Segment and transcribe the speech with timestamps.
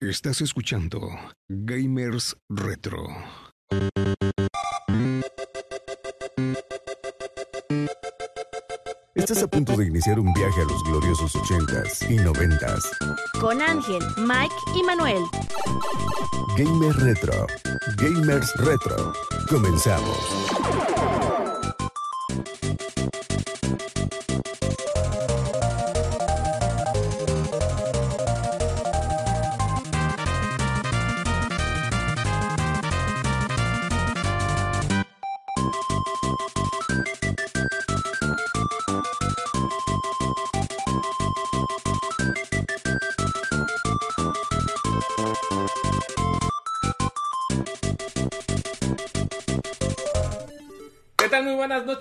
[0.00, 1.10] Estás escuchando
[1.48, 3.04] Gamers Retro.
[9.16, 12.84] Estás a punto de iniciar un viaje a los gloriosos 80s y 90s.
[13.40, 15.24] Con Ángel, Mike y Manuel.
[16.56, 17.48] Gamer Retro.
[17.96, 19.12] Gamers Retro.
[19.48, 21.17] Comenzamos.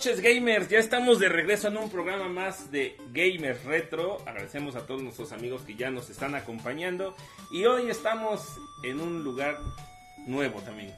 [0.07, 0.70] Noches, gamers.
[0.70, 4.20] Ya estamos de regreso en un programa más de Gamers Retro.
[4.25, 7.13] Agradecemos a todos nuestros amigos que ya nos están acompañando.
[7.52, 9.59] Y hoy estamos en un lugar
[10.25, 10.93] nuevo también.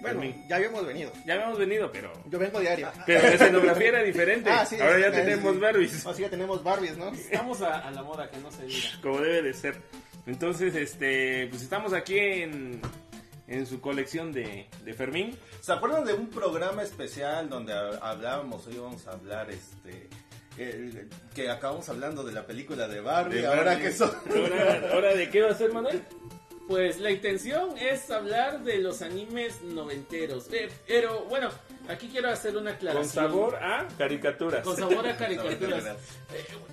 [0.00, 1.12] Bueno, ya habíamos venido.
[1.26, 2.10] ya habíamos venido, pero.
[2.30, 2.90] Yo vengo diario.
[3.06, 4.50] Pero la escenografía era diferente.
[4.50, 5.60] Ah, sí, Ahora ya tenemos sí.
[5.60, 6.06] Barbies.
[6.06, 7.12] Así ya tenemos Barbies, ¿no?
[7.12, 8.88] Estamos a, a la moda, que no se diga.
[9.02, 9.76] Como debe de ser.
[10.26, 11.48] Entonces, este.
[11.48, 12.80] Pues estamos aquí en.
[13.46, 15.36] En su colección de, de Fermín.
[15.60, 20.08] ¿Se acuerdan de un programa especial donde ha- hablábamos, hoy íbamos a hablar, este,
[20.56, 24.10] el- que acabamos hablando de la película de Barbie, De ahora que son...
[24.34, 26.02] Ahora, ahora de qué va a ser, Manuel?
[26.66, 30.50] Pues la intención es hablar de los animes noventeros.
[30.50, 31.50] Eh, pero bueno,
[31.88, 33.08] aquí quiero hacer una Con aclaración.
[33.08, 34.62] sabor a caricaturas.
[34.64, 35.84] Con sabor a caricaturas.
[35.84, 35.96] Eh,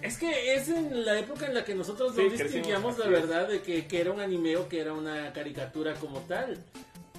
[0.01, 3.07] es que es en la época en la que nosotros Sí, no crecimos, distinguíamos la
[3.07, 6.57] verdad de que, que era un anime o que era una caricatura como tal.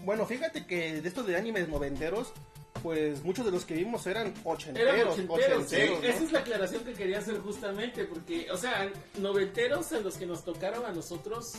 [0.04, 2.32] Bueno, fíjate que de estos de animes noventeros,
[2.82, 4.94] pues muchos de los que vimos eran ochenteros.
[4.94, 9.92] Eran ochenteros, sí, esa es la aclaración que quería hacer justamente, porque, o sea, noventeros
[9.92, 11.52] a los que nos tocaron a nosotros,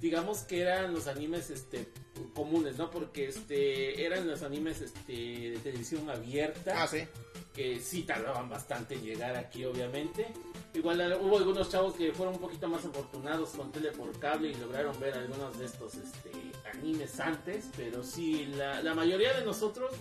[0.00, 1.88] digamos que eran los animes este
[2.34, 2.90] comunes, ¿no?
[2.90, 7.06] Porque este eran los animes este de televisión abierta, Ah, sí.
[7.54, 10.26] que sí tardaban bastante en llegar aquí, obviamente.
[10.74, 14.50] Igual eh, hubo algunos chavos que fueron un poquito más afortunados con tele por cable
[14.50, 16.30] y lograron ver algunos de estos este,
[16.72, 19.92] animes antes, pero sí, la, la mayoría de nosotros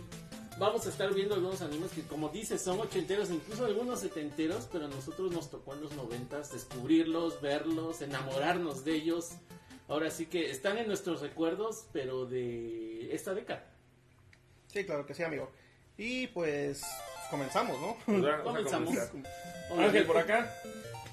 [0.59, 4.85] vamos a estar viendo algunos animes que como dices son ochenteros, incluso algunos setenteros, pero
[4.85, 9.29] a nosotros nos tocó en los noventas descubrirlos, verlos, enamorarnos de ellos.
[9.87, 13.65] Ahora sí que están en nuestros recuerdos, pero de esta década.
[14.67, 15.51] Sí, claro que sí, amigo.
[15.97, 16.83] Y pues
[17.29, 17.97] comenzamos, ¿no?
[18.05, 18.95] Pues Comenzamos.
[19.77, 20.53] Ángel por acá.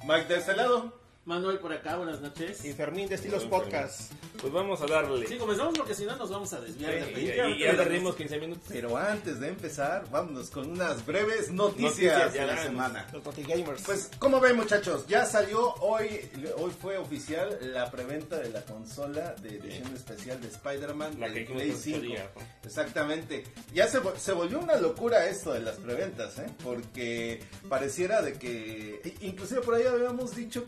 [0.04, 0.99] Mike de este lado.
[1.26, 2.64] Manuel por acá, buenas noches.
[2.64, 4.10] Y Fermín de Estilos Podcast.
[4.40, 5.26] Pues vamos a darle.
[5.26, 7.20] Sí, comenzamos porque si no nos vamos a desviar Sí, de
[7.50, 8.64] y, y ya perdimos 15 minutos.
[8.70, 13.06] Pero antes de empezar, vámonos con unas breves noticias, de la semana.
[13.12, 13.82] Los Gamers.
[13.82, 15.06] Pues, ¿cómo ven muchachos?
[15.08, 16.20] Ya salió hoy,
[16.56, 21.44] hoy fue oficial la preventa de la consola de edición especial de Spider-Man La que
[21.44, 22.00] Play el otro 5.
[22.00, 22.42] día, ¿no?
[22.64, 23.44] Exactamente.
[23.74, 26.46] Ya se, se volvió una locura esto de las preventas, ¿eh?
[26.64, 29.16] Porque pareciera de que...
[29.20, 30.64] Inclusive por ahí habíamos dicho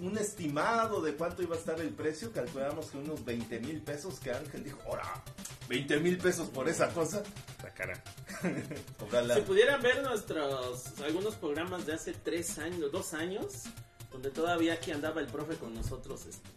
[0.00, 2.32] un estimado de cuánto iba a estar el precio.
[2.32, 5.22] Calculábamos que unos 20 mil pesos que Ángel dijo, ¡Hora!
[5.68, 7.22] 20 mil pesos por esa cosa.
[7.62, 8.02] La cara.
[9.00, 9.34] Ojalá.
[9.34, 13.64] Si pudieran ver nuestros algunos programas de hace tres años, dos años,
[14.10, 16.48] donde todavía aquí andaba el profe con nosotros, este,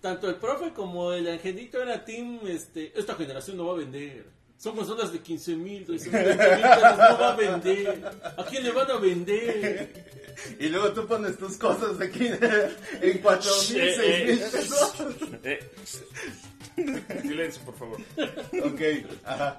[0.00, 4.39] tanto el profe como el angelito era team, este, esta generación no va a vender.
[4.62, 8.10] Son consolas de 15 mil, 13 mil, 20 mil pesos, no va a vender.
[8.36, 10.20] ¿A quién le van a vender?
[10.58, 12.26] Y luego tú pones tus cosas aquí
[13.00, 14.48] en 4 mil, Eh, 6 mil eh.
[14.52, 14.94] pesos.
[15.44, 17.98] Eh, silencio, por favor.
[18.64, 18.80] Ok,
[19.24, 19.58] ajá.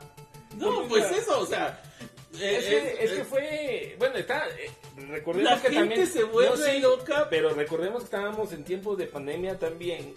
[0.57, 1.81] No, pues eso, o sea.
[2.39, 3.95] eh, Es que, eh, es que eh, fue.
[3.97, 4.47] Bueno, está.
[4.50, 4.69] eh,
[5.09, 6.07] recordemos La que gente también.
[6.07, 7.28] se vuelve No, sí, loca.
[7.29, 10.13] Pero recordemos que estábamos en tiempos de pandemia también.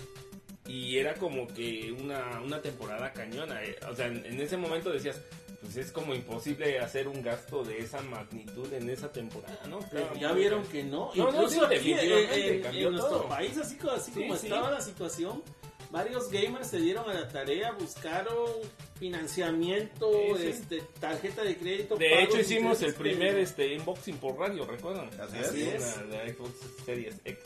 [0.66, 3.62] Y era como que una, una temporada cañona.
[3.62, 3.76] eh.
[3.90, 5.20] O sea, en, en ese momento decías.
[5.60, 9.78] Pues es como imposible hacer un gasto de esa magnitud en esa temporada, ¿no?
[9.78, 11.10] Claro, ya vieron que no.
[11.14, 14.20] No, no, Incluso sí, aquí en, definitivamente en- cambió en nuestro país, así, así Sí,
[14.20, 14.46] como sí.
[14.48, 15.42] estaba la situación,
[15.94, 18.50] varios gamers se dieron a la tarea, buscaron
[18.98, 20.46] financiamiento, Sí, sí.
[20.48, 21.96] este tarjeta de crédito.
[21.96, 25.08] De hecho, hicimos el primer este unboxing por radio, ¿recuerdan?
[25.20, 25.96] Así Así es.
[26.10, 26.50] de Xbox
[26.84, 27.38] Series X.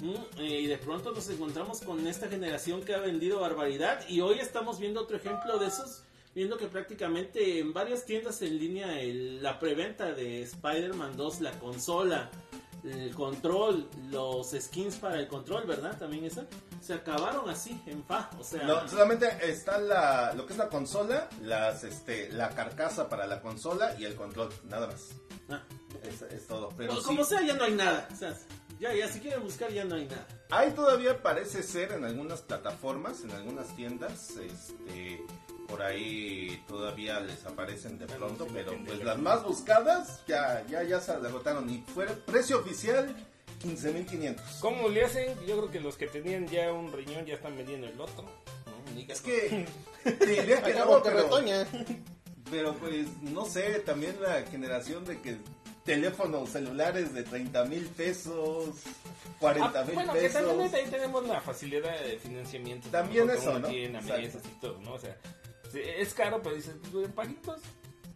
[0.00, 0.14] ¿no?
[0.42, 4.38] Eh, y de pronto nos encontramos con esta generación que ha vendido barbaridad y hoy
[4.38, 6.02] estamos viendo otro ejemplo de esos,
[6.34, 11.50] viendo que prácticamente en varias tiendas en línea el- la preventa de Spider-Man 2, la
[11.58, 12.30] consola,
[12.84, 15.98] el control, los skins para el control, ¿verdad?
[15.98, 16.44] También esa,
[16.80, 18.62] se acabaron así, en fa, o sea...
[18.64, 23.40] No, solamente está la, lo que es la consola, las, este, la carcasa para la
[23.40, 25.08] consola y el control, nada más.
[25.50, 25.62] ah,
[26.02, 26.68] Es, es todo.
[26.76, 28.08] Pero pues sí, como sea, ya no hay nada.
[28.12, 28.34] o sea,
[28.78, 30.26] Ya, ya, si quieren buscar ya no hay nada.
[30.50, 35.20] Hay todavía parece ser en algunas plataformas, en algunas tiendas, este,
[35.68, 41.00] por ahí todavía les aparecen de pronto, pero pues las más buscadas ya, ya, ya
[41.00, 43.14] se derrotaron y fue precio oficial
[43.62, 44.60] 15.500.
[44.60, 45.34] ¿Cómo le hacen?
[45.46, 48.24] Yo creo que los que tenían ya un riñón ya están vendiendo el otro.
[49.08, 49.66] Es que
[50.04, 51.66] te diría que no, pero, retoña.
[52.50, 55.36] pero pues no sé, también la generación de que
[55.84, 58.70] teléfonos celulares de 30 mil pesos,
[59.40, 60.46] 40 Ah, mil bueno, que pesos.
[60.46, 62.88] también ahí tenemos la facilidad de financiamiento.
[62.90, 63.68] También eso, ¿no?
[63.68, 64.94] tiene y todo, ¿no?
[64.94, 65.28] O sea, sí,
[65.74, 67.60] es caro, pero dices, pues en paguitos,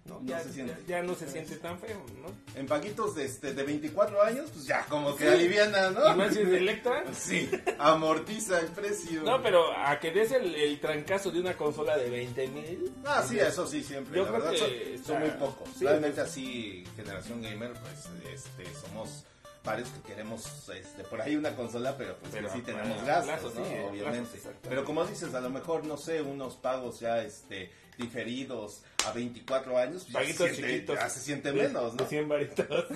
[0.05, 0.21] ¿no?
[0.21, 0.75] No ya, se siente.
[0.87, 2.29] ya, ya no se siente tan feo, ¿no?
[2.59, 5.31] En paquitos de, este, de 24 años, pues ya como que Sí.
[5.33, 6.13] aliviana, ¿no?
[6.13, 7.05] Y más si es de Electra.
[7.15, 9.23] Sí, amortiza el precio.
[9.23, 12.93] No, pero a que des el, el trancazo de una consola de 20 mil.
[13.05, 14.17] Ah, sí, eso sí, siempre.
[14.17, 15.69] Yo la creo verdad, que son, muy pocos.
[15.79, 19.25] sí, Realmente así, generación gamer, pues este, somos
[19.65, 23.27] varios que queremos este, por ahí una consola, pero pues Pero que sí tenemos plazos,
[23.27, 23.65] gastos, sí, ¿no?
[23.65, 24.41] a plazos, Obviamente.
[24.69, 29.79] pero como dices, a lo mejor, no sé, unos pagos ya este, diferidos a 24
[29.79, 30.97] años, pues, ya, se Paguitos siente, chiquitos.
[30.97, 32.03] ya se siente menos, ¿no?
[32.03, 32.67] De 100 varitos.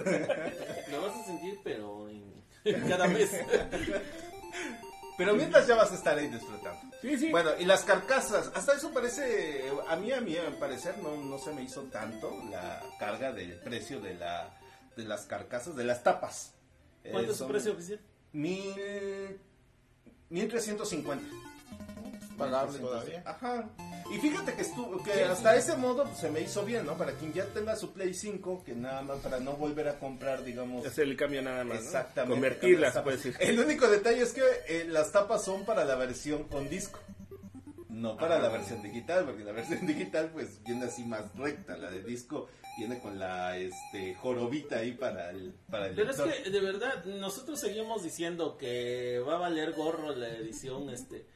[0.90, 3.30] Lo vas a sentir, pero en, cada mes.
[5.18, 6.78] Pero mientras ya vas a estar ahí disfrutando.
[7.00, 7.30] sí, sí.
[7.30, 11.16] Bueno, y las carcasas, hasta eso parece, a mí, a mí, a mi parecer, no,
[11.16, 14.54] no se me hizo tanto la carga del precio de, la,
[14.94, 16.52] de las carcasas, de las tapas.
[17.10, 18.00] ¿Cuánto Eh, es su son precio oficial?
[18.32, 19.38] Mil...
[20.30, 21.24] 1350.
[22.36, 23.22] Pagable todavía.
[23.24, 23.68] Ajá.
[24.12, 25.58] Y fíjate que estuvo, que hasta sí.
[25.58, 26.96] ese modo pues, se me hizo bien, ¿no?
[26.98, 30.44] Para quien ya tenga su Play 5, que nada más para no volver a comprar,
[30.44, 31.78] digamos, Hacer el cambio nada más.
[31.78, 31.82] ¿no?
[31.82, 32.34] Exactamente.
[32.34, 33.40] Convertirlas, Las puedes decir.
[33.40, 37.00] El único detalle es que eh, las tapas son para la versión con disco.
[37.88, 38.40] No para Ah.
[38.42, 41.76] la versión digital, porque la versión digital pues viene así más recta.
[41.78, 46.20] La de disco viene con la este jorobita ahí para el para el Pero es
[46.20, 51.26] que, de verdad, nosotros seguimos diciendo que va a valer gorro la edición, este...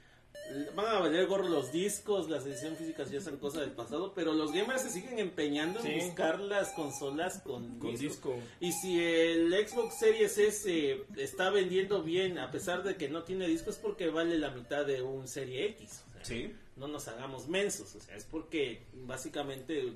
[0.75, 4.33] Van a valer gorro los discos, las ediciones físicas ya son cosas del pasado, pero
[4.33, 5.89] los gamers se siguen empeñando Sí.
[5.93, 8.31] en buscar las consolas con, Con disco.
[8.35, 8.35] disco.
[8.59, 13.47] Y si el Xbox Series S está vendiendo bien, a pesar de que no tiene
[13.47, 16.03] disco, es porque vale la mitad de un Serie X.
[16.09, 16.53] O sea, Sí.
[16.77, 19.93] no nos hagamos mensos, o sea, es porque básicamente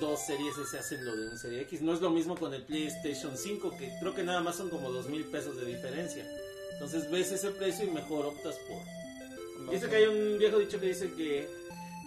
[0.00, 1.82] dos series S hacen lo de un Serie X.
[1.82, 4.90] No es lo mismo con el PlayStation 5, que creo que nada más son como
[4.90, 6.26] dos mil pesos de diferencia.
[6.72, 9.70] Entonces ves ese precio y mejor optas por...
[9.70, 11.48] Dice que hay un viejo dicho que dice que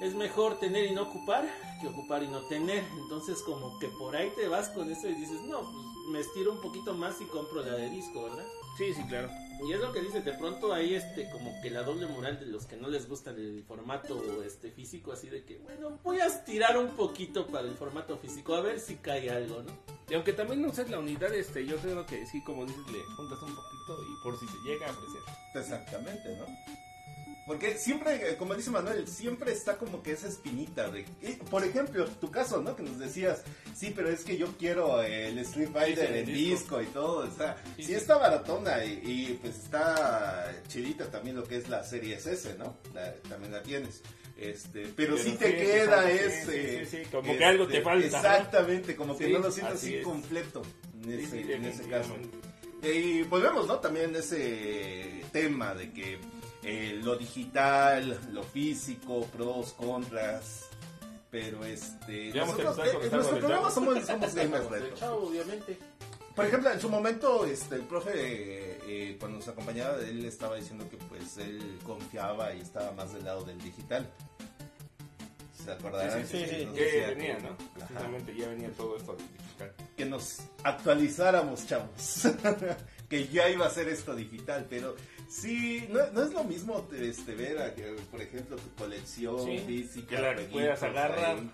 [0.01, 1.47] es mejor tener y no ocupar
[1.81, 2.83] que ocupar y no tener.
[3.01, 6.51] Entonces como que por ahí te vas con eso y dices, no, pues me estiro
[6.51, 8.45] un poquito más y compro la de disco, ¿verdad?
[8.77, 9.29] Sí, sí, claro.
[9.65, 12.45] Y es lo que dice, de pronto hay este como que la doble moral de
[12.45, 16.25] los que no les gusta el formato este físico, así de que, bueno, voy a
[16.27, 19.71] estirar un poquito para el formato físico, a ver si cae algo, ¿no?
[20.09, 23.03] Y aunque también no uses la unidad, este, yo creo que sí, como dices, le
[23.15, 25.21] juntas un poquito y por si se llega a ofrecer.
[25.55, 26.45] Exactamente, ¿no?
[27.47, 31.05] Porque siempre, eh, como dice Manuel, siempre está como que esa espinita de...
[31.21, 32.75] y, por ejemplo, tu caso, ¿no?
[32.75, 33.41] Que nos decías,
[33.73, 36.81] sí, pero es que yo quiero el Street Fighter en el disco.
[36.81, 37.23] y todo.
[37.25, 37.93] Está, Sí, sí, sí.
[37.93, 42.77] está baratona y, y, pues está chidita también lo que es la serie S, ¿no?
[42.93, 44.01] La- también la tienes.
[44.37, 46.85] Este, pero, Pero sí te queda ese...
[46.85, 48.17] sí, sí, sí, como que algo te falta, ¿no?
[48.17, 50.03] Exactamente, como que no lo sientes así así es.
[50.03, 50.61] completo
[51.01, 52.13] en ese, en ese caso.
[52.13, 52.37] definitivamente.
[52.83, 53.79] Y volvemos, ¿no?
[53.79, 56.19] También ese tema de que
[56.63, 60.65] eh, lo digital, lo físico, pros, contras.
[61.29, 62.33] Pero este.
[62.33, 64.95] Nosotros, eh, en nuestro el programa somos, somos gamers retro.
[64.95, 65.77] chavo, obviamente.
[66.37, 70.55] Por ejemplo, en su momento, este, el profe, eh, eh, cuando nos acompañaba, él estaba
[70.55, 74.07] diciendo que pues él confiaba y estaba más del lado del digital.
[75.65, 76.27] ¿Se acordarán?
[76.27, 76.65] Sí, sí, sí, sí.
[76.65, 77.57] Nos decía venía, ¿no?
[77.73, 79.73] Precisamente ya venía todo esto digital.
[79.97, 82.27] que nos actualizáramos, chavos.
[83.09, 84.95] que ya iba a ser esto digital, pero
[85.29, 89.59] sí, no, no es lo mismo este, ver, a que, por ejemplo, tu colección Sí,
[89.65, 90.15] física.
[90.15, 91.35] que la jueguitos puedas agarrar.
[91.37, 91.51] ahí.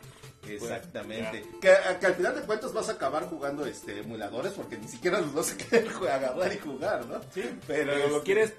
[0.50, 1.46] Exactamente.
[1.50, 4.78] Pues, que, a- que al final de cuentas vas a acabar jugando este emuladores porque
[4.78, 7.22] ni siquiera los vas a querer agarrar y jugar, ¿no?
[7.34, 8.54] Sí, Pero, pero, lo este, quieres.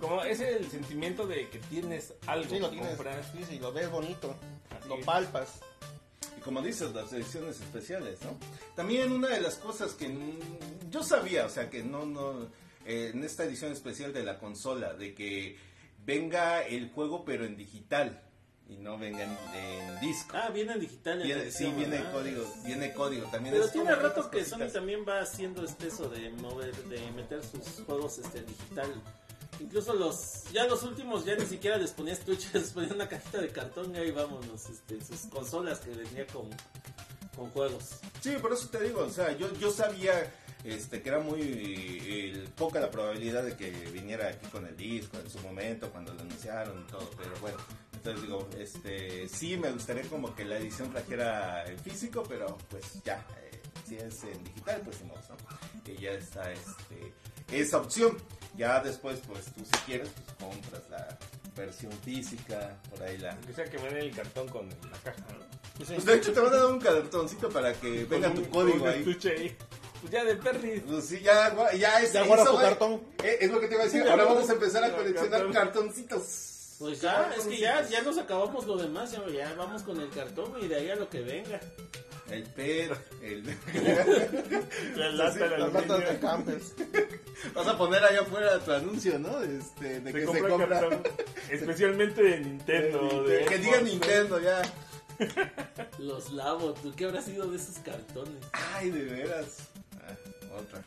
[0.00, 2.94] Como es el sentimiento de que tienes algo Sí, lo que tienes.
[2.96, 3.24] comprar.
[3.32, 4.36] Sí, sí, lo ves bonito.
[4.78, 5.04] Así Lo es.
[5.06, 5.60] palpas.
[6.36, 8.36] Y como dices, las ediciones especiales, ¿no?
[8.74, 10.14] También una de las cosas que
[10.90, 12.48] yo sabía, o sea, que no, no,
[12.84, 15.56] eh, en esta edición especial de la consola, de que
[16.04, 18.20] venga el juego pero en digital
[18.68, 20.36] y no venga en, en disco.
[20.36, 21.20] Ah, viene en digital.
[21.20, 23.54] en Viene- sí, viene código, viene código también.
[23.54, 27.84] Pero tiene rato que Sony también va haciendo este eso de mover, de meter sus
[27.84, 28.90] juegos este en digital.
[29.60, 33.38] Incluso los, ya los últimos ya ni siquiera les ponías estuche, les ponían una cajita
[33.40, 36.48] de cartón y ahí vámonos, este, sus consolas que venía con,
[37.36, 37.90] con juegos.
[38.20, 40.32] Sí, por eso te digo, o sea, yo, yo sabía
[40.64, 45.18] este, que era muy eh, poca la probabilidad de que viniera aquí con el disco
[45.18, 47.58] en su momento, cuando lo anunciaron y todo, pero bueno,
[47.92, 53.02] entonces digo, este, sí me gustaría como que la edición trajera en físico, pero pues
[53.04, 55.82] ya, eh, si es en digital, pues no, ¿no?
[55.84, 57.12] Que ya está este,
[57.52, 58.16] esa opción.
[58.56, 61.18] Ya después, pues tú si quieres, pues compras la
[61.56, 63.36] versión física, por ahí la...
[63.50, 65.44] O sea, que me den el cartón con la caja, ¿no?
[65.76, 69.04] Pues de hecho te van a dar un cartoncito para que venga tu código ahí.
[70.04, 70.82] Pues ya de perris.
[70.86, 72.68] Pues sí, ya, ya es Ya guarda eso, tu güey.
[72.68, 73.00] cartón.
[73.22, 74.02] Eh, es lo que te iba a decir.
[74.06, 75.52] Ahora vamos a empezar a coleccionar cartón.
[75.54, 76.76] cartoncitos.
[76.78, 80.10] Pues ya, es que ya, ya nos acabamos lo demás, ya, ya vamos con el
[80.10, 81.58] cartón y de ahí a lo que venga.
[82.30, 82.90] El PET,
[83.22, 83.44] el...
[84.96, 86.74] Las latas de campers.
[87.54, 89.40] Vas a poner allá afuera tu anuncio, ¿no?
[89.42, 90.80] Este, de Se que compra se compra.
[90.80, 91.02] cartón.
[91.50, 93.22] Especialmente de Nintendo.
[93.24, 93.80] de- de que diga.
[93.80, 94.60] Nintendo ya.
[95.98, 98.42] Los lavo, ¿tú qué habrá sido de esos cartones?
[98.52, 99.68] Ay, de veras.
[100.58, 100.82] Otra.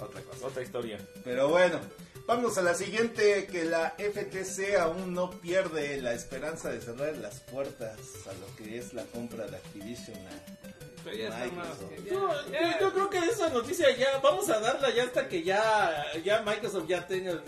[0.00, 0.46] Otra cosa.
[0.46, 0.98] Otra historia.
[1.24, 1.80] Pero bueno,
[2.26, 7.40] vamos a la siguiente, que la FTC aún no pierde la esperanza de cerrar las
[7.40, 10.16] puertas a lo que es la compra de Activision.
[10.16, 10.68] a-.
[11.04, 11.92] Microsoft.
[12.10, 16.04] Yo, ya- yo creo que esa noticia ya, vamos a darla ya hasta que ya,
[16.22, 17.42] ya Microsoft ya tenga,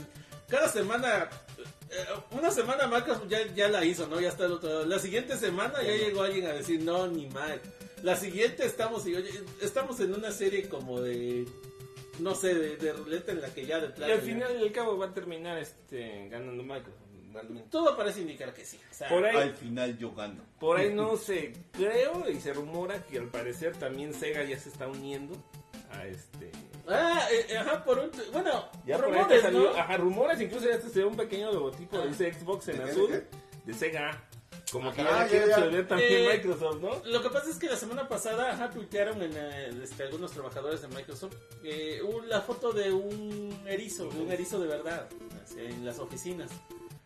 [0.48, 1.28] cada semana,
[1.90, 4.18] eh, una semana Microsoft ya, ya la hizo, ¿no?
[4.20, 4.86] Ya está el otro lado.
[4.86, 7.60] La siguiente semana ya llegó alguien a decir, no, ni mal.
[8.02, 9.30] La siguiente estamos, y, oye,
[9.60, 11.46] estamos en una serie como de,
[12.18, 14.12] no sé, de, de ruleta en la que ya de Y plano.
[14.14, 16.94] al final y al cabo va a terminar este ganando Microsoft.
[17.32, 17.68] realmente.
[17.70, 18.78] Todo parece indicar que sí.
[18.90, 20.42] O sea, Por ahí, Al final yo gano.
[20.58, 24.68] por ahí no sé, creo y se rumora que al parecer también Sega ya se
[24.70, 25.36] está uniendo
[25.92, 26.50] a este.
[26.88, 29.76] Ah, eh, ajá, por un, bueno, Ya por ahí rumores, salió, ¿no?
[29.78, 32.06] ajá, rumores, incluso ya se ve un pequeño logotipo, Ah.
[32.06, 33.26] dice Xbox en ¿De azul, de
[33.66, 34.24] de Sega.
[34.72, 35.56] Como que ya quiere ya.
[35.56, 37.02] absorber también Eh, Microsoft, ¿no?
[37.10, 40.80] Lo que pasa es que la semana pasada ajá, tuitearon en, eh, este, algunos trabajadores
[40.82, 41.34] de Microsoft
[41.64, 45.08] eh, un- la foto de un erizo, de un erizo de verdad
[45.44, 46.50] así, en las oficinas.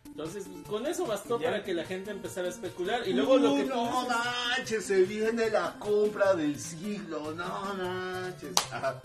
[0.05, 1.47] Entonces, con eso bastó Ya.
[1.51, 3.05] para que la gente empezara a especular.
[3.05, 4.07] Y luego lo que no dices-
[4.57, 8.53] manches, se viene la compra del siglo, no manches.
[8.71, 9.01] Ajá.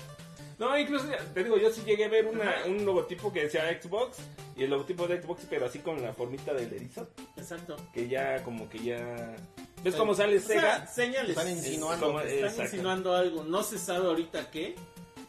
[0.61, 4.19] No, incluso, te digo, yo sí llegué a ver una, un logotipo que decía Xbox
[4.55, 7.77] y el logotipo de Xbox, pero así con la formita del erizo, Exacto.
[7.95, 9.35] que ya como que ya...
[9.83, 10.87] ¿Ves cómo sale O sea, Sega?
[10.87, 11.31] señales.
[11.31, 12.07] Están insinuando.
[12.07, 12.63] como- Están exacto.
[12.65, 13.43] insinuando algo.
[13.45, 14.75] No se sabe ahorita qué.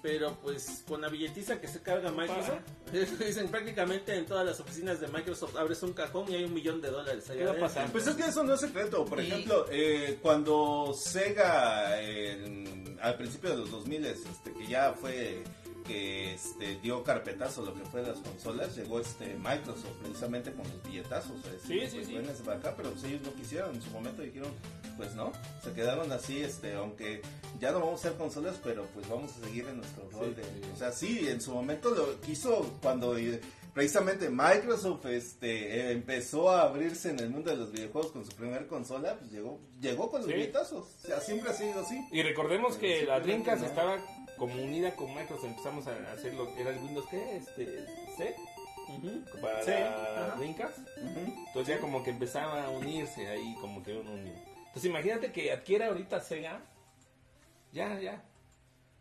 [0.01, 2.59] Pero pues con la billetiza que se carga Microsoft,
[3.19, 6.81] dicen prácticamente en todas las oficinas de Microsoft abres un cajón y hay un millón
[6.81, 7.91] de dólares allá ¿Qué va a pasar?
[7.91, 9.05] Pues es que eso no es secreto.
[9.05, 14.93] Por Y- ejemplo, eh, cuando Sega en- al principio de los 2000 este, que ya
[14.93, 15.43] fue
[15.91, 20.81] que este, dio carpetazo lo que fue las consolas, llegó este Microsoft precisamente con los
[20.83, 21.43] billetazos.
[21.43, 22.13] decir, Sí, pues, sí, sí.
[22.17, 23.75] vénganse para acá, pero pues, ellos no quisieron.
[23.75, 24.51] En su momento dijeron,
[24.97, 25.31] pues no,
[25.63, 27.21] se quedaron así, este, aunque
[27.59, 30.43] ya no vamos a hacer consolas, pero pues vamos a seguir en nuestro rol de...
[30.43, 30.49] sí.
[30.73, 33.17] O sea, sí, en su momento lo quiso cuando...
[33.17, 33.41] eh,
[33.73, 38.67] Precisamente Microsoft este, empezó a abrirse en el mundo de los videojuegos con su primer
[38.67, 40.33] consola, pues llegó, llegó con los Sí.
[40.35, 40.87] billetazos.
[41.03, 42.05] O sea, siempre ha sido así.
[42.11, 43.67] Y recordemos que Sí, la sí, Dreamcast no.
[43.67, 43.97] estaba
[44.41, 47.35] como unida con Microsoft, empezamos a hacer lo era el Windows, ¿qué?
[47.37, 47.85] Este,
[48.17, 48.35] C,
[49.39, 50.35] para Sí, la ajá.
[50.37, 50.79] Dreamcast.
[50.97, 54.35] Entonces ya como que empezaba a unirse ahí, como que uno unido.
[54.57, 56.59] Entonces imagínate que adquiera ahorita Sega.
[57.71, 58.23] Ya, ya.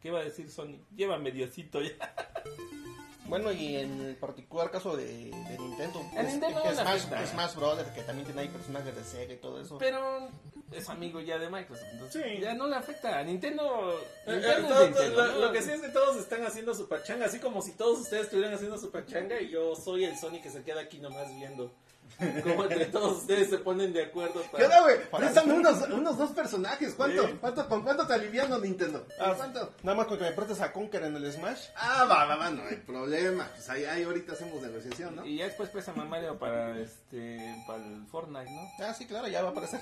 [0.03, 0.77] ¿Qué va a decir Sony?
[0.95, 1.95] Llévame Diosito ya.
[3.31, 7.27] Bueno, y en el particular caso de, de Nintendo, A es- Nintendo le Smash.
[7.31, 9.79] Smash Brothers, que también tiene ahí personajes de Sega y todo eso.
[9.79, 10.29] Pero
[10.73, 11.89] es amigo ya de Microsoft.
[11.93, 12.41] Entonces Sí.
[12.41, 13.19] ya no le afecta.
[13.19, 13.99] A Nintendo.
[14.27, 15.39] Eh, Nintendo eh, es todo- Nintendo, lo, ¿no?
[15.47, 18.25] lo que sí es que todos están haciendo su pachanga, así como si todos ustedes
[18.25, 21.73] estuvieran haciendo su pachanga y yo soy el Sony que se queda aquí nomás viendo
[22.43, 24.65] cómo entre todos ustedes se ponen de acuerdo ¿Qué para...
[24.67, 24.97] onda, güey?
[25.11, 26.95] Préstame unos, unos dos personajes.
[26.95, 27.35] ¿Cuánto, Sí.
[27.41, 29.05] cuánto, ¿Con cuánto te aliviano Nintendo?
[29.19, 29.75] ¿Con Ah, cuánto?
[29.83, 31.69] Nada más con que me prestes a Conker en el Smash.
[31.77, 33.49] Ah, va, va, va, no hay problema.
[33.55, 35.25] Pues ahí, ahí ahorita hacemos negociación, ¿no?
[35.27, 38.69] Y ya después pesa a Mario para este para el Fortnite, ¿no?
[38.85, 39.81] Ah, sí, claro, ya va a aparecer.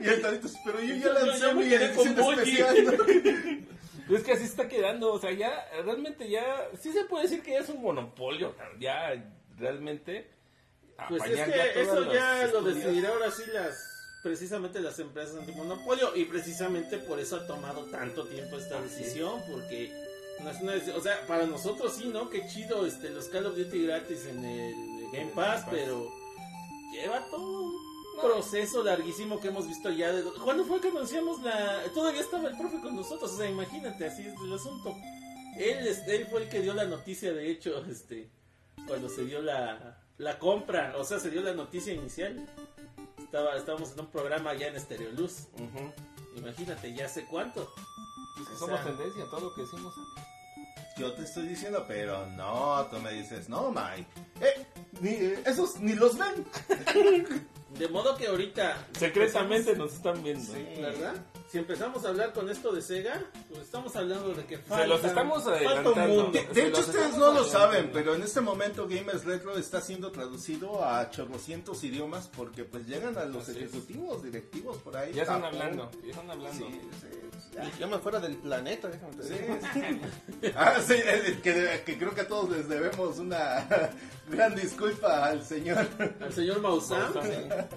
[0.00, 2.84] Y el Tadito, pero yo ya lancé mi edición especial.
[2.84, 2.92] ¿no?
[4.08, 6.44] Pues es que así está quedando, o sea, ya realmente ya
[6.80, 9.14] sí se puede decir que ya es un monopolio, ya
[9.56, 10.28] realmente
[11.08, 11.40] Pues es
[11.74, 13.88] que eso ya lo decidirá ahora sí las
[14.22, 19.92] precisamente las empresas antimonopolio y precisamente por eso ha tomado tanto tiempo esta decisión porque
[20.40, 23.46] no es una deci- o sea para nosotros sí no qué chido este los Call
[23.46, 24.74] of Duty gratis en el
[25.12, 26.08] Game Pass pero
[26.92, 31.82] lleva todo un proceso larguísimo que hemos visto ya de ¿cuándo fue que anunciamos la
[31.92, 34.94] todavía estaba el profe con nosotros o sea imagínate así es el asunto.
[35.58, 38.30] Él él fue el que dio la noticia de hecho este
[38.86, 42.48] cuando se dio la, la compra, o sea, se dio la noticia inicial.
[43.18, 45.48] Estaba, estábamos en un programa ya en Estereoluz.
[45.54, 45.92] Ujú.
[46.36, 47.62] Imagínate, ya sé cuánto.
[47.62, 49.92] O Somos sea, tendencia, todo lo que decimos.
[50.96, 54.06] Yo te estoy diciendo, pero no, tú me dices, no, Mike.
[54.40, 54.66] Eh,
[55.00, 56.46] ni, eh, esos ni los ven.
[57.78, 58.86] de modo que ahorita.
[58.96, 60.52] Secretamente nos están viendo.
[60.52, 60.64] Sí.
[60.80, 61.14] ¿Verdad?
[61.52, 64.84] Si empezamos a hablar con esto de Sega, pues estamos hablando de que falta.
[64.84, 66.06] Se los estamos falta un adelantando.
[66.24, 66.30] mundo.
[66.32, 70.10] De, de hecho, ustedes no lo saben, pero en este momento Gamers Retro está siendo
[70.10, 73.56] traducido a chorrocientos idiomas porque pues llegan a los Así es.
[73.64, 75.12] ejecutivos, directivos por ahí.
[75.12, 75.60] Ya están Japón.
[75.60, 76.66] hablando, ya están hablando.
[76.66, 77.86] Sí, sí, ya.
[77.86, 79.34] Me fuera del planeta, déjame te Sí.
[80.56, 83.68] Ah, sí, eh, que, que creo que a todos les debemos una
[84.30, 85.86] gran disculpa al señor.
[86.18, 87.12] Al señor Maussan.
[87.12, 87.68] Maussan.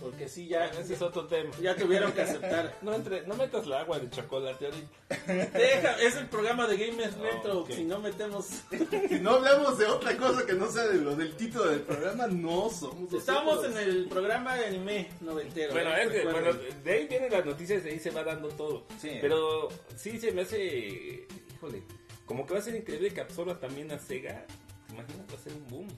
[0.00, 1.50] Porque sí, ya, Ese es otro tema.
[1.62, 2.76] ya tuvieron que aceptar.
[2.82, 5.52] No, entre, no metas la agua de chocolate ahorita.
[5.58, 7.66] Deja, es el programa de Gamers Retro.
[7.70, 8.46] Si no metemos.
[9.08, 12.26] Si no hablamos de otra cosa que no sea de lo del título del programa,
[12.26, 13.76] no somos Estamos nosotros.
[13.82, 15.72] en el programa de anime noventero.
[15.72, 16.02] Bueno, ¿eh?
[16.04, 16.56] es que, Recuerden.
[16.56, 18.86] bueno, de ahí vienen las noticias, de ahí se va dando todo.
[19.00, 19.18] Sí.
[19.20, 21.82] Pero sí se me hace, híjole,
[22.26, 24.44] como que va a ser increíble que absorba también a Sega.
[24.88, 25.26] ¿Te imaginas?
[25.30, 25.88] Va a ser un boom.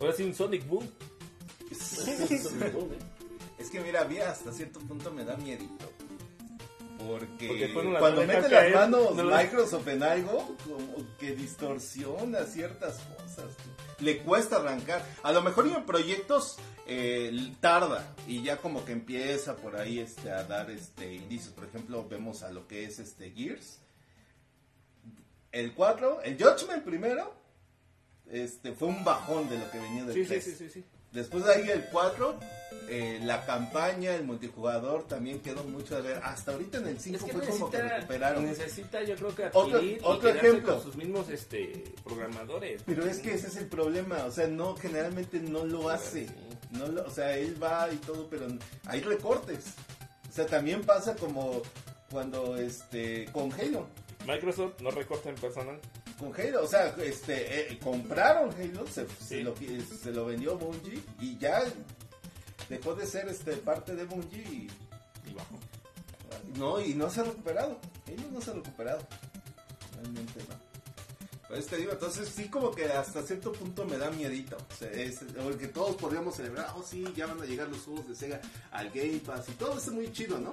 [0.00, 0.88] Ahora sí, un Sonic Boom.
[3.58, 5.90] Es que mira, a mí hasta cierto punto me da miedito.
[6.98, 13.46] Porque, cuando mete las manos no Microsoft en algo, como que distorsiona ciertas cosas.
[14.00, 15.04] Le cuesta arrancar.
[15.22, 16.56] A lo mejor en proyectos
[16.86, 21.52] eh, tarda y ya como que empieza por ahí este, a dar este indicios.
[21.52, 23.78] Por ejemplo, vemos a lo que es este Gears.
[25.52, 27.34] El 4, el Judgment primero,
[28.30, 30.44] este fue un bajón de lo que venía del Sí, sí, 3.
[30.44, 30.84] sí, sí, sí.
[31.16, 32.38] Después de ahí el 4,
[32.88, 36.20] eh, la campaña, el multijugador también quedó mucho a ver.
[36.22, 38.44] Hasta ahorita en el 5 Es que fue como que recuperaron.
[38.46, 40.74] necesita, yo creo que Otro- adquirir otro y quedarse ejemplo.
[40.74, 42.82] con sus mismos este, programadores.
[42.84, 46.26] Pero es que ese es el problema, o sea, no, generalmente no lo hace.
[46.70, 48.46] No lo- o sea, él va y todo, pero
[48.86, 49.64] hay recortes.
[50.28, 51.62] O sea, también pasa como
[52.10, 53.88] cuando, este, con Halo.
[54.26, 55.80] Microsoft no recorta en personal.
[56.18, 61.02] Con Halo, o sea, este, eh, compraron Halo, se, se lo, se lo vendió Bungie
[61.20, 61.62] y ya
[62.68, 64.70] dejó de ser este parte de Bungie y
[65.28, 65.58] Y bajo.
[66.56, 67.78] No, y no se ha recuperado.
[68.06, 69.00] Ellos no se han recuperado.
[69.96, 70.65] Realmente no.
[71.48, 74.56] Pues entonces sí como que hasta cierto punto me da miedito.
[74.56, 78.08] O sea, es, porque todos podríamos celebrar, oh sí, ya van a llegar los juegos
[78.08, 78.40] de Sega
[78.72, 80.52] al Game Pass y todo eso es muy chido, ¿no?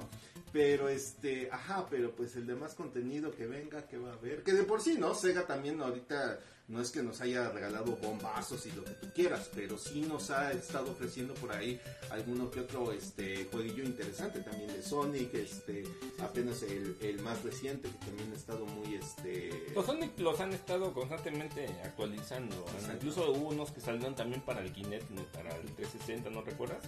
[0.52, 4.52] Pero este, ajá, pero pues el demás contenido que venga, que va a haber, que
[4.52, 5.14] de por sí, ¿no?
[5.14, 9.50] Sega también ahorita no es que nos haya regalado bombazos y lo que tú quieras,
[9.54, 11.78] pero sí nos ha estado ofreciendo por ahí
[12.10, 15.84] alguno que otro este jueguillo interesante también de Sonic, este
[16.20, 20.52] apenas el, el más reciente que también ha estado muy este Los Sonic los han
[20.54, 22.64] estado constantemente actualizando.
[22.94, 26.82] Incluso hubo unos que salieron también para el Kinect, para el 360, ¿no recuerdas?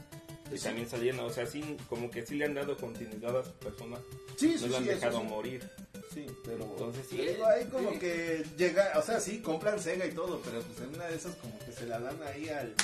[0.52, 0.64] Y Sí.
[0.64, 3.98] también salieron, o sea, sí, como que sí le han dado continuidad a su persona.
[4.36, 5.68] sí, No sí, lo han sí, dejado morir.
[6.12, 7.98] Sí, pero Entonces, sí, pero ahí como sí.
[7.98, 11.34] que llega, o sea, sí, compran Sega y todo, pero pues en una de esas
[11.36, 12.74] como que se la dan ahí al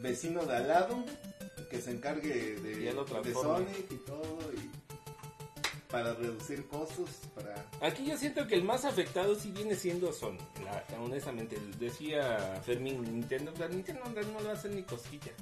[0.00, 1.04] vecino de al lado,
[1.70, 3.32] que se encargue de, de.
[3.32, 4.70] Sonic y todo, y
[5.90, 7.66] para reducir costos, para...
[7.80, 11.58] Aquí yo siento que el más afectado sí viene siendo Sony, la- honestamente.
[11.80, 15.34] Decía Fermín, Nintendo, la Nintendo no, no le hacer ni cosquillas.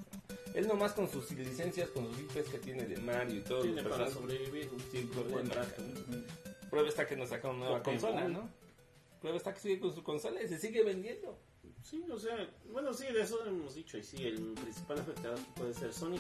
[0.55, 3.61] Él nomás con sus licencias, con sus IPs que tiene de Mario y todo.
[3.63, 4.71] Tiene para sobrevivir.
[4.71, 5.55] Buen problema.
[6.71, 8.49] Prueba está que nos saca una nueva consola, ¿no?
[9.21, 11.39] Prueba está que sigue con su consola y se sigue vendiendo.
[11.83, 13.99] Sí, o sea, bueno, sí, de eso hemos dicho.
[13.99, 16.19] Y sí, el principal afectado puede ser Sony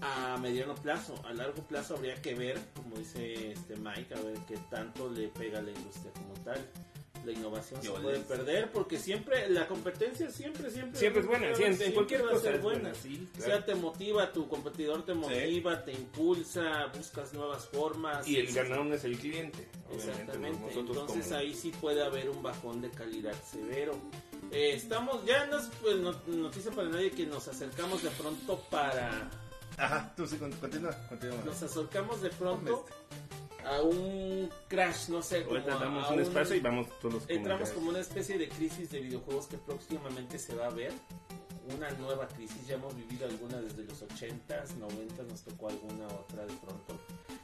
[0.00, 1.14] a mediano plazo.
[1.24, 5.28] A largo plazo habría que ver, como dice este Mike, a ver qué tanto le
[5.28, 6.70] pega a la industria como tal.
[7.28, 10.98] La innovación se puede perder porque siempre, la competencia siempre, siempre.
[10.98, 13.40] Siempre es buena, sí, en- en siempre cualquier va cosa ser es buena, sí, O
[13.42, 18.26] sea, te motiva, tu competidor te motiva, te impulsa, buscas nuevas formas.
[18.26, 19.68] Y el ganador es el cliente.
[19.92, 23.92] Exactamente, entonces como- ahí sí puede haber un bajón de calidad severo.
[24.50, 28.58] Eh, estamos, ya no es pues, no- noticia para nadie que nos acercamos de pronto
[28.70, 29.28] para,
[29.76, 31.42] Ajá, tú sí, con- continúa, continúa.
[31.44, 32.86] nos acercamos de pronto
[33.76, 37.14] a un crash, no sé, Ahorita a- damos a un un- espacio y vamos todos
[37.14, 40.92] los entramos como una especie de crisis de videojuegos que próximamente se va a ver.
[41.76, 46.46] Una nueva crisis, ya hemos vivido alguna desde los 80s, 90s, nos tocó alguna otra
[46.46, 46.98] de pronto.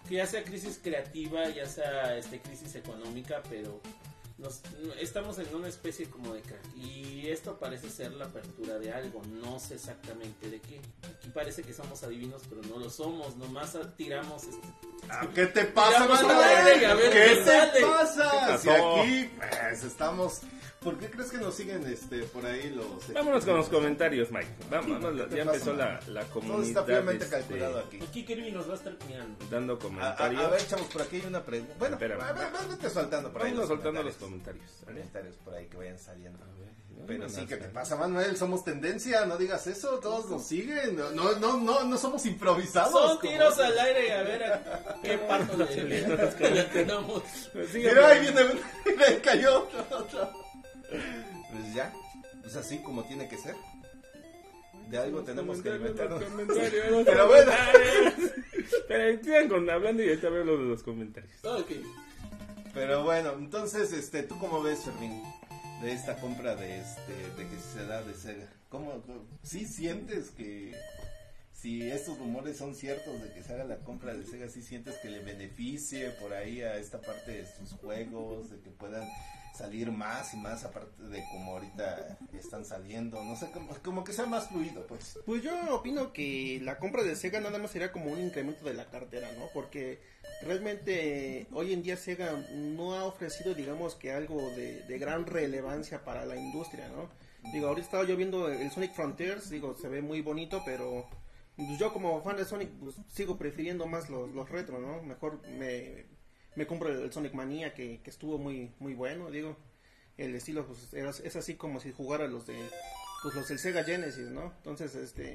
[0.08, 3.80] Que ya sea crisis creativa, ya sea este crisis económica, pero
[4.38, 4.62] nos,
[4.98, 6.74] estamos en una especie como de crack.
[6.74, 10.80] Y esto parece ser la apertura de algo, no sé exactamente de qué.
[11.24, 14.68] Aquí parece que somos adivinos, pero no lo somos, nomás tiramos este,
[15.08, 16.80] Ah, ¿Qué te pasa, a ver
[17.12, 17.80] ¿Qué te sale.
[17.82, 18.30] pasa?
[18.52, 20.40] ¿Qué Si aquí pues, estamos.
[20.80, 24.48] ¿Por qué crees que nos siguen este por ahí los Vámonos con los comentarios, Mike.
[24.70, 26.68] Vámonos, ¿Qué te ya pasa, empezó la, la Todo comunidad.
[26.68, 27.98] está fríamente este, calculado aquí.
[28.02, 29.44] Aquí Kirby nos va a estar mirando.
[29.50, 30.42] Dando A, a- comentarios.
[30.44, 31.74] a ver, chavos, por aquí hay una pregunta.
[31.78, 32.20] Bueno, Espérame.
[32.22, 33.50] a ver, vete soltando por ahí.
[33.52, 34.70] Vámonos los soltando los comentarios.
[34.70, 34.84] comentarios.
[34.86, 34.98] ¿vale?
[35.00, 36.38] Comentarios por ahí que vayan saliendo.
[36.44, 36.63] no
[37.06, 38.36] Pero me sí, ¿qué te pasa, Manuel?
[38.36, 40.96] Somos tendencia, no digas eso, todos nos siguen.
[40.96, 42.92] No, no, no, no, somos improvisados.
[42.92, 47.22] Son tiros al aire, a ver a qué pato le, le tenemos.
[47.70, 47.90] Síganme.
[47.90, 50.32] Mira, ahí viene, le cayó otro, otro.
[50.88, 51.92] Pues ya,
[52.44, 53.54] es así como tiene que ser.
[54.88, 56.22] De algo tenemos que alimentarnos.
[57.04, 57.52] Pero bueno.
[58.88, 61.32] Pero sigan con hablando y ahorita veo lo de los comentarios.
[61.44, 61.70] Ok.
[62.74, 65.22] Pero bueno, entonces, este, ¿tú cómo ves, Fermín?
[65.82, 68.48] De esta compra de este, de que se da de Sega.
[68.68, 70.74] ¿Cómo, cómo- sí sientes que
[71.52, 74.96] si estos rumores son ciertos de que se haga la compra de Sega, sí sientes
[74.98, 79.06] que le beneficie por ahí a esta parte de sus juegos, de que puedan
[79.54, 83.48] salir más y más aparte de como ahorita están saliendo, no sé,
[83.82, 85.18] como, que sea más fluido, pues.
[85.24, 88.74] Pues yo opino que la compra de Sega nada más sería como un incremento de
[88.74, 89.46] la cartera, ¿no?
[89.54, 90.00] Porque
[90.42, 96.04] realmente hoy en día Sega no ha ofrecido, digamos, que algo de, de gran relevancia
[96.04, 97.08] para la industria, ¿no?
[97.52, 101.06] Digo, ahorita estaba yo viendo el Sonic Frontiers, digo, se ve muy bonito, pero
[101.56, 105.02] pues, yo como fan de Sonic pues, sigo prefiriendo más los, los retro, ¿no?
[105.02, 106.06] Mejor me,
[106.56, 109.56] me compro el, Sonic Mania que, que estuvo muy muy bueno, digo.
[110.16, 112.56] El estilo pues, era- es así como si jugara los de
[113.22, 114.52] pues los del Sega Genesis, ¿no?
[114.58, 115.34] Entonces, este,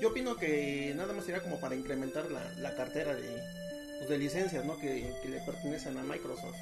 [0.00, 3.42] yo opino que nada más sería como para incrementar la, la cartera de,
[3.98, 4.78] pues, de licencias, ¿no?
[4.78, 6.54] Que, que le pertenecen a Microsoft.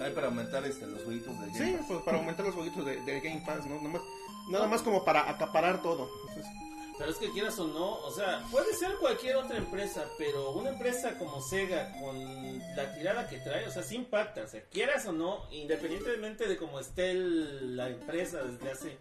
[0.00, 1.86] Hay para aumentar este, los jueguitos del Sí, Game Pass.
[1.88, 3.76] pues para aumentar los jueguitos de, Game Pass, ¿no?
[3.76, 4.02] Nada más,
[4.50, 6.10] nada más como para acaparar todo.
[6.28, 6.52] Entonces,
[6.98, 10.70] Pero es que quieras o no, o sea, puede ser cualquier otra empresa, pero una
[10.70, 15.06] empresa como Sega, con la tirada que trae, o sea, sí impacta, o sea, quieras
[15.06, 18.98] o no, independientemente de cómo esté la empresa desde hace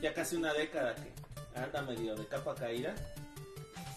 [0.00, 1.12] ya casi una década que
[1.58, 2.94] anda medio de capa caída,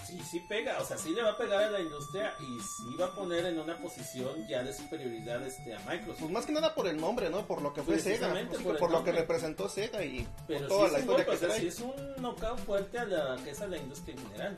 [0.07, 2.95] sí, sí pega, o sea, sí le va a pegar a la industria y sí
[2.99, 6.19] va a poner en una posición ya de superioridad este, a Microsoft.
[6.19, 7.45] pues más que nada por el nombre, ¿no?
[7.45, 10.87] Por lo que fue Sega, pues, por por, lo que representó Sega y por toda
[10.87, 13.51] sí la historia golpe, que o sea, sí es un knockout fuerte a la que
[13.51, 14.55] es a la industria en general.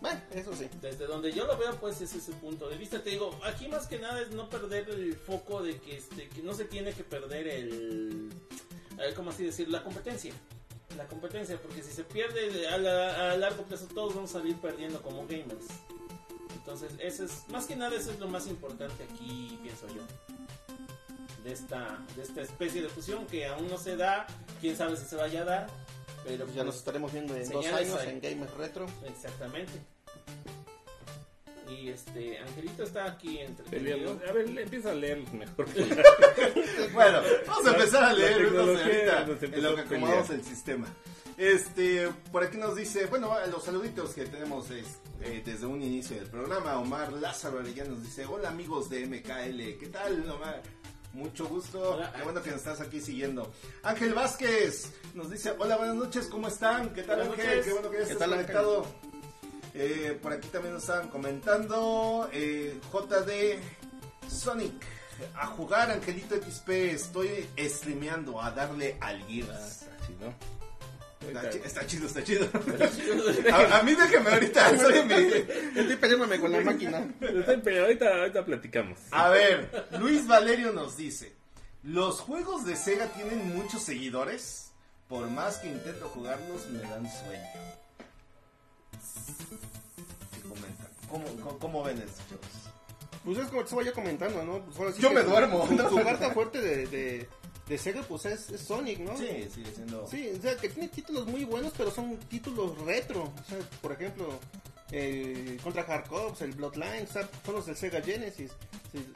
[0.00, 0.68] Bueno, eso sí.
[0.80, 3.00] Desde donde yo lo veo, pues es ese punto de vista.
[3.00, 6.42] Te digo, aquí más que nada es no perder el foco de que, este, que
[6.42, 8.32] no se tiene que perder el.
[8.94, 9.68] A ver, ¿cómo así decir?
[9.68, 10.34] La competencia.
[10.96, 14.38] La competencia, porque si se pierde de- a, la- a largo plazo, todos vamos a
[14.40, 15.66] salir perdiendo como gamers.
[16.54, 20.02] Entonces, eso es, más que nada, eso es lo más importante aquí, pienso yo.
[21.42, 24.26] De esta, de esta especie de fusión que aún no se da,
[24.60, 25.66] quién sabe si se vaya a dar,
[26.24, 28.86] pero Ya nos estaremos viendo en dos años en Gamer Retro.
[29.06, 29.72] Exactamente.
[31.80, 34.20] Y este, Angelito está aquí entre Peleando.
[34.28, 35.66] A ver, empieza a leer mejor.
[36.92, 40.30] Bueno, vamos a empezar a leer tecnología entonces, ahorita, nos empezó en lo que acomodamos
[40.30, 40.86] el sistema.
[41.38, 46.16] Este, por aquí nos dice, bueno, los saluditos que tenemos es, eh, desde un inicio
[46.16, 46.78] del programa.
[46.78, 50.62] Omar Lázaro Arellano nos dice, hola amigos de MKL, ¿qué tal Omar?
[51.14, 52.12] Mucho gusto, Hola.
[52.16, 53.50] qué bueno que nos estás aquí siguiendo.
[53.82, 56.92] Ángel Vázquez nos dice, hola, buenas noches, ¿cómo están?
[56.94, 57.46] ¿Qué tal Ángel?
[57.46, 57.64] noches.
[57.66, 58.56] Qué bueno que ya ¿Qué estás tal, Ángel?
[59.74, 63.58] Eh, por aquí también nos estaban comentando, eh, JD
[64.30, 64.74] Sonic.
[65.36, 69.86] A jugar Angelito XP, estoy streameando a darle al Gears.
[71.28, 72.48] Está, chi- está chido, está chido.
[73.52, 74.76] A, a mí déjeme ahorita.
[74.80, 75.14] soy mi-
[75.80, 77.06] Estoy peleándome con la máquina.
[77.20, 78.98] Estoy peleado, ahorita, ahorita platicamos.
[79.12, 81.32] A ver, Luis Valerio nos dice:
[81.84, 84.72] Los juegos de Sega tienen muchos seguidores.
[85.08, 87.46] Por más que intento jugarlos, me dan sueño.
[90.34, 90.88] ¿Qué comentan?
[91.10, 92.46] ¿Cómo, cómo, cómo ven esto, chavos?
[93.24, 94.64] Pues es como te estaba yo comentando, ¿no?
[94.64, 97.28] Pues ahora sí Yo que me duermo, Su, su carta fuerte de, de,
[97.68, 99.16] de Sega, pues es, es Sonic, ¿no?
[99.16, 100.06] Sí, sigue siendo.
[100.08, 103.22] Sí, o sea, que tiene títulos muy buenos, pero son títulos retro.
[103.24, 104.28] O sea, por ejemplo,
[104.90, 108.50] el Contra Hard Cops, el Bloodline, o sea, son los del Sega Genesis.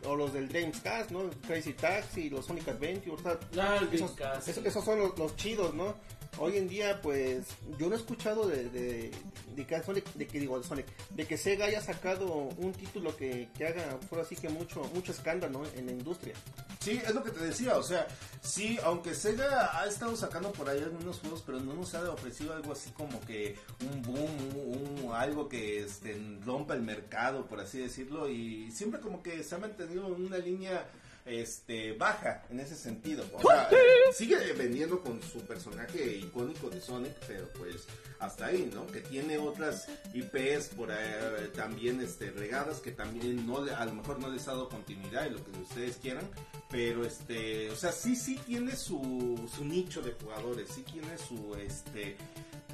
[0.05, 1.29] o los del James Cast, ¿no?
[1.47, 5.19] Crazy Taxi, los Sonic Adventure, o sea, Ah, el esos, Dreamcast, esos- esos son los,
[5.19, 5.97] los chidos, ¿no?
[6.38, 7.46] Hoy en día, pues,
[7.79, 9.11] yo no he escuchado de, de,
[9.55, 12.27] de que Sonic, de que digo, Sonic, de que Sega haya sacado
[12.59, 16.35] un título que, que haga, por así que mucho, mucho escándalo en la industria.
[16.81, 18.07] Sí, es lo que te decía, o sea,
[18.42, 22.53] sí, aunque Sega ha estado sacando por ahí algunos juegos, pero no nos ha ofrecido
[22.53, 27.61] algo así como que un boom, un, un- algo que este, rompa el mercado, por
[27.61, 30.87] así decirlo, y siempre como que se ha mantenido en una línea
[31.27, 33.25] este baja en ese sentido.
[33.33, 33.69] O sea,
[34.12, 37.85] sigue vendiendo con su personaje icónico de Sonic, pero pues
[38.21, 38.87] hasta ahí, ¿no?
[38.87, 43.85] Que tiene otras IPs por ahí, eh, también este regadas que también no le- a
[43.85, 46.29] lo mejor no les ha dado continuidad y lo que ustedes quieran,
[46.71, 51.55] pero este, o sea, sí sí tiene su, su nicho de jugadores, sí tiene su
[51.57, 52.17] este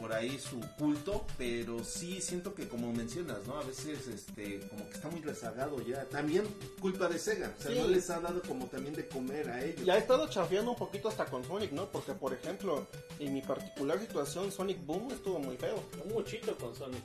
[0.02, 3.56] por ahí su culto, pero sí siento que como mencionas, ¿no?
[3.58, 6.04] A veces este como que está muy rezagado ya.
[6.08, 6.44] También
[6.80, 7.78] culpa de Sega, o sea, Sí.
[7.78, 9.86] no les ha dado como también de comer a ellos.
[9.86, 11.88] Y ha estado chafeando un poquito hasta con Sonic, ¿no?
[11.92, 12.84] Porque, por ejemplo,
[13.20, 15.80] en mi particular situación, Sonic Boom estuvo muy feo.
[16.04, 17.04] Un muchito con Sonic.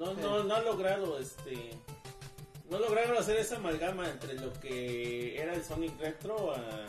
[0.00, 1.70] No, no, no ha logrado este.
[2.70, 6.86] No lograron hacer esa amalgama entre lo que era el Sonic Retro a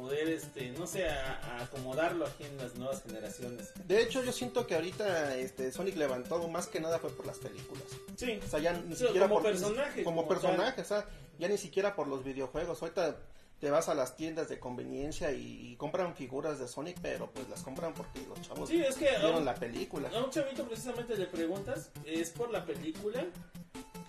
[0.00, 3.72] poder, este, no sé, a, a acomodarlo aquí en las nuevas generaciones.
[3.86, 7.38] De hecho, yo siento que ahorita este Sonic levantó más que nada fue por las
[7.38, 7.84] películas.
[8.16, 11.06] Sí, O sea, ya ni Sí, siquiera como por personaje, como, como personaje, o sea,
[11.38, 12.80] ya ni siquiera por los videojuegos.
[12.82, 13.16] Ahorita
[13.60, 17.46] te vas a las tiendas de conveniencia y, y compran figuras de Sonic, pero pues
[17.50, 20.08] las compran porque los chavos Sí, es que vieron la película.
[20.08, 23.26] a un chavito precisamente le preguntas, es por la película,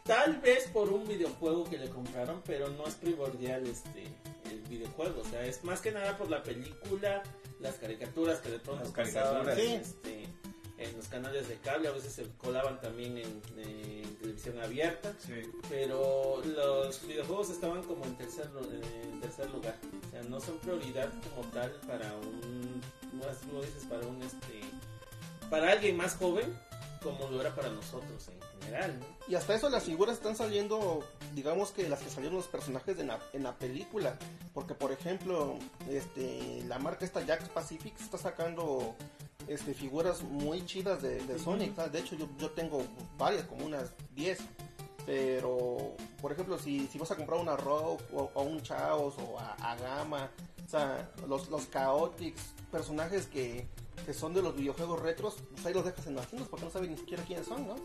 [0.06, 4.06] tal vez por un videojuego que le compraron, pero no es primordial este
[4.72, 7.24] el videojuego, o sea, es más que nada por la película,
[7.60, 9.88] las caricaturas que de pronto Las pasaban caricaturas.
[9.88, 10.28] este,
[10.78, 15.14] en los canales de cable, a veces se colaban también en, en televisión abierta,
[15.70, 18.68] pero los videojuegos estaban como en tercer, lu-
[19.12, 22.82] en tercer lugar, o sea, no son prioridad como tal para un,
[23.54, 24.62] lo dices, para un este,
[25.52, 26.58] para alguien más joven,
[27.02, 29.06] como lo era para nosotros en general, ¿no?
[29.28, 31.00] Y hasta eso las figuras están saliendo,
[31.34, 34.18] digamos que las que salieron los personajes de la- en la película.
[34.54, 35.58] Porque por ejemplo,
[35.90, 38.96] este la marca esta Jack Pacific está sacando
[39.48, 41.76] este figuras muy chidas de, de Sonic.
[41.76, 41.92] ¿sabes?
[41.92, 42.84] De hecho yo, yo tengo
[43.18, 44.40] varias, como unas 10.
[45.06, 49.40] Pero, por ejemplo, si, si vas a comprar una Rogue o, o un Chaos o
[49.40, 50.30] a, a Gama,
[50.64, 52.40] o sea, los, los Chaotix,
[52.72, 53.68] personajes que,
[54.06, 56.72] que son de los videojuegos retros, pues ahí los dejas en las tiendas porque no
[56.72, 57.76] saben ni siquiera quiénes son, ¿no?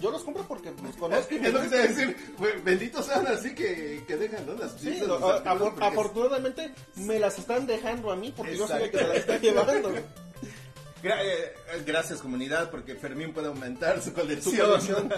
[0.00, 1.78] Yo los compro porque los conozco me Es lo que te gustan.
[1.78, 4.54] iba a decir, güey, benditos sean así que, que dejan, ¿no?
[4.54, 8.90] Las Sí, a- porque afortunadamente me las están dejando a mí porque yo soy el
[8.90, 9.90] que se las está llevando.
[11.02, 11.52] Gra- eh,
[11.84, 15.12] gracias comunidad porque Fermín puede aumentar su colección, Su colección.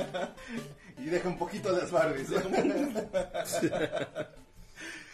[0.99, 2.29] y deja un poquito las Barbies.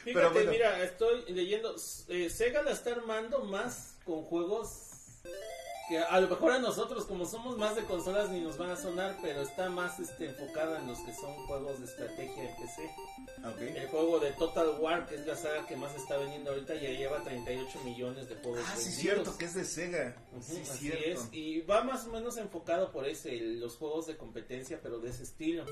[0.04, 0.50] Fíjate, Pero bueno.
[0.50, 1.74] mira, estoy leyendo,
[2.08, 4.89] eh, Sega la está armando más con juegos
[5.88, 8.76] que a lo mejor a nosotros como somos más de consolas ni nos van a
[8.76, 12.90] sonar, pero está más este, enfocada en los que son juegos de estrategia en PC.
[13.60, 16.90] El juego de Total War, que es la saga que más está vendiendo ahorita, ya
[16.90, 19.00] lleva 38 millones de juegos Ah, sí, vendidos.
[19.00, 20.16] cierto, que es de Sega.
[20.32, 21.08] Ujú, sí, así cierto.
[21.22, 24.98] es, y va más o menos enfocado por ese, el- los juegos de competencia, pero
[24.98, 25.64] de ese estilo.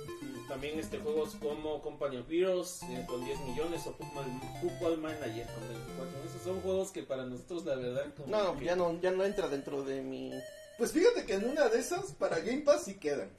[0.48, 4.26] También este juegos como Company of Heroes eh, con 10 millones o Football,
[4.62, 6.24] Football Manager con 24.
[6.30, 9.24] Esos son juegos que para nosotros la verdad como No, que- ya no, ya no
[9.24, 10.32] entra dentro de mi...
[10.78, 13.30] Pues fíjate que en una de esas, para Game Pass sí quedan.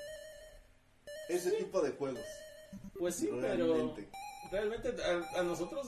[1.30, 2.22] Ese tipo de juegos.
[2.98, 4.10] Pues sí, realmente.
[4.52, 5.88] pero realmente a, a nosotros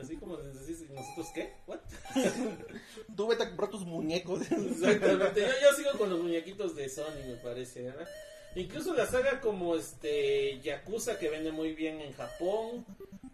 [0.00, 1.52] así como decís, nosotros qué?
[1.66, 1.80] What?
[3.16, 4.40] Tú vete a comprar tus muñecos.
[4.50, 8.06] Exactamente, yo, yo sigo con los muñequitos de Sony, me parece, ¿verdad?
[8.54, 12.86] Incluso la saga como este Yakuza que vende muy bien en Japón,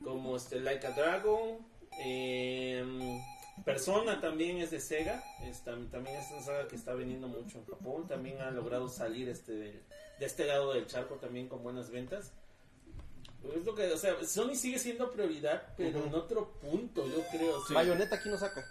[0.02, 1.58] como este Like a Dragon,
[2.00, 3.20] em,
[3.64, 7.58] Persona también es de Sega, es tam- también es una saga que está vendiendo mucho
[7.58, 9.82] en Japón, también ha logrado salir este del-
[10.18, 12.32] de este lado del charco también con buenas ventas.
[13.42, 17.22] Pues es lo que, o sea, Sony sigue siendo prioridad, pero en otro punto, yo
[17.30, 17.64] creo.
[17.66, 17.74] sí.
[17.74, 18.64] Bayonetta aquí no saca.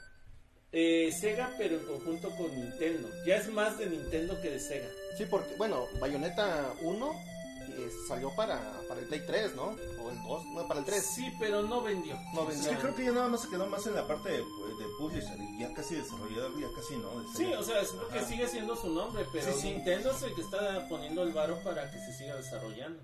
[0.71, 3.07] Eh, Sega, pero en conjunto con Nintendo.
[3.27, 4.89] Ya es más de Nintendo que de Sega.
[5.15, 7.32] Sí, porque, bueno, Bayonetta 1
[7.77, 9.75] eh, salió para, para el Play 3, ¿no?
[10.01, 11.03] O el 2, no, para el 3.
[11.05, 12.15] Sí, pero no vendió.
[12.33, 12.69] No Es vendió.
[12.71, 15.39] que creo que ya nada más se quedó más en la parte de, de publisher
[15.39, 17.21] y ya casi desarrollador, ya casi no.
[17.21, 19.71] de Sí, o sea, es porque sigue siendo su nombre, pero Sí, sí.
[19.73, 23.03] Nintendo es el que está poniendo el varo para que se siga desarrollando.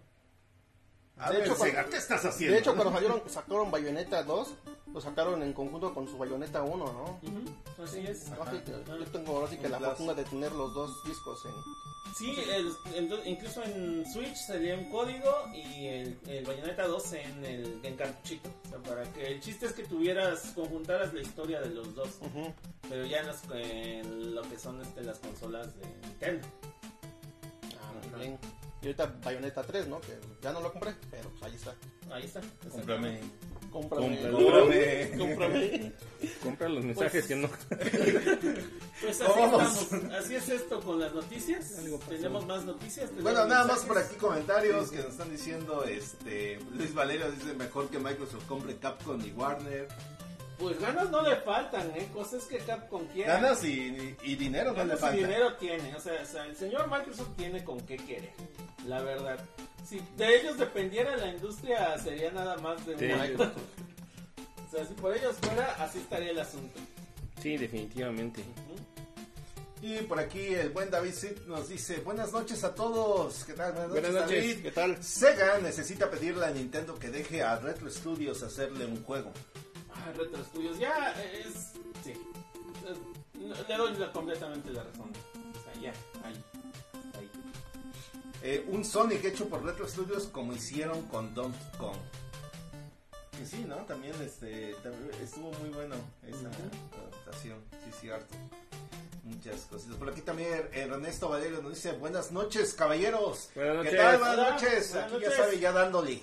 [1.19, 2.53] A de ver, hecho, Sega, cuando- ¿qué estás haciendo?
[2.55, 4.53] De hecho, cuando salieron, sacaron Bayonetta 2,
[4.93, 7.19] lo sacaron en conjunto con su Bayonetta 1, ¿no?
[7.29, 8.29] Ujú, Así es.
[8.29, 9.95] No, yo tengo ahora sí que la plazo.
[9.97, 11.51] fortuna de tener los dos discos en...
[12.17, 17.45] Sí, el- el- incluso en Switch salía un código y el, el Bayonetta 2 en
[17.45, 18.49] el en cartuchito.
[18.65, 22.09] O sea, para que el chiste es que tuvieras, conjuntaras la historia de los dos.
[22.89, 26.47] Pero ya en, las- en lo que son este, las consolas de Nintendo.
[27.79, 28.39] Ah, muy bien.
[28.81, 29.99] Y ahorita Bayonetta 3, ¿no?
[29.99, 31.75] Que ya no lo compré, pero pues ahí está.
[32.11, 32.41] Ahí está.
[32.71, 33.19] Cómprame.
[33.71, 34.31] Cómprame.
[34.31, 35.11] Cómprame.
[35.17, 35.93] Cómprame.
[36.41, 37.49] Compra los mensajes que no.
[39.01, 39.81] Pues así Vamos.
[39.83, 40.13] estamos.
[40.13, 41.73] Así es esto con las noticias.
[42.09, 43.05] Tenemos más noticias.
[43.05, 47.53] tenemos Bueno, nada más por aquí comentarios que nos están diciendo, este, Luis Valerio dice
[47.53, 49.87] mejor que Microsoft compre Capcom y Warner.
[50.59, 52.09] Pues ganas no le faltan, ¿eh?
[52.13, 53.29] Cosas que Capcom quiere.
[53.31, 56.55] Ganas y, y dinero no le Ganas y dinero tiene, o sea, o sea, el
[56.57, 58.33] señor Microsoft tiene con qué querer,
[58.85, 59.39] la verdad.
[59.87, 63.05] Si de ellos dependiera la industria, sería nada más de Sí.
[63.05, 63.57] Microsoft.
[64.67, 66.79] O sea, si por ellos fuera, así estaría el asunto.
[67.41, 68.43] Sí, definitivamente.
[69.81, 73.45] Y por aquí el buen David Sid nos dice, buenas noches a todos.
[73.45, 73.71] ¿Qué tal?
[73.71, 74.43] Buenas, Buenas noches, noches.
[74.49, 74.63] David.
[74.63, 75.01] ¿Qué tal?
[75.03, 79.31] Sega necesita pedirle a Nintendo que deje a Retro Studios hacerle un juego.
[80.13, 81.71] Retro Studios, ya es.
[82.03, 82.11] Sí.
[82.11, 85.11] Es- Le doy la- completamente la razón.
[85.11, 85.91] O sea, ya,
[86.25, 86.43] ahí.
[87.17, 87.29] Ahí.
[88.43, 91.97] Eh, un Sonic hecho por Retro Studios como hicieron con Donkey Kong.
[93.37, 93.77] Que sí, ¿no?
[93.85, 94.71] También este,
[95.23, 95.95] estuvo muy bueno
[96.27, 96.49] esa
[96.97, 98.35] adaptación, sí, cierto.
[99.23, 99.95] Muchas cositas.
[99.95, 103.49] Por aquí también Ernesto Valerio nos dice, buenas noches, caballeros.
[103.55, 103.97] Buenas ¿Qué noches.
[103.97, 104.17] tal?
[104.19, 104.91] Buenas noches.
[104.91, 105.35] buenas aquí ya noches.
[105.37, 106.21] sabe, ya dándole.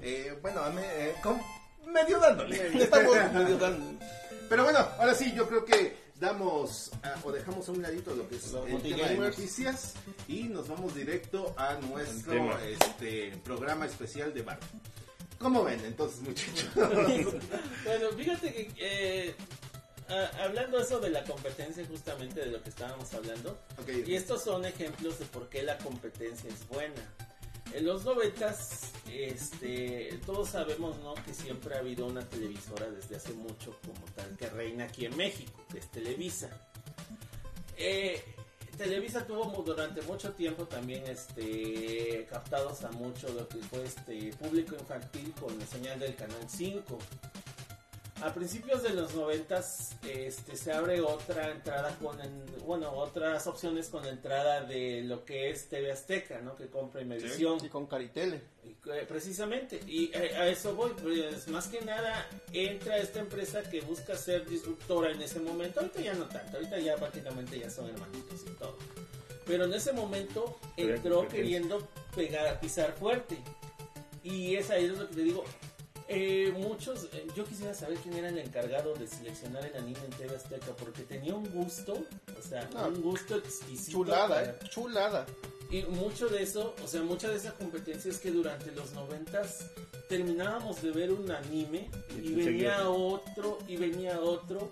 [0.00, 1.40] Eh, bueno, a eh, con-
[1.86, 2.82] medio dándole.
[2.82, 4.04] Estamos medio dando.
[4.48, 8.28] Pero bueno, ahora sí, yo creo que damos ah, o dejamos a un ladito lo
[8.28, 9.36] que es Los el tema de Gamers.
[9.38, 9.94] noticias
[10.28, 14.58] y nos vamos directo a nuestro este programa especial de bar.
[15.38, 16.68] ¿Cómo ven entonces, muchachos?
[17.84, 19.34] Bueno, fíjate que eh,
[20.08, 23.58] a- hablando eso de la competencia, justamente de lo que estábamos hablando,
[24.06, 27.02] y estos son ejemplos de por qué la competencia es buena.
[27.74, 31.14] En los noventas, este, todos sabemos, ¿no?
[31.14, 35.16] Que siempre ha habido una televisora desde hace mucho como tal que reina aquí en
[35.16, 36.50] México, que es Televisa.
[37.76, 38.22] Eh,
[38.78, 44.76] Televisa tuvo durante mucho tiempo también este captados a mucho lo que fue este público
[44.76, 46.98] infantil con la señal del canal 5.
[48.24, 53.88] A principios de los noventas este, se abre otra entrada con, en- bueno, otras opciones
[53.88, 56.56] con la entrada de lo que es TV Azteca, ¿no?
[56.56, 57.58] Que compra Imevisión.
[57.62, 58.40] Y con Caritele.
[58.64, 63.62] Y, eh, Precisamente, y eh, a eso voy, pues más que nada entra esta empresa
[63.62, 67.68] que busca ser disruptora en ese momento, ahorita ya no tanto, ahorita ya prácticamente ya
[67.68, 68.78] son hermanitos y todo,
[69.46, 73.36] pero en ese momento entró queriendo pegar, pisar fuerte,
[74.22, 75.44] y es ahí lo que te digo,
[76.08, 80.10] eh, muchos, eh, yo quisiera saber quién era el encargado de seleccionar el anime en
[80.10, 81.92] TV Azteca, porque tenía un gusto,
[82.38, 83.92] o sea, Ah, un gusto exquisito.
[83.98, 84.58] Chulada, para- eh.
[84.70, 85.26] Chulada.
[85.70, 89.70] y mucho de eso, o sea, mucha de esa competencia es que durante los noventas
[90.08, 94.70] terminábamos de ver un anime y Y venía otro y venía otro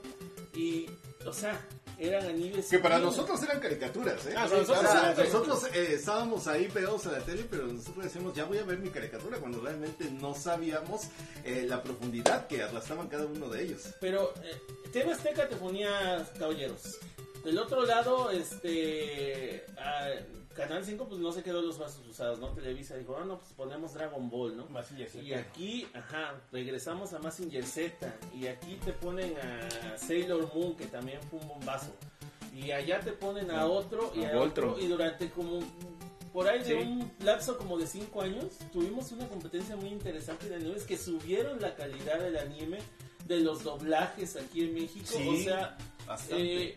[0.54, 0.86] y,
[1.26, 1.66] o sea,
[2.08, 2.68] eran animes.
[2.68, 4.34] que para nosotros eran caricaturas, ¿eh?
[4.36, 8.44] Ah, nosotros eran nosotros eh, estábamos ahí pegados a la tele, pero nosotros decíamos, ya
[8.44, 11.02] voy a ver mi caricatura, cuando realmente no sabíamos
[11.44, 13.82] eh, la profundidad que arrastraban cada uno de ellos.
[14.00, 14.60] Pero eh,
[14.92, 16.98] TV Azteca te ponía caballeros.
[17.44, 19.64] Del otro lado, este.
[19.76, 20.10] ah,
[20.54, 22.48] Canal 5 pues no se quedó los vasos usados, ¿no?
[22.48, 24.66] Televisa dijo, ah, no, pues ponemos Dragon Ball, ¿no?
[25.22, 28.14] Y aquí, ajá, regresamos a Massinger Z.
[28.34, 31.94] Y aquí te ponen a Sailor Moon, que también fue un bombazo.
[32.54, 34.78] Y allá te ponen a otro y A a otro.
[34.78, 35.60] Y durante como
[36.32, 36.72] por ahí de Sí.
[36.74, 41.60] un lapso como de 5 años, tuvimos una competencia muy interesante de animes que subieron
[41.60, 42.78] la calidad del anime,
[43.26, 45.06] de los doblajes aquí en México.
[45.06, 46.64] Sí, o sea, Bastante.
[46.70, 46.76] eh,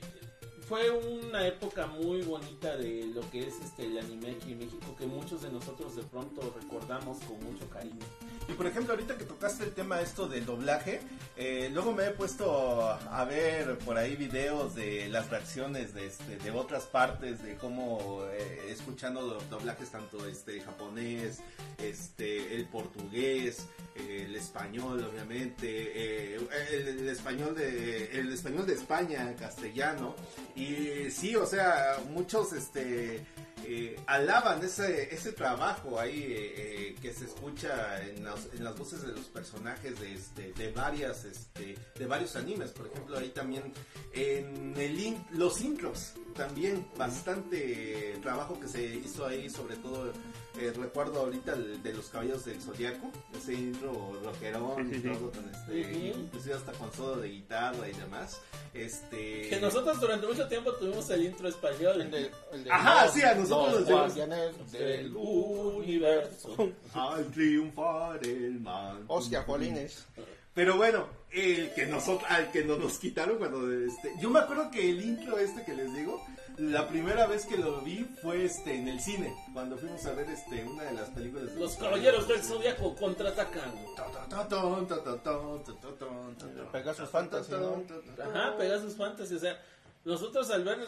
[0.67, 4.95] fue una época muy bonita de lo que es este el anime aquí en México
[4.97, 8.05] que muchos de nosotros de pronto recordamos con mucho cariño.
[8.47, 11.01] Y por ejemplo, ahorita que tocaste el tema esto del doblaje,
[11.35, 16.37] eh, luego me he puesto a ver por ahí videos de las reacciones de, este,
[16.37, 21.39] de otras partes, de cómo eh, escuchando los doblajes tanto este japonés,
[21.79, 26.39] este el portugués, eh, el español, obviamente, eh,
[26.71, 30.15] el, el español de el español de España, castellano
[30.55, 33.25] y sí, o sea, muchos este
[33.67, 38.77] eh, alaban ese, ese trabajo ahí eh, eh, que se escucha en las, en las
[38.77, 42.69] voces de los personajes de, este, de varias este, de varios animes.
[42.71, 43.73] Por ejemplo ahí también
[44.13, 50.11] en el in- los intros también bastante trabajo que se hizo ahí sobre todo
[50.59, 55.13] eh, recuerdo ahorita el de los caballos del zodiaco ese intro rockerón Sí, sí, y
[55.13, 55.81] todo con este
[56.17, 58.41] inclusive hasta con solo de guitarra y demás
[58.73, 62.01] este Que nosotros durante mucho tiempo tuvimos el intro español.
[62.01, 66.55] El de, el de Ajá, los- sí, a nosotros los del del universo.
[66.93, 70.05] al triunfar el mal Hostia, Jolines.
[70.55, 74.71] Pero bueno, el que nosotros, al que nos, nos quitaron cuando este, yo me acuerdo
[74.71, 76.25] que el intro este que les digo,
[76.57, 80.29] la primera vez que lo vi fue este en el cine, cuando fuimos a ver
[80.29, 83.73] este una de las películas de Los caballeros del zodiaco contraatacan.
[86.71, 87.83] Pegasus Fantasy, ¿no?
[88.23, 89.35] Ajá, Pegasus Fantasy.
[89.35, 89.61] O sea,
[90.05, 90.79] nosotros al ver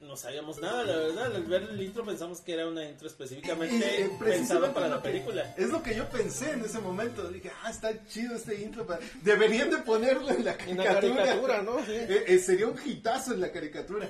[0.00, 1.34] no sabíamos nada, la verdad.
[1.34, 5.02] Al ver el intro pensamos que era una intro específicamente Eh, eh, pensada para la
[5.02, 5.54] película.
[5.56, 7.26] Es lo que yo pensé en ese momento.
[7.28, 8.86] Dije, ah, está chido este intro.
[8.86, 11.62] pa- Deberían de ponerlo en la En la caricatura.
[11.62, 11.78] ¿no?
[11.84, 11.92] Sí.
[11.92, 14.08] Eh, eh, sería un hitazo en la caricatura.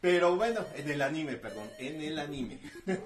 [0.00, 2.60] Pero bueno, en el anime, perdón, en el anime.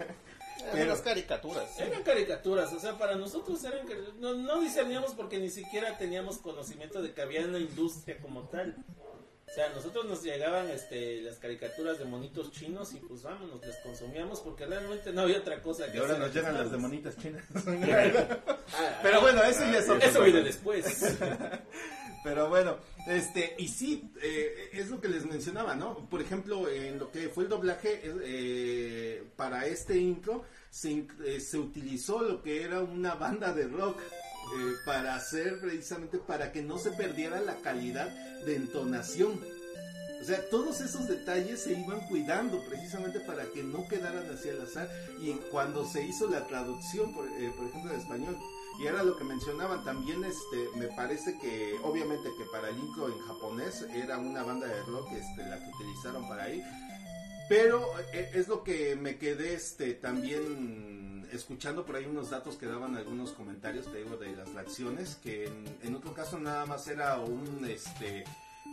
[0.75, 1.81] Eran las caricaturas.
[1.81, 3.81] Eran caricaturas, o sea, para nosotros eran
[4.21, 8.77] no, no discerníamos porque ni siquiera teníamos conocimiento de que había una industria como tal.
[9.53, 13.61] O sea, a nosotros nos llegaban este, las caricaturas de monitos chinos y pues vámonos,
[13.67, 16.25] les consumíamos porque realmente no había otra cosa que Y ahora hacer.
[16.27, 17.45] nos llegan las de monitas chinas.
[18.75, 20.87] Ah, Pero bueno, eso ya es otro Eso viene después.
[22.25, 26.09] Pero bueno, este, y sí, eh, es lo que les mencionaba, ¿no?
[26.09, 31.59] Por ejemplo, en lo que fue el doblaje, eh, para este intro se, eh, se
[31.59, 33.99] utilizó lo que era una banda de rock
[34.55, 38.09] eh, para hacer precisamente para que no se perdiera la calidad
[38.45, 39.41] de entonación.
[40.21, 44.61] O sea, todos esos detalles se iban cuidando precisamente para que no quedaran así al
[44.61, 44.89] azar.
[45.21, 48.37] Y cuando se hizo la traducción, por, eh, por ejemplo, en español,
[48.79, 53.09] y era lo que mencionaban también, este, me parece que, obviamente que para el intro
[53.09, 56.63] en japonés era una banda de rock, este, la que utilizaron para ahí.
[57.49, 61.02] Pero eh, es lo que me quedé, este, también
[61.33, 65.47] escuchando por ahí unos datos que daban algunos comentarios, te digo, de las reacciones, que
[65.47, 68.25] en, en otro caso nada más era un, este,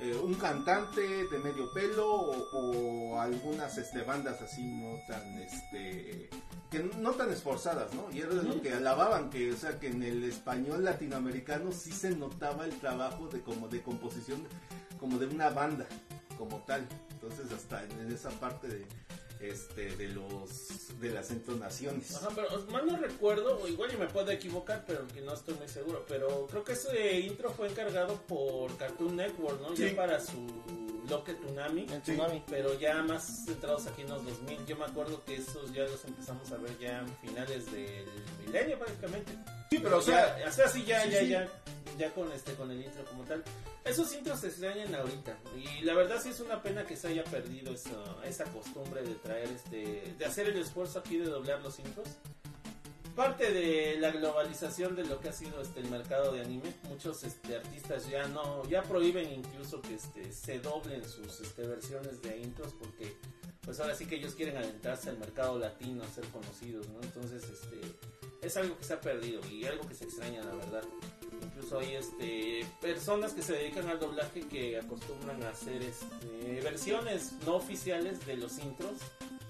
[0.02, 6.30] eh, un cantante de medio pelo o, o algunas este, bandas así no tan este
[6.72, 8.08] que no tan esforzadas, ¿no?
[8.14, 12.12] Y era lo que alababan que, o sea, que en el español latinoamericano sí se
[12.12, 14.46] notaba el trabajo de como de composición
[15.00, 15.88] como de una banda
[16.38, 16.88] como tal.
[17.12, 18.86] Entonces hasta en esa parte de
[19.40, 22.16] este de los de las entonaciones.
[22.16, 25.56] Ajá, pero mal no recuerdo, o igual yo me puedo equivocar, pero que no estoy
[25.56, 26.06] muy seguro.
[26.08, 29.76] Pero creo que ese intro fue encargado por Cartoon Network, ¿no?
[29.76, 29.90] Sí.
[29.90, 30.48] Ya para su
[31.10, 31.86] Loque Tsunami.
[31.92, 32.44] El tsunami.
[32.48, 34.66] Pero ya más centrados aquí en los 2000.
[34.66, 38.06] Yo me acuerdo que esos ya los empezamos a ver ya en finales del
[38.46, 39.32] milenio prácticamente.
[39.70, 41.30] Sí, pero o sea, ya, o sea, sí, ya, sí, ya, sí.
[41.30, 41.48] ya,
[41.98, 43.44] ya con este, con el intro como tal.
[43.86, 45.38] Esos intros se extrañan ahorita.
[45.56, 47.92] Y la verdad sí es una pena que se haya perdido esa,
[48.26, 52.08] esa costumbre de traer este, de hacer el esfuerzo aquí de doblar los intros.
[53.16, 57.24] Parte de la globalización de lo que ha sido este el mercado de anime, muchos
[57.24, 62.38] este, artistas ya no, ya prohíben incluso que este se doblen sus este, versiones de
[62.38, 63.18] intros porque
[63.62, 67.02] pues ahora sí que ellos quieren adentrarse al mercado latino, ser conocidos, ¿no?
[67.02, 67.82] Entonces este
[68.42, 70.84] es algo que se ha perdido y algo que se extraña la verdad.
[71.42, 77.34] Incluso hay este personas que se dedican al doblaje que acostumbran a hacer este, versiones
[77.46, 78.94] no oficiales de los intros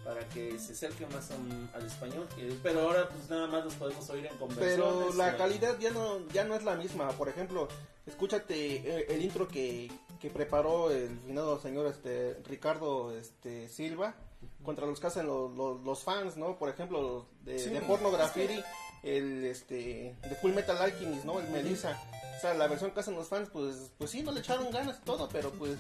[0.04, 2.28] para que se acerque más a- al español.
[2.64, 4.76] pero ahora pues nada más los podemos oír en conversiones.
[4.78, 7.10] Pero la calidad ya no ya no es la misma.
[7.12, 7.68] Por ejemplo,
[8.08, 14.16] escúchate eh, el intro que, que preparó el finado señor este Ricardo este Silva
[14.64, 16.58] contra los que hacen los, los, los fans, ¿no?
[16.58, 17.70] Por ejemplo, de, Sí.
[17.70, 18.62] de Porno Graffiti,
[19.04, 21.40] el este de Full Metal Alchemist, ¿no?
[21.40, 21.98] El Melissa.
[22.38, 25.00] O sea, la versión que hacen los fans, pues pues sí, no le echaron ganas
[25.04, 25.78] todo, pero pues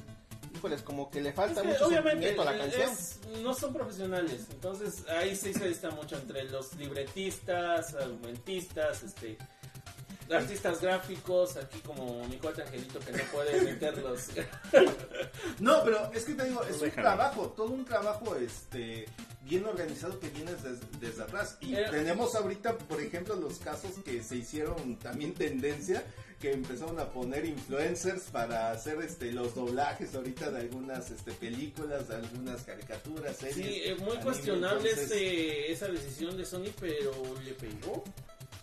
[0.55, 2.89] híjoles, como que le falta Es que mucho obviamente a la canción.
[2.89, 9.37] es- no son profesionales, entonces ahí sí se dista mucho entre los libretistas, argumentistas, este
[10.31, 14.27] artistas gráficos, aquí como mi cuate Angelito que no puede meterlos.
[15.59, 17.01] No, pero es que te digo, es un Déjame.
[17.03, 19.05] trabajo, todo un trabajo este
[19.41, 21.57] bien organizado que viene des- desde atrás.
[21.61, 26.03] Y tenemos ahorita, por ejemplo, los casos que se hicieron también tendencia,
[26.39, 32.07] que empezaron a poner influencers para hacer este los doblajes ahorita de algunas este películas,
[32.07, 33.55] de algunas caricaturas, series.
[33.55, 37.11] Sí, es muy anime, cuestionable entonces- este, esa decisión de Sony, pero
[37.43, 38.03] le pegó.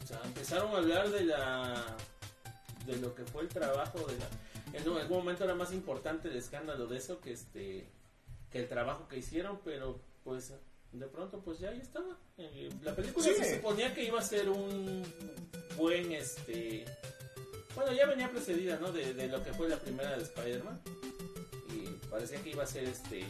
[0.07, 1.85] O sea, empezaron a hablar de la
[2.87, 4.27] de lo que fue el trabajo de la
[4.73, 7.89] en algún momento era más importante el escándalo de eso que este
[8.53, 10.53] que el trabajo que hicieron, pero pues
[10.93, 12.17] de pronto pues ya ahí estaba.
[12.39, 13.35] Eh, La película Sí.
[13.35, 15.03] se suponía que iba a ser un
[15.77, 16.85] buen este
[17.75, 18.93] bueno, ya venía precedida, ¿no?
[18.93, 20.81] De, de lo que fue la primera de Spider-Man.
[21.75, 23.25] Y parecía que iba a ser este.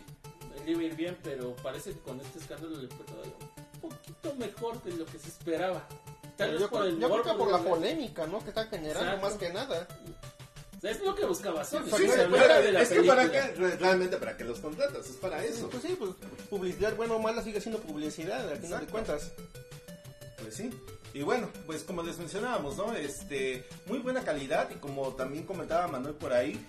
[0.65, 3.81] Le iba a ir bien, pero parece que con este escándalo le fue todavía un
[3.91, 5.89] poquito mejor de lo que se esperaba.
[6.37, 8.41] Tal vez Yo, por creo- el yo creo que por la polémica, ¿no?
[8.43, 9.27] Que está generando Exacto.
[9.27, 9.89] más que nada.
[10.77, 11.65] O sea, es lo que buscaba.
[11.65, 14.37] Sí, que sí, se sí, hablara de la es que para qué, re- realmente para
[14.37, 15.71] qué los contratas, es para eso.
[15.71, 16.11] Pues sí, pues
[16.51, 19.33] publicidad, bueno o mala, sigue siendo publicidad, al final de cuentas.
[20.43, 20.71] Pues sí.
[21.15, 22.93] Y bueno, pues como les mencionábamos, ¿no?
[22.95, 26.63] Este, muy buena calidad y como también comentaba Manuel por ahí,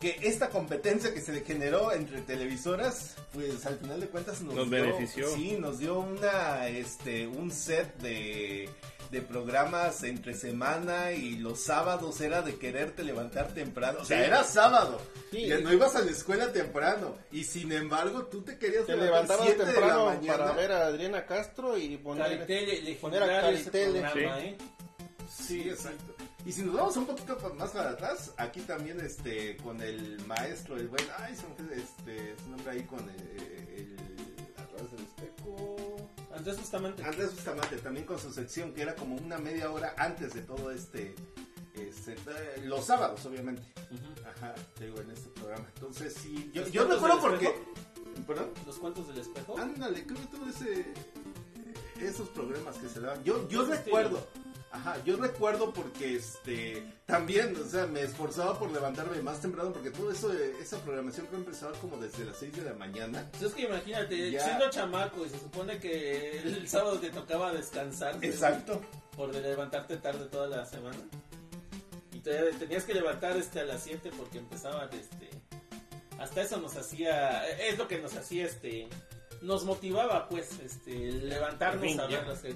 [0.00, 4.54] que esta competencia que se le generó entre televisoras, pues al final de cuentas nos,
[4.54, 5.28] Nos dio, benefició.
[5.34, 8.70] Sí, nos dio una, este, un set de,
[9.10, 13.98] de programas entre semana y los sábados era de quererte levantar temprano.
[14.00, 14.24] O sea, Sí.
[14.24, 15.02] era sábado.
[15.30, 15.44] Sí.
[15.52, 17.16] Y no ibas a la escuela temprano.
[17.30, 20.38] Y sin embargo, tú te querías Te levantar levantabas 7 de la temprano mañana.
[20.38, 22.24] para ver a Adriana Castro y poner...
[22.38, 24.00] Caritele, poner a Caritele.
[24.00, 24.46] programa, Sí.
[24.46, 24.56] ¿eh?
[25.30, 26.14] Sí, exacto.
[26.44, 30.76] Y si nos vamos un poquito más para atrás, aquí también este con el maestro,
[30.76, 33.40] el buen, ay, fue, este, su nombre ahí con el,
[33.76, 33.96] el
[34.56, 35.76] a través del espejo.
[36.34, 37.04] Andrés justamente.
[37.04, 40.70] Andrés Bustamante, también con su sección que era como una media hora antes de todo
[40.70, 41.14] este,
[41.74, 43.62] este, eh, los sábados obviamente.
[43.90, 44.26] Ujú.
[44.26, 45.66] Ajá, te digo en este programa.
[45.74, 47.54] Entonces sí, yo, ¿Los yo recuerdo porque,
[48.26, 48.50] perdón.
[48.66, 49.58] Los cuentos del espejo.
[49.58, 50.86] Ándale, creo que todo ese
[52.00, 53.22] esos programas que se daban.
[53.24, 54.26] Yo yo recuerdo.
[54.72, 59.90] Ajá, yo recuerdo porque este también, o sea, me esforzaba por levantarme más temprano porque
[59.90, 63.26] todo eso esa programación que empezaba como desde las 6 de la mañana.
[63.32, 64.44] Pues es que imagínate, Ya.
[64.44, 68.16] siendo chamaco y se supone que el sábado te tocaba descansar.
[68.22, 68.80] Exacto.
[69.16, 70.98] Por levantarte tarde toda la semana.
[72.12, 75.30] Y te- tenías que levantar este a las 7 porque empezaban este
[76.18, 78.88] hasta eso nos hacía es lo que nos hacía este
[79.42, 82.28] nos motivaba pues este levantarnos fin, a ver ya.
[82.28, 82.42] las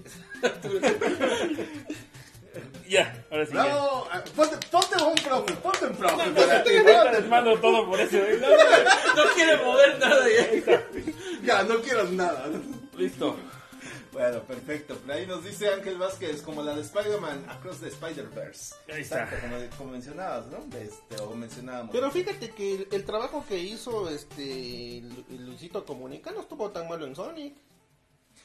[2.88, 3.52] Ya, ahora sí.
[3.54, 3.64] ya.
[3.64, 6.26] Bravo, ah, ponte, ponte un profe, ponte un profe.
[6.28, 8.16] No, para no, ti, mano todo por eso.
[8.18, 8.38] ¿eh?
[8.40, 10.86] No, no quiere mover nada ya.
[11.42, 12.46] Ya, no quiero nada.
[12.96, 13.36] Listo.
[14.14, 14.96] Bueno, perfecto.
[14.96, 18.74] Por ahí nos dice Ángel Vázquez, como la de Spider-Man Across the Spider-Verse.
[18.92, 19.24] Ahí está.
[19.24, 20.58] Exacto, como, como mencionabas, ¿no?
[20.78, 21.90] Este, o mencionábamos.
[21.92, 26.88] Pero fíjate que el, el trabajo que hizo este Lu- Luisito Comunica no estuvo tan
[26.88, 27.54] malo en Sonic.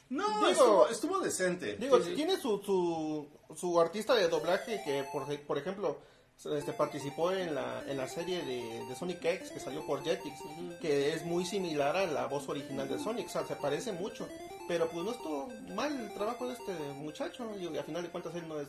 [0.09, 1.75] no, digo- estuvo, estuvo decente.
[1.77, 2.15] Digo, Sí, sí.
[2.15, 5.99] tiene su, su, su artista de doblaje que, por, por ejemplo,
[6.45, 10.33] este, participó en la, en la serie de, de Sonic X que salió por Jetix,
[10.81, 14.27] que es muy similar a la voz original de Sonic, o sea, se parece mucho.
[14.69, 18.35] Pero pues no estuvo mal el trabajo de este muchacho, y a final de cuentas
[18.35, 18.67] él no es,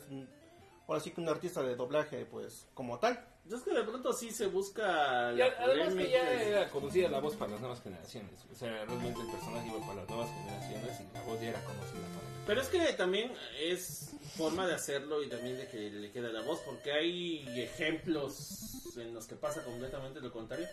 [0.87, 3.23] ahora sí que un artista de doblaje, pues, como tal.
[3.47, 7.19] Es que de pronto sí se busca Y la además que ya era conocida la
[7.19, 8.43] voz para las nuevas generaciones.
[8.51, 11.63] O sea, realmente el personaje iba para las nuevas generaciones y la voz ya era
[11.65, 16.11] conocida para Pero es que también es forma de hacerlo y también de que le
[16.11, 20.65] queda la voz, porque hay ejemplos en los que pasa completamente lo contrario.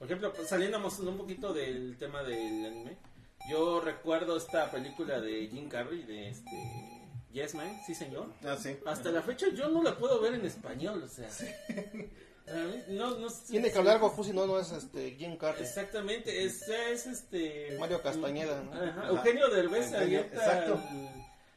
[0.00, 2.98] Por ejemplo, saliéndonos un poquito del tema del anime,
[3.48, 7.00] yo recuerdo esta película de Jim Carrey, de este
[7.32, 8.32] Yes Man, sí señor.
[8.44, 8.76] Ah, sí.
[8.86, 11.28] Hasta la fecha yo no la puedo ver en español, o sea.
[12.46, 15.62] Mí no, no Tiene que hablar Goku, si no, no es este Jim Carrey.
[15.62, 17.76] Exactamente, es, es este.
[17.80, 18.72] Mario Castañeda, ¿no?
[18.72, 20.80] Ajá, Eugenio Derbez Eugenio, avienta exacto.
[20.90, 21.08] el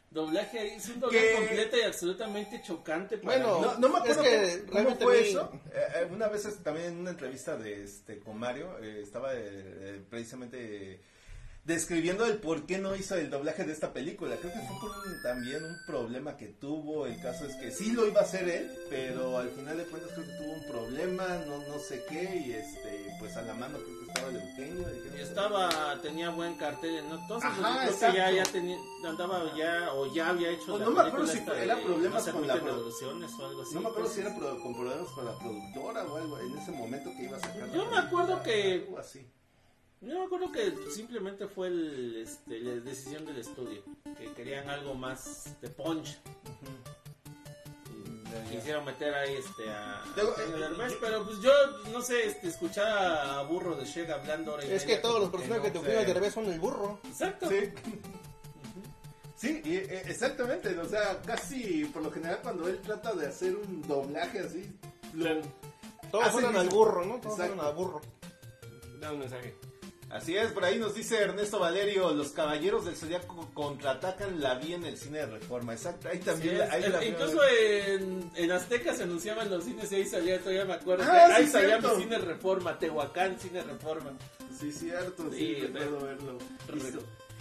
[0.09, 0.69] doblaje ahí.
[0.77, 3.65] Es un doblaje completo y absolutamente chocante para Bueno, mí.
[3.65, 5.51] No, no me acuerdo Es que cómo, cómo fue eso.
[5.73, 9.39] Eh, eh, una vez también en una entrevista de este con Mario eh, estaba eh,
[9.43, 11.01] eh, precisamente
[11.67, 14.37] describiendo el por qué no hizo el doblaje de esta película.
[14.37, 17.05] Creo que fue por un- también un problema que tuvo.
[17.05, 20.11] El caso es que sí lo iba a hacer él, pero al final de cuentas
[20.13, 23.77] creo que tuvo un problema, no no sé qué y este pues a la mano
[23.79, 27.19] creo que estaba dijeron, Y estaba, tenía buen cartel, ¿no?
[27.19, 30.85] Entonces, Ajá, creo que ya, ya tenía, andaba ya, o ya había hecho O la
[30.85, 33.61] no me acuerdo si era de problemas No con la admiten pro- devoluciones o algo
[33.63, 33.73] así.
[33.75, 34.15] No me acuerdo pues.
[34.15, 37.39] si era con problemas con la productora o algo en ese momento que iba a
[37.41, 37.71] sacar.
[37.73, 39.27] Yo me acuerdo que- algo así.
[40.01, 43.83] Yo me acuerdo que simplemente fue el, este, la decisión del estudio,
[44.17, 46.17] que querían algo más de punch.
[48.51, 51.51] Y Quisieron meter ahí este a Luego, Eugenio eh, pero pues yo
[51.91, 55.29] no sé, este, escuchar a Burro de Shega hablando hora y Es que todos los
[55.29, 55.81] personajes no.
[55.81, 56.13] de Eugenio sí.
[56.13, 56.99] Derbez son el burro.
[57.05, 57.49] Exacto.
[57.49, 57.55] Sí.
[59.35, 63.55] Sí, y, eh, exactamente, o sea, casi por lo general cuando él trata de hacer
[63.55, 64.71] un doblaje así,
[65.13, 65.41] lo-
[66.11, 67.19] Todos suenan al burro, ¿no?
[67.19, 68.01] Todos suenan al burro.
[68.99, 69.55] Da un mensaje.
[70.09, 74.73] Así es, por ahí nos dice Ernesto Valerio, los caballeros del Zodiaco contraatacan la vi
[74.73, 78.31] en el cine de Reforma, exacto, ahí Sí, también, es- ahí el- la incluso en,
[78.35, 81.03] en Azteca se anunciaban los cines y ahí salía, todavía me acuerdo.
[81.05, 84.11] Ah, ahí sí, salía mi cine Reforma, Tehuacán, cine Reforma.
[84.57, 86.37] Sí, cierto, sí, Sí, recuerdo re- verlo.
[86.69, 86.99] re-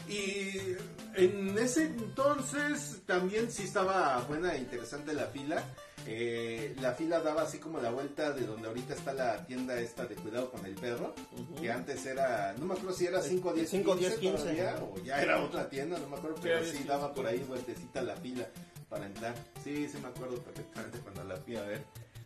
[0.09, 0.77] Y
[1.17, 5.65] en ese entonces también sí estaba buena e interesante la fila.
[6.09, 10.07] Eh, la fila daba así como la vuelta de donde ahorita está la tienda esta
[10.07, 11.61] de cuidado con el perro, Ujú.
[11.61, 14.39] que antes era, no me acuerdo si era 5, 10, 5, 15, 10, 15.
[14.39, 18.03] todavía, o ya era otra tienda, no me acuerdo, pero Sí, daba por ahí vueltecita
[18.03, 18.47] la fila
[18.89, 19.35] para entrar.
[19.65, 21.83] Sí, sí me acuerdo perfectamente cuando la fui a ver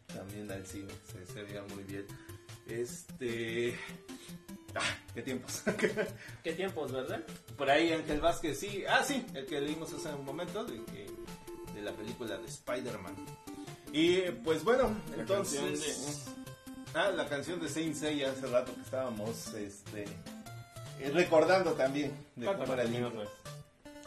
[0.09, 2.07] también al cine, se, se veía muy bien.
[2.67, 3.75] Este...
[4.75, 5.63] Ah, qué tiempos.
[6.45, 7.21] ¿Qué tiempos, verdad?
[7.57, 8.85] Por ahí Ángel Vázquez, sí.
[8.89, 11.11] Ah, sí, el que leímos hace un momento de, que-
[11.75, 13.15] de la película de Spider-Man.
[13.93, 15.61] Y pues bueno, La entonces...
[15.61, 16.41] canción
[16.95, 20.03] Ah, la canción de Saint Seiya hace rato que estábamos este,
[20.99, 23.23] eh, recordando también de cómo era el intro.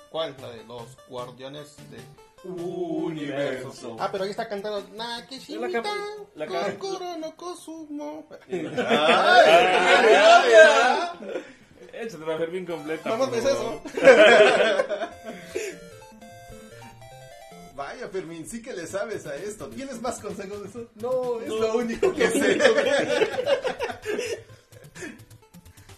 [0.10, 0.36] ¿Cuál?
[0.42, 1.98] La de los guardianes de...
[2.44, 3.96] Universo.
[4.00, 5.82] Ah, pero ahí está cantando Nakishimita,
[6.36, 8.28] La Kokoro no Kosumo.
[11.94, 13.10] Échate la Fermín completa.
[13.10, 13.82] Vamos, por ¿ves favor.
[13.86, 14.04] eso?
[17.76, 19.68] Vaya, Fermín, sí que le sabes a esto.
[19.70, 20.88] ¿Tienes más consejos de eso?
[20.96, 22.60] No, es lo único que sé.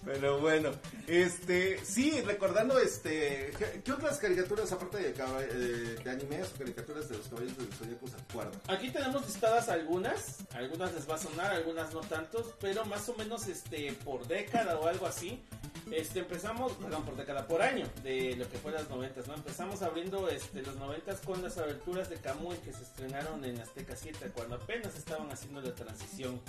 [0.05, 0.69] Pero bueno,
[1.07, 3.51] este, sí, recordando, este,
[3.83, 8.07] ¿qué, otras caricaturas aparte de, eh, de animes o caricaturas de los caballeros del Zodíaco
[8.07, 8.61] se acuerdan?
[8.67, 13.15] Aquí tenemos listadas algunas, algunas les va a sonar, algunas no tantos, pero más o
[13.15, 15.43] menos este por década o algo así.
[15.91, 19.35] Este empezamos, perdón, por década, por año de lo que fue las noventas, ¿no?
[19.35, 23.95] Empezamos abriendo este los noventas con las aberturas de Kamui que se estrenaron en Azteca
[23.95, 26.41] 7 cuando apenas estaban haciendo la transición.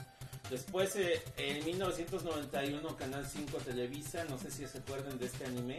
[0.51, 5.79] Después, eh, en 1991, Canal 5 Televisa, no sé si se acuerdan de este anime,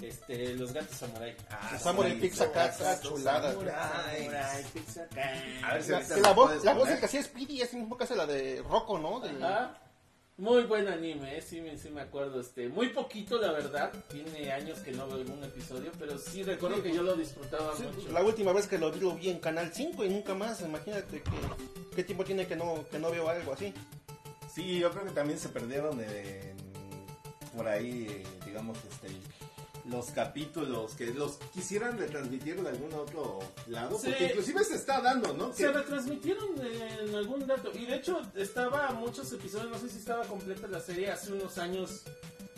[0.00, 1.36] este, Los Gatos Samurai.
[1.72, 3.52] El Samurai Pizza Cat, chulada.
[3.52, 5.34] Samurai, Pizza Cat.
[5.64, 8.62] A ver si La, voz, la que hacía Speedy es mismo que hace la de
[8.68, 9.20] Rocco, ¿no?
[9.20, 9.78] De- Ajá.
[10.36, 12.40] Muy buen anime, eh, sí, me- sí me acuerdo.
[12.40, 13.92] Este, muy poquito, la verdad.
[14.08, 17.82] Tiene años que no veo algún episodio, pero sí recuerdo que yo lo disfrutaba Sí,
[17.82, 18.08] mucho.
[18.12, 20.60] La última vez que lo vi, lo vi en Canal 5 y nunca más.
[20.60, 21.30] Imagínate que,
[21.96, 23.74] qué tiempo tiene que no, que no veo algo así.
[24.54, 26.56] Sí, yo creo que también se perdieron en-
[27.58, 29.08] por ahí, digamos, este,
[29.88, 34.06] los capítulos que los quisieran retransmitir de algún otro lado, Sí.
[34.08, 35.52] porque inclusive se está dando, ¿no?
[35.52, 37.70] Se Que- retransmitieron en algún dato.
[37.74, 39.70] Y de hecho, estaba muchos episodios.
[39.70, 42.02] No sé si estaba completa la serie hace unos años.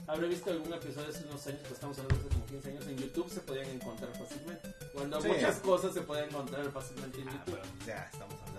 [0.06, 2.86] Habré visto algún episodio hace unos años, que estamos hablando de hace como 15 años.
[2.88, 4.68] En YouTube se podían encontrar fácilmente.
[4.92, 5.28] Cuando Sí.
[5.28, 7.60] muchas cosas se pueden encontrar fácilmente en Ah, YouTube.
[7.62, 8.49] pero ya estamos hablando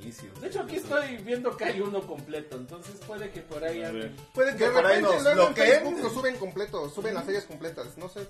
[0.00, 0.40] inicios.
[0.40, 2.56] De hecho, aquí estoy viendo que hay uno completo.
[2.56, 4.14] Entonces puede que por ahí anden.
[4.34, 5.68] Pueden que De por ahí repente nos bloqueen.
[5.70, 8.20] Facebook lo suben completo, suben las series completas, no sé.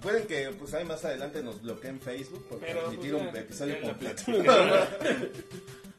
[0.00, 3.40] Pueden que pues ahí más adelante nos bloqueen Facebook por Pero, transmitir pues, un ya-
[3.40, 4.22] episodio ya completo.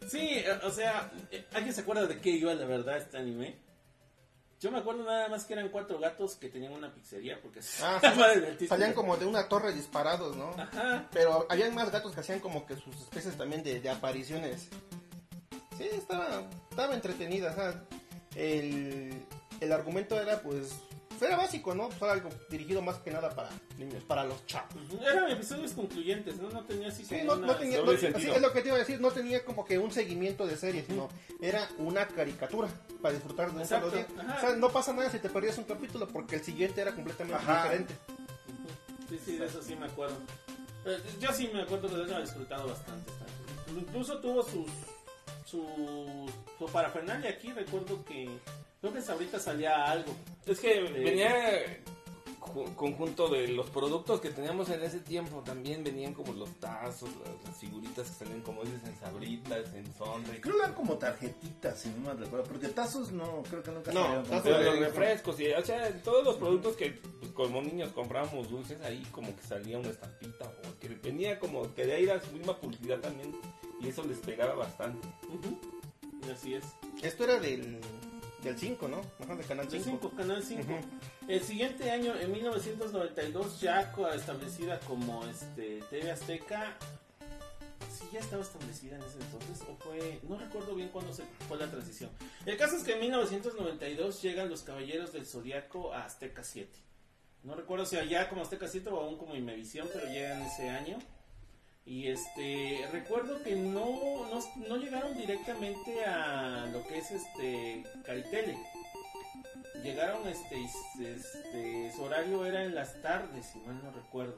[0.07, 3.55] Sí, eh, o sea, eh, ¿alguien se acuerda de qué iba la verdad este anime?
[4.61, 7.99] Yo me acuerdo nada más que eran cuatro gatos que tenían una pizzería porque Ah,
[8.59, 10.51] sí, salían como de una torre disparados, ¿no?
[10.55, 11.07] Ajá.
[11.11, 14.69] Pero habían más gatos que hacían como que sus especies también de, de apariciones.
[15.77, 17.83] Sí, estaba, estaba entretenida.
[18.35, 19.25] el,
[19.61, 20.75] el argumento era pues,
[21.25, 21.89] era básico, ¿no?
[21.91, 24.73] Fue algo dirigido más que nada para niños, para los chavos.
[25.01, 26.49] Eran episodios concluyentes, ¿no?
[26.49, 28.79] No tenía así Sí, no, no tenía, no- así es lo que te iba a
[28.79, 31.09] decir, no tenía como que un seguimiento de serie, sino
[31.41, 32.69] era una caricatura
[33.01, 34.07] para disfrutar de un solo día.
[34.37, 37.41] O sea, no pasa nada si te perdías un capítulo porque el siguiente era completamente
[37.43, 37.63] Ajá.
[37.63, 37.95] diferente.
[39.09, 40.17] Sí, sí, de eso sí me acuerdo.
[41.19, 43.11] Yo sí me acuerdo de eso, he disfrutado bastante.
[43.77, 44.67] Incluso tuvo sus
[45.45, 48.29] su, su parafernalia aquí, recuerdo que
[48.81, 50.13] creo que ahorita salía algo.
[50.45, 51.31] Es que Eh, venía
[52.39, 55.41] ju- conjunto de los productos que teníamos en ese tiempo.
[55.45, 59.93] También venían como los tazos, las, las figuritas que salen como dices en sabritas, en
[59.93, 60.41] sonrix.
[60.41, 63.91] Creo que eran como tarjetitas, si no me recuerdo, porque tazos no, creo que nunca
[63.93, 67.91] No, tazos de- los refrescos, y, o sea, todos los productos que pues, como niños
[67.93, 72.03] comprábamos dulces, ahí como que salía una estampita o que venía como que de ahí
[72.05, 73.31] era su misma publicidad también
[73.79, 75.07] y eso les pegaba bastante.
[76.33, 76.63] Así es.
[77.01, 77.79] Esto era del,
[78.43, 79.01] del 5, ¿no?
[79.19, 79.83] Ajá, del canal El 5.
[80.01, 80.61] 5, Canal 5.
[80.61, 80.79] Ujú.
[81.27, 86.75] El siguiente año, en 1992, ya establecida como este TV Azteca.
[87.91, 90.19] Sí, ya estaba establecida en ese entonces, o fue.
[90.27, 92.09] No recuerdo bien cuándo se fue la transición.
[92.45, 96.71] El caso es que en 1992 llegan los Caballeros del Zodiaco a Azteca 7.
[97.43, 100.99] No recuerdo si allá como Azteca 7 o aún como Imevisión, pero llegan ese año.
[101.85, 103.85] Y este, recuerdo que no,
[104.29, 108.57] no, no llegaron directamente a lo que es este Caritele.
[109.83, 114.37] Llegaron este, este su horario era en las tardes si mal no recuerdo.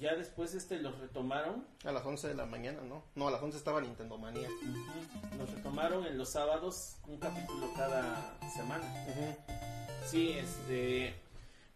[0.00, 1.66] Ya después este los retomaron.
[1.84, 3.04] A las 11 de la mañana, ¿no?
[3.14, 4.48] No, a las 11 estaba Nintendo Manía.
[4.48, 8.84] ujú, los retomaron en los sábados un capítulo cada semana.
[10.06, 11.14] Sí este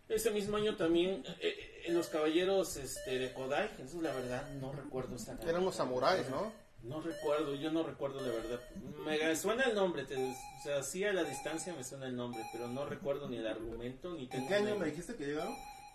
[0.09, 4.72] ese mismo año también eh, eh, los caballeros este de Kodai eso la verdad no
[4.72, 6.53] recuerdo esa Eran unos samuráis, ¿no?
[6.82, 8.61] no recuerdo, yo no recuerdo la verdad.
[9.05, 12.45] Me suena el nombre, te- o sea, sí a la distancia me suena el nombre,
[12.53, 15.55] pero no recuerdo ni el argumento ni ¿En tengo qué año me dijiste que llegaron?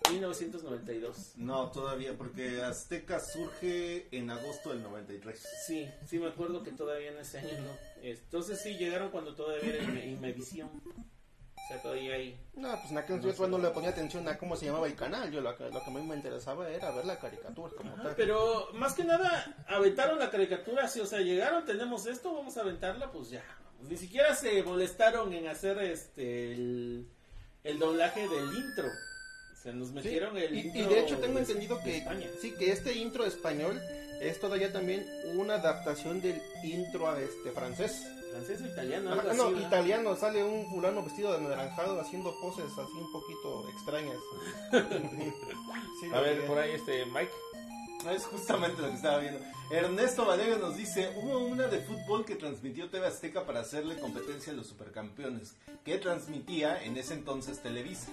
[0.10, 1.34] 1992.
[1.38, 5.42] No, todavía, porque Azteca surge en agosto del 93.
[5.68, 7.72] Sí, sí me acuerdo que todavía en ese año no.
[8.02, 10.70] Entonces sí llegaron cuando todavía era Inme- Inmevisión.
[11.72, 12.38] O sea, todavía hay.
[12.56, 15.32] No, pues en aquel entonces no le ponía atención a cómo se llamaba el canal.
[15.32, 18.04] Yo lo que, lo que a mí me interesaba era ver la caricatura como Ajá,
[18.04, 18.16] tal.
[18.18, 22.62] pero más que nada aventaron la caricatura, sí, o sea, llegaron, tenemos esto, vamos a
[22.62, 23.44] aventarla, pues ya,
[23.90, 27.08] Ni siquiera se molestaron en hacer este el,
[27.64, 28.90] el doblaje del intro.
[29.64, 30.82] Se nos Sí, metieron el y, intro.
[30.82, 32.28] y de hecho tengo de- entendido de que España.
[32.42, 33.80] sí que este intro español
[34.20, 35.06] es todavía también
[35.36, 38.04] una adaptación del intro a este francés.
[38.32, 42.66] Francés o italiano, Ah, algo no, italiano, sale un fulano vestido de anaranjado haciendo poses
[42.72, 44.18] así un poquito extrañas.
[46.00, 47.32] Sí, A ver, por ahí este Mike.
[48.12, 49.40] Es justamente lo que estaba viendo.
[49.72, 54.52] Ernesto Valerio nos dice, hubo una de fútbol que transmitió TV Azteca para hacerle competencia
[54.52, 58.12] a los supercampeones, que transmitía en ese entonces Televisa.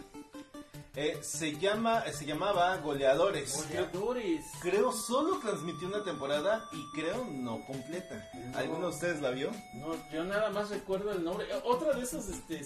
[0.95, 3.55] Eh, se, llama, se llamaba Goleadores.
[3.69, 4.45] Goleadores.
[4.61, 8.29] Creo solo transmitió una temporada y creo no completa.
[8.55, 9.53] ¿Alguno de ustedes la vio?
[9.75, 11.47] No, yo nada más recuerdo el nombre.
[11.47, 12.63] Eh, Otra de esas este,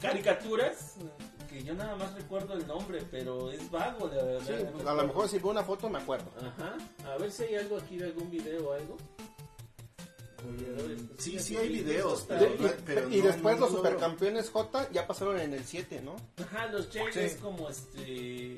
[0.00, 1.25] caricaturas eh,
[1.58, 4.42] que yo nada más recuerdo el nombre, pero es vago, la verdad.
[4.46, 6.30] Sí, pues, a lo mejor si veo una foto me acuerdo.
[6.40, 6.76] Ajá.
[7.10, 8.96] A ver si hay algo aquí de algún video o algo.
[10.36, 15.06] Pues, Sí, sí hay videos, pero- y no- después no- los no- supercampeones J ya
[15.06, 16.14] pasaron en el 7, ¿no?
[16.36, 17.00] Ajá, los Sí.
[17.14, 18.56] es como este.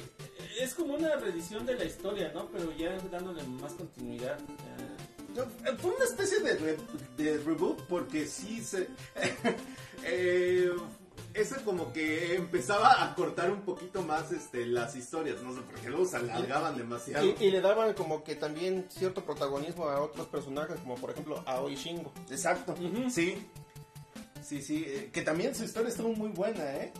[0.60, 2.46] Es como una reedición de la historia, ¿no?
[2.50, 4.38] Pero ya dándole más continuidad.
[4.40, 4.96] eh,
[5.36, 5.44] No,
[5.76, 6.76] Fue una especie de, re-
[7.16, 8.88] de reboot porque sí se...
[10.04, 10.70] eh,
[11.34, 15.88] ese como que empezaba a cortar un poquito más este, las historias, no sé, porque
[15.88, 17.24] luego se alargaban demasiado.
[17.24, 21.42] Y, y le daban como que también cierto protagonismo a otros personajes, como por ejemplo
[21.46, 22.12] a Oi Shingo.
[22.30, 22.74] Exacto,
[23.10, 23.46] sí.
[24.42, 26.92] Sí, sí, eh, que también su historia estuvo muy buena, ¿eh?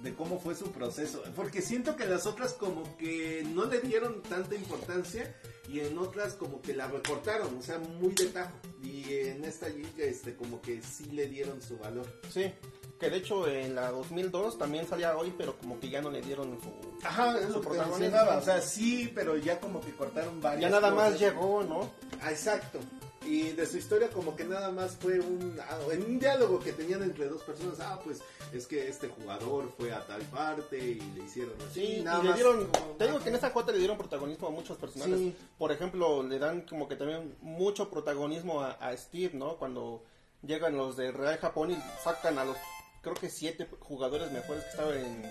[0.00, 1.22] De cómo fue su proceso.
[1.36, 5.36] Porque siento que las otras como que no le dieron tanta importancia
[5.68, 8.56] y en otras como que la recortaron, o sea, muy de tajo.
[8.82, 9.68] Y en esta
[9.98, 12.06] este, como que sí le dieron su valor.
[12.30, 12.52] Sí,
[12.98, 16.20] que de hecho en la 2002 también salía hoy, pero como que ya no le
[16.20, 17.06] dieron su...
[17.06, 17.98] Ajá, es su lo que protagonismo.
[17.98, 18.38] mencionaba.
[18.38, 21.90] O sea, sí, pero ya como que cortaron varias Ya nada más llegó, ¿no?
[22.20, 22.80] Ah, exacto.
[23.24, 26.72] Y de su historia como que nada más fue un, ah, en un diálogo que
[26.72, 27.78] tenían entre dos personas.
[27.80, 28.20] Ah, pues
[28.52, 31.86] es que este jugador fue a tal parte y le hicieron así.
[31.86, 34.50] Sí, nada y le dieron, te digo que en esta cuota le dieron protagonismo a
[34.50, 35.18] muchos personajes.
[35.18, 35.36] Sí.
[35.58, 39.56] Por ejemplo, le dan como que también mucho protagonismo a, a Steve, ¿no?
[39.56, 40.02] Cuando
[40.42, 42.56] llegan los de Real Japón y sacan a los,
[43.02, 45.22] creo que siete jugadores mejores que estaban en,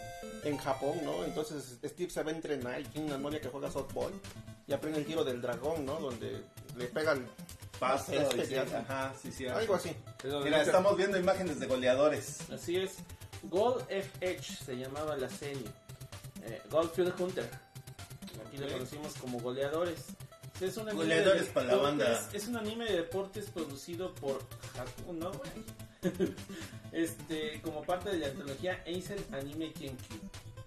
[0.43, 1.24] en Japón, ¿no?
[1.24, 4.11] Entonces Steve se va a entrenar y tiene una novia que juega softball
[4.68, 5.99] y aprende el tiro del dragón, ¿no?
[5.99, 6.43] Donde
[6.76, 7.28] le pegan
[7.80, 8.61] Pasto, Este, y sí, ya.
[8.63, 9.47] ajá, sí, sí.
[9.47, 9.95] algo así.
[10.43, 12.49] Mira, estamos viendo imágenes de goleadores.
[12.51, 12.95] Así es.
[13.43, 15.68] Gold FH se llamaba la serie.
[16.43, 17.47] Eh, Goldfield Hunter.
[18.47, 18.72] Aquí lo Ok.
[18.74, 20.05] conocimos como goleadores.
[20.59, 22.05] Es un anime Goleadores de para la banda.
[22.09, 24.39] deportes- Es un anime de deportes producido por
[24.76, 25.51] Japón, ¿no, güey?
[26.91, 30.17] Este, como parte de la antología Eisen Anime Kenkyu.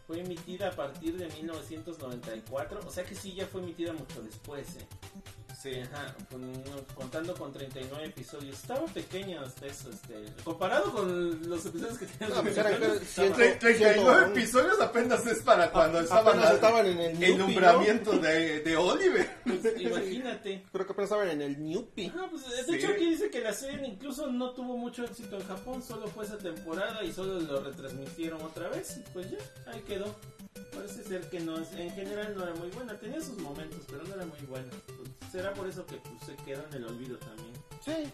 [0.07, 4.77] Fue emitida a partir de 1994, o sea que sí, ya fue emitida mucho después,
[4.77, 4.87] ¿eh?
[5.63, 6.63] Sí, ajá, con-
[6.95, 8.55] contando con 39 episodios.
[8.57, 13.03] Estaba pequeña hasta eso, este, comparado con los episodios que tenían No, pues eran mexicanos,
[13.09, 17.23] ciento- estaba- 39 Ciento- episodios apenas es para cuando A- estaban, apenas estaban en el
[17.23, 19.29] el nombramiento de, de Oliver.
[19.45, 20.65] pues, imagínate.
[20.73, 22.09] Creo que apenas estaban en el Newpie.
[22.09, 22.75] Ajá, pues de Sí.
[22.77, 26.25] hecho aquí dice que la serie incluso no tuvo mucho éxito en Japón, solo fue
[26.25, 29.39] esa temporada y solo lo retransmitieron otra vez y pues ya,
[29.71, 30.17] ahí quedó.
[30.73, 34.03] Parece ser que no es, en general no era muy buena, tenía sus momentos, pero
[34.05, 34.69] no era muy buena.
[34.87, 37.53] Pues, será por eso que pues, se quedó en el olvido también.
[37.85, 38.13] Sí.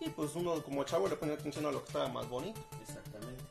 [0.00, 2.60] Y pues uno como chavo le ponía atención a lo que estaba más bonito.
[2.80, 3.42] Exactamente.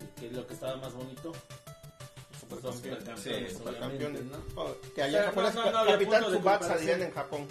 [0.00, 1.32] Y que lo que estaba más bonito.
[1.32, 2.76] pues, Supercampeones.
[2.76, 4.24] supercampeones, Sí, supercampeones.
[4.24, 4.38] ¿no?
[4.56, 7.46] Oh, que allá O sea, en Japón no, no, Capitán Tsubasa dirían en Japón.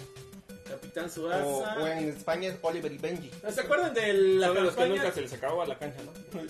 [0.68, 1.78] Capitán O, Tsubasa.
[1.80, 3.30] o en España es Oliver y Benji.
[3.50, 5.02] ¿Se acuerdan de la Son de los que campaña?
[5.02, 6.12] nunca se les acababa la cancha, ¿no?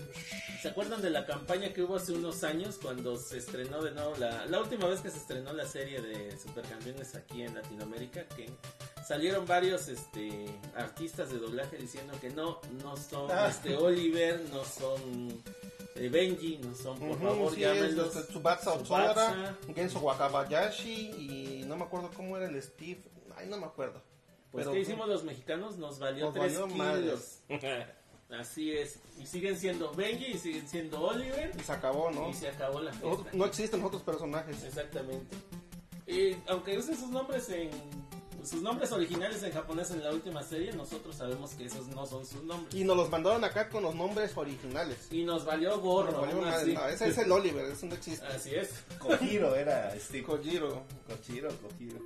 [0.65, 4.15] ¿Se acuerdan de la campaña que hubo hace unos años cuando se estrenó de nuevo
[4.17, 8.25] la, la última vez que se estrenó la serie de Supercampeones aquí en Latinoamérica?
[8.29, 8.49] Que
[9.07, 13.49] salieron varios este artistas de doblaje diciendo que no, no son Ah.
[13.51, 15.43] este Oliver, no son
[15.97, 18.17] eh, Benji, no son, por Ujú, favor, sí, es llámenlos.
[18.17, 18.73] este, Tsubasa.
[18.73, 21.11] Otsora, Genso Wakabayashi
[21.61, 23.03] y no me acuerdo cómo era el Steve.
[23.37, 24.01] Ay, no me acuerdo.
[24.51, 25.77] Pues, Pero- ¿qué hicimos los mexicanos?
[25.77, 27.41] Nos valió Nos 3 valió kilos.
[28.39, 28.99] Así es.
[29.19, 31.53] Y siguen siendo Benji y siguen siendo Oliver.
[31.59, 32.29] Y se acabó, ¿no?
[32.31, 33.31] Y se acabó la No, fiesta.
[33.33, 34.63] no existen otros personajes.
[34.65, 35.37] Exactamente.
[36.07, 37.71] Y aunque usen sus nombres en
[38.45, 42.27] sus nombres originales en japonés en la última serie, nosotros sabemos que esos no son
[42.27, 42.75] sus nombres.
[42.75, 45.09] Y nos los mandaron acá con los nombres originales.
[45.11, 46.13] Y nos valió gorro.
[46.13, 46.57] Nos valió aún madre.
[46.63, 46.73] así.
[46.75, 48.27] No, ese es el Oliver, eso no existe.
[48.27, 48.69] Así es.
[48.99, 50.25] Kojiro era Steve.
[50.25, 50.83] Kojiro.
[51.07, 52.01] Kojiro, Kojiro.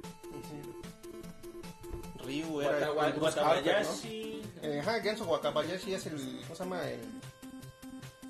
[2.28, 3.90] Ryu era el Harper, ¿no?
[4.62, 6.16] Eh, Ajá, Genso Wakabayashi es el.
[6.42, 6.82] ¿Cómo se llama?
[6.88, 7.00] El,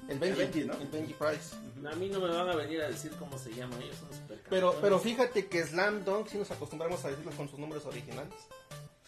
[0.09, 0.41] el Benji.
[0.41, 0.75] El Benji, ¿no?
[0.75, 1.57] El Benji Price.
[1.91, 3.77] A mí no me van a venir a decir cómo se llama.
[3.83, 4.09] Ellos son.
[4.49, 8.33] Pero, pero fíjate que Slam Dunk sí nos acostumbramos a decirlos con sus nombres originales.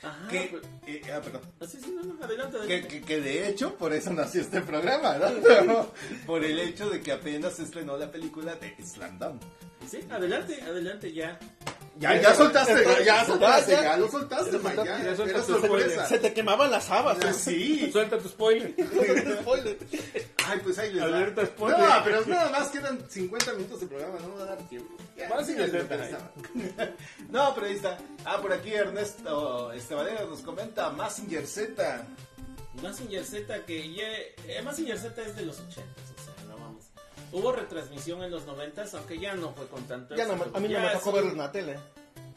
[0.02, 1.42] Ajá, que, pero- eh, ah, perdón.
[1.60, 2.88] Ah, sí, no, no, adelante, adelante.
[2.88, 5.26] que- que de hecho por eso nació este programa, ¿no?
[6.26, 9.42] por el hecho de que apenas estrenó la película de Slam Dunk.
[9.86, 11.38] Sí, adelante, adelante ya.
[12.00, 15.42] Ya, ya soltaste, ya soltaste, ya, ya lo soltaste, ya Mike, soltaste, ya, ya era
[15.42, 16.06] sorpresa.
[16.06, 17.18] Se te quemaban las habas.
[17.18, 17.92] Pues sí.
[17.92, 18.72] Suelta tu spoiler.
[19.42, 19.76] Spoiler.
[20.46, 21.02] Ay, pues ahí les.
[21.02, 21.78] Alerta spoiler.
[21.78, 24.96] No, pero nada más quedan 50 minutos de programa, no me va a dar tiempo.
[27.28, 27.98] No, pero ahí está.
[28.24, 32.06] Ah, por aquí Ernesto Estebanera nos comenta Massinger Z.
[32.82, 34.08] Massinger Z que ya...
[34.48, 35.82] Eh, Massinger Z es de los 80
[37.32, 40.68] Hubo retransmisión en los 90 aunque ya no fue con tanto Ya no, a mí
[40.68, 41.78] no me tocó verlo en la tele.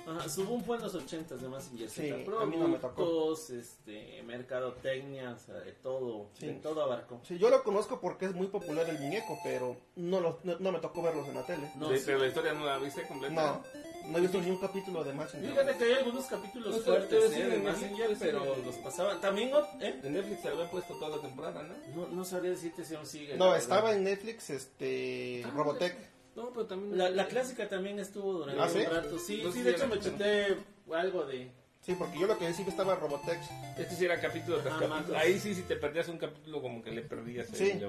[0.05, 2.01] Ajá, su boom fue en los 80 de Massinger Z.
[2.01, 2.95] Sí, a mí no me tocó.
[2.95, 6.47] Productos, este, mercadotecnia, o sea, de todo, Sí.
[6.47, 7.21] de todo abarcó.
[7.23, 10.71] Sí, yo lo conozco porque es muy popular el muñeco, pero no, lo- no, no
[10.73, 11.71] me tocó verlos en la tele.
[11.77, 12.03] No, Sí, sí.
[12.05, 13.33] pero la historia no la viste completa.
[13.33, 13.63] No,
[14.07, 15.49] no he visto ni un capítulo de Massinger.
[15.51, 18.19] Fíjate que hay algunos capítulos No, fuertes sí, eh, de Massinger, sí, sí.
[18.21, 19.21] pero los pasaban.
[19.21, 19.99] También, ¿eh?
[20.03, 21.75] En Netflix se había puesto toda la temporada, ¿no?
[21.95, 23.35] No, no sabría decirte si aún sigue.
[23.37, 25.95] No, estaba en Netflix, este, Ah, Robotech.
[26.35, 26.97] No, pero también.
[26.97, 28.83] La, la clásica también estuvo durante ¿Ah, un sí?
[28.85, 29.19] rato.
[29.19, 30.57] Sí, Pues sí, sí, de hecho me chuté
[30.93, 31.51] algo de.
[31.81, 33.39] Sí, porque yo lo que decía que estaba Robotech.
[33.77, 35.17] Este sí era capítulo tras Ah, capítulo.
[35.17, 37.49] Ahí sí, si te perdías un capítulo, como que le perdías.
[37.49, 37.81] el- Sí.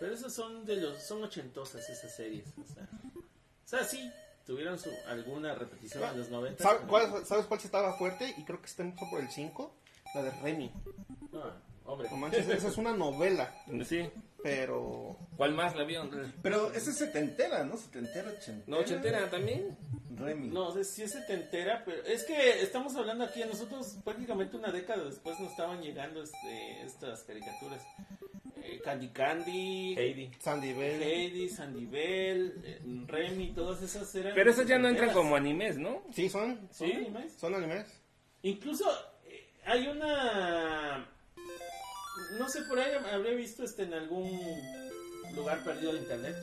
[0.00, 1.00] Pero esas son de los.
[1.02, 2.46] Son ochentosas esas series.
[2.58, 4.10] O sea, o sea sí,
[4.46, 6.62] tuvieron su, alguna repetición en los 90.
[6.62, 8.34] ¿Sabes cuál, ¿Sabes cuál sí estaba fuerte?
[8.36, 9.74] Y creo que está empezó por el 5.
[10.14, 10.70] La de Remy.
[11.32, 11.42] No,
[11.86, 12.08] hombre.
[12.10, 13.54] No manches, esa es una novela,
[13.88, 14.10] Sí.
[14.42, 15.16] pero...
[15.36, 16.10] ¿Cuál más la vieron?
[16.42, 17.76] Pero ese es setentera, ¿no?
[17.78, 18.64] Setentera, ochentera.
[18.66, 19.76] No, ochentera también.
[20.14, 20.48] Remy.
[20.48, 25.04] No, sí es setentera, pero es que estamos hablando aquí, a nosotros prácticamente una década
[25.04, 27.82] después nos estaban llegando este, estas caricaturas.
[28.64, 30.30] Eh, Candy Candy, Heidi.
[30.38, 31.02] Sandy Bell.
[31.02, 34.34] Heidi, Sandy Bell, eh, Remy, todas esas eran...
[34.34, 36.02] Pero esas ya no entran como animes, ¿no?
[36.12, 36.68] Sí, son.
[36.70, 36.92] ¿Son ¿Sí?
[36.92, 37.32] animes?
[37.34, 37.86] Son animes.
[38.42, 38.84] Incluso
[39.26, 41.08] eh, hay una...
[42.38, 44.30] No sé, por ahí habré visto este en algún
[45.34, 46.36] lugar perdido de internet.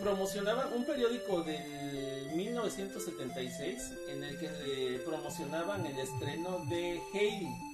[0.00, 7.67] Promocionaban un periódico del 1976 en el que eh, promocionaban el estreno de Heidi.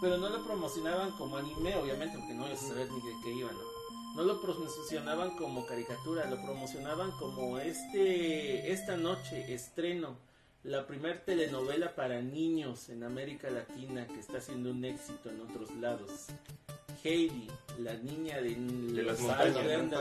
[0.00, 3.32] Pero no lo promocionaban como anime, obviamente, porque no ibas a saber ni de qué
[3.32, 4.16] iba, ¿no?
[4.16, 10.16] No lo promocionaban como caricatura, lo promocionaban como este esta noche estreno
[10.62, 15.70] la primer telenovela para niños en América Latina que está haciendo un éxito en otros
[15.76, 16.26] lados.
[17.02, 17.48] Heidi,
[17.78, 19.54] la niña de, De las montañas.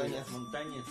[0.03, 0.85] De las montañas.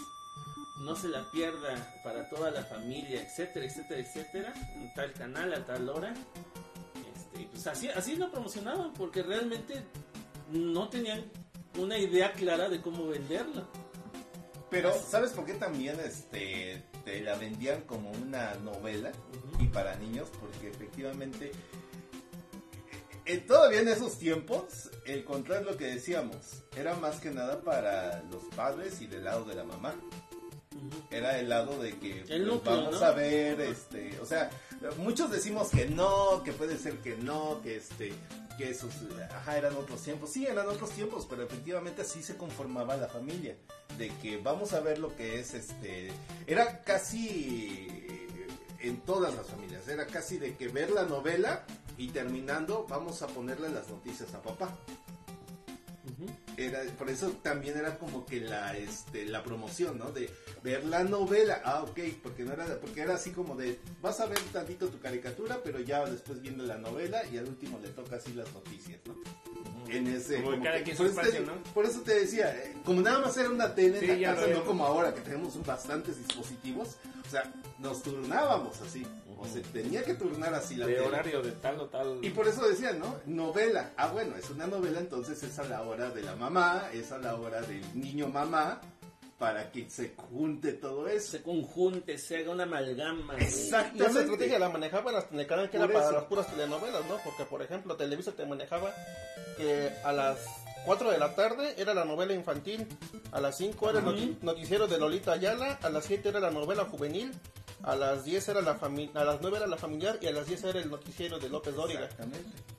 [0.84, 4.54] No se la pierda para toda la familia, etcétera, etcétera, etcétera.
[4.76, 6.14] En tal canal, a tal hora.
[7.46, 9.84] Pues así, así lo promocionaban porque realmente
[10.50, 11.24] no tenían
[11.78, 13.66] una idea clara de cómo venderla.
[14.70, 19.12] Pero, ¿sabes por qué también este, te la vendían como una novela
[19.58, 20.28] y para niños?
[20.40, 21.52] Porque efectivamente,
[23.24, 28.22] eh, todavía en esos tiempos, el control lo que decíamos, era más que nada para
[28.30, 29.94] los padres y del lado de la mamá.
[31.10, 33.06] Era el lado de que pues, núcleo, vamos ¿no?
[33.06, 34.50] a ver, este, o sea,
[34.98, 38.12] muchos decimos que no, que puede ser que no, que este,
[38.56, 38.92] que esos,
[39.34, 40.32] ajá, eran otros tiempos.
[40.32, 43.56] Sí, eran otros tiempos, pero efectivamente así se conformaba la familia,
[43.96, 46.10] de que vamos a ver lo que es, este,
[46.46, 47.86] era casi
[48.80, 51.64] en todas las familias, era casi de que ver la novela
[51.96, 54.76] y terminando vamos a ponerle las noticias a papá.
[56.56, 60.10] Era, por eso también era como que la este la promoción, ¿no?
[60.10, 60.28] De
[60.62, 61.60] ver la novela.
[61.64, 64.98] Ah, ok, porque no era porque era así como de vas a ver tantito tu
[64.98, 68.98] caricatura, pero ya después viendo la novela y al último le toca así las noticias,
[69.06, 69.14] ¿no?
[69.88, 71.52] En ese Como que- por, eso te, espacio, ¿no?
[71.72, 74.64] por eso te decía, eh, como nada más era una tele en la casa, no
[74.64, 76.96] como ahora que tenemos bastantes dispositivos,
[77.26, 79.06] o sea, nos turnábamos así,
[79.38, 81.06] o se tenía que turnar así la De tele.
[81.06, 82.18] horario de tal o tal.
[82.22, 83.16] Y por eso decían, ¿no?
[83.26, 83.92] Novela.
[83.96, 87.18] Ah, bueno, es una novela, entonces es a la hora de la mamá, es a
[87.18, 88.80] la hora del niño mamá,
[89.38, 91.30] para que se junte todo eso.
[91.32, 93.34] Se conjunte, se haga una amalgama.
[93.38, 94.20] Y esa Exactamente.
[94.22, 96.14] estrategia la manejaban hasta en el canal que era Por para eso.
[96.16, 97.18] las puras telenovelas, ¿no?
[97.24, 98.92] Porque, por ejemplo, Televisa te manejaba
[99.56, 100.38] que a las
[100.84, 102.86] 4 de la tarde era la novela infantil,
[103.30, 106.50] a las 5 era el noti- noticiero de Lolita Ayala, a las 7 era la
[106.50, 107.32] novela juvenil,
[107.82, 110.46] a las 10 era la fami- a las 9 era la familiar y a las
[110.46, 112.08] 10 era el noticiero de López Dóriga.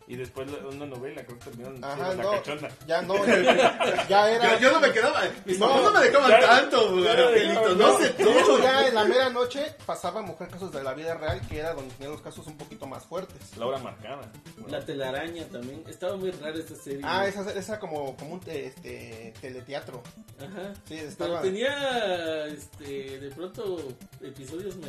[0.07, 2.69] Y después la- una novela, creo que terminaron Ajá, diciendo no, la cachonda.
[2.87, 4.53] ya no, ya, ya era...
[4.55, 7.97] Yo, yo no me quedaba, mis No, papás no me dejaban tanto, no no.
[7.99, 8.29] sé De tú.
[8.31, 11.75] hecho, ya en la mera noche pasaba Mujer Casos de la Vida Real, que era
[11.75, 13.55] donde tenían los casos un poquito más fuertes.
[13.55, 14.31] La hora marcada.
[14.67, 15.83] La telaraña también.
[15.87, 17.01] Estaba muy rara esta serie.
[17.03, 20.01] Ah, esa, esa como, como un te- este, teleteatro.
[20.39, 20.73] Ajá.
[20.87, 21.41] Sí, Pero estaba...
[21.43, 23.77] tenía este, de pronto
[24.21, 24.88] episodios medio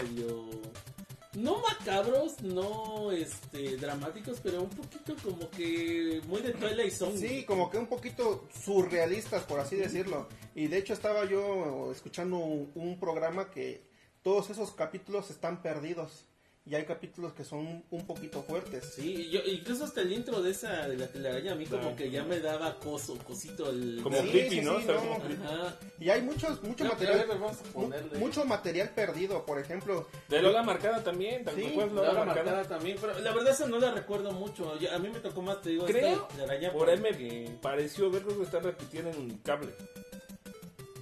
[1.34, 7.18] no macabros, no este dramáticos, pero un poquito como que muy de Twilight Zone.
[7.18, 10.28] Sí, como que un poquito surrealistas, por así decirlo.
[10.54, 13.88] Y de hecho estaba yo escuchando un, un programa que
[14.22, 16.26] todos esos capítulos están perdidos.
[16.70, 18.92] Y hay capítulos que son un poquito fuertes.
[18.94, 22.08] Sí, yo, incluso hasta el intro de esa de la telaraña a mí como que
[22.12, 24.74] ya me daba coso, cosito el Como Sí, creepy, sí, ¿no?
[24.76, 25.00] sí, Está no.
[25.00, 25.42] como creepy.
[25.42, 25.76] Ajá.
[25.98, 27.18] Y hay muchos, mucho No, material.
[27.18, 28.18] ver, vamos a mu- ponerle.
[28.20, 30.06] mucho material perdido, por ejemplo.
[30.28, 32.44] De Lola Marcada también, ¿te Sí, acuerdas La Lola hora Marcada?
[32.52, 34.78] marcada también, pero la verdad esa no la recuerdo mucho.
[34.78, 37.50] Yo- a mí me tocó más, te digo, Creo, esta de araña por ahí me
[37.60, 39.72] pareció verlo que está repitiendo en cable.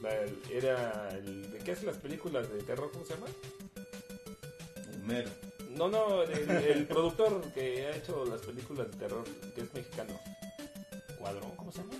[0.03, 3.27] La- el- era el de qué hace las películas de terror, ¿cómo se llama?
[5.05, 5.31] Homero.
[5.79, 9.24] No, no, el, el productor que ha hecho las películas de terror,
[9.55, 10.18] que es mexicano.
[11.18, 11.95] Cuadrón, ¿cómo se llama?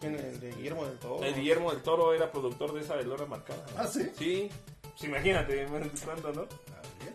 [0.00, 1.24] Tiene el de Guillermo del Toro.
[1.24, 3.66] El Guillermo del Toro era productor de esa de Lora Marcada.
[3.76, 4.08] ¿Ah, sí?
[4.16, 4.48] Sí,
[4.82, 5.66] pues imagínate,
[6.04, 6.46] cuánto, ¿no?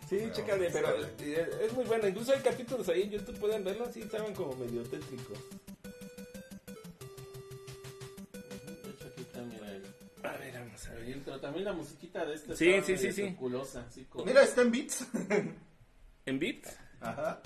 [0.07, 2.07] Sí, chécale, pero es muy bueno.
[2.07, 5.39] Incluso hay capítulos ahí en YouTube, pueden verlo, sí, estaban como medio tétricos.
[11.09, 11.39] Intro.
[11.39, 13.21] También la musiquita de este Sí, estaba sí, sí, sí.
[13.87, 15.05] así como- Mira, está en Beats.
[16.25, 16.65] ¿En Beat?
[17.01, 17.41] Ajá.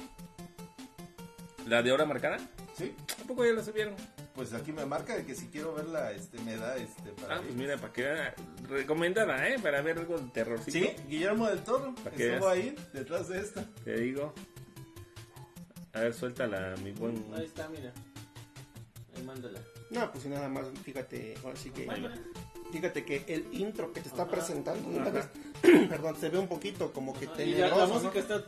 [1.68, 2.38] ¿La de hora marcada?
[2.78, 2.94] Sí.
[3.24, 3.96] ¿A poco ya la subieron?
[4.36, 7.42] Pues aquí me marca de que si quiero verla, este, me da este para Ah,
[7.42, 8.36] pues mira, para que vea,
[8.70, 9.58] recomendada, ¿eh?
[9.60, 10.78] Para ver algo de terrorcito.
[10.78, 12.46] Sí, Guillermo del Toro estuvo veas.
[12.46, 13.66] ahí detrás de esta.
[13.84, 14.34] Te digo.
[15.94, 17.26] A ver, suéltala, mi buen.
[17.34, 17.92] Ahí está, mira.
[19.16, 19.60] Ahí mándala.
[19.90, 21.86] No, pues nada más, fíjate, ahora sí que...
[21.88, 22.18] Mándala.
[22.72, 24.32] Fíjate que el intro que te está Ajá.
[24.32, 25.32] presentando, Ajá.
[25.90, 27.94] perdón, se ve un poquito como que Ah, y la, la tenebroso, ¿no?
[27.94, 28.44] música está.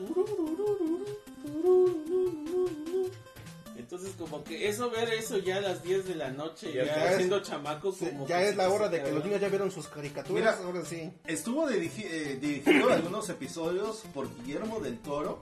[3.77, 7.09] Entonces, como que eso, ver eso ya a las 10 de la noche, Ya ya,
[7.11, 9.87] es- siendo chamaco, como ya es la hora de que los niños ya vieron sus
[9.87, 10.67] caricaturas, Mira.
[10.67, 11.11] ahora sí.
[11.25, 15.41] Estuvo dirigi- eh, dirigido algunos episodios por Guillermo del Toro,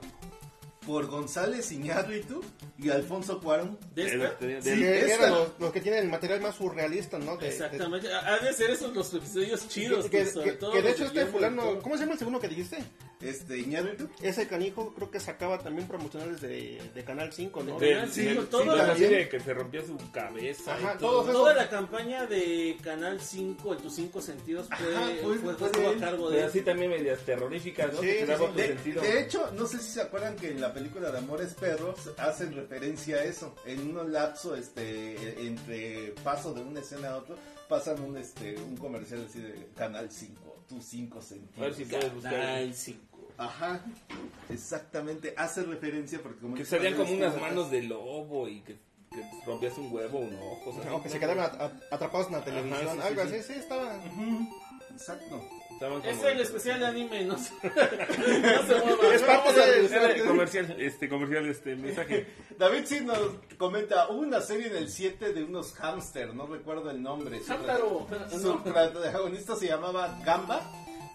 [0.87, 2.41] por González Iñárritu
[2.79, 3.77] y Alfonso Cuarón.
[3.93, 4.33] ¿De esta?
[4.45, 5.13] de- de- Sí, que esta.
[5.15, 7.35] eran los, los que tienen el material más surrealista, ¿no?
[7.35, 8.11] De- de- Exactamente.
[8.13, 10.05] Ha de ser esos los episodios chidos.
[10.09, 11.79] que, pues, sobre que- todo que de hecho este fulano.
[11.81, 12.77] ¿cómo se llama el segundo que dijiste?
[13.19, 14.07] Este, Iñárritu.
[14.21, 17.79] Ese canijo creo que sacaba también promocionales de, de Canal 5, ¿no?
[17.79, 20.75] De- Sí, del- todo sí, la serie que se rompía su cabeza.
[20.75, 21.09] Ajá, y todo.
[21.11, 25.37] todos esos- Toda la campaña de Canal 5 en tus 5 sentidos fue, Ajá, fue-
[25.39, 28.01] fue, fue fue de a cargo de así también medias terroríficas, ¿no?
[28.01, 28.25] Sí, que
[28.55, 32.11] De, de hecho, no sé si se acuerdan que en la película de Amores Perros
[32.17, 33.55] hacen referencia a eso.
[33.65, 37.35] En un lapso este, entre paso de una escena a otra,
[37.67, 41.89] pasan un, este, un comercial así de Canal 5, tus 5 a ver si sentidos.
[41.89, 42.31] puedes buscar.
[42.33, 42.99] Canal 5.
[43.39, 43.81] Ajá,
[44.49, 48.73] exactamente, hace referencia porque como Que salían como unas manos de lobo y que,
[49.11, 50.71] que rompías un huevo, un ojo.
[50.71, 53.35] o sea, O que se at- atrapados en la televisión, algo sí.
[53.35, 53.99] así, sí, estaba...
[54.91, 55.43] Exacto.
[55.77, 59.15] Estaban como- Es el especial de anime, no se, no se mueva.
[59.15, 62.27] Es parte de- Era de comercial, este, comercial, este, mensaje.
[62.57, 63.19] David sí nos
[63.57, 67.39] comenta hubo una serie en el 7 de unos hámster, no recuerdo el nombre.
[67.43, 68.07] Su- Hámstaro.
[68.41, 70.61] Su protagonista se llamaba Gamba.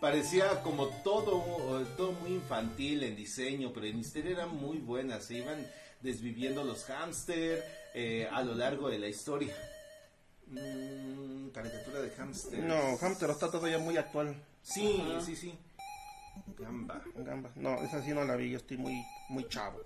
[0.00, 5.20] Parecía como todo, todo muy infantil en diseño, pero en historia era muy buena.
[5.20, 5.64] Se iban
[6.00, 9.54] desviviendo los hámster eh, a lo largo de la historia.
[10.52, 12.58] Mm, caricatura de hámster.
[12.64, 14.34] No, Hamster está todavía muy actual.
[14.62, 15.54] Sí, sí, sí.
[16.58, 17.02] Gamba.
[17.16, 17.50] Gamba.
[17.56, 19.80] No, esa sí no la vi, yo estoy muy, muy chavo.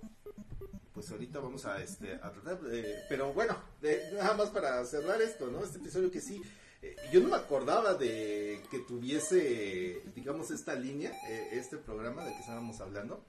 [0.92, 5.20] Pues ahorita vamos a este a tratar, eh, pero bueno, de- nada más para cerrar
[5.20, 5.62] esto, ¿no?
[5.62, 6.40] Este episodio que sí,
[6.82, 12.32] eh, yo no me acordaba de que tuviese, digamos, esta línea, eh, este programa de
[12.32, 13.22] que estábamos hablando.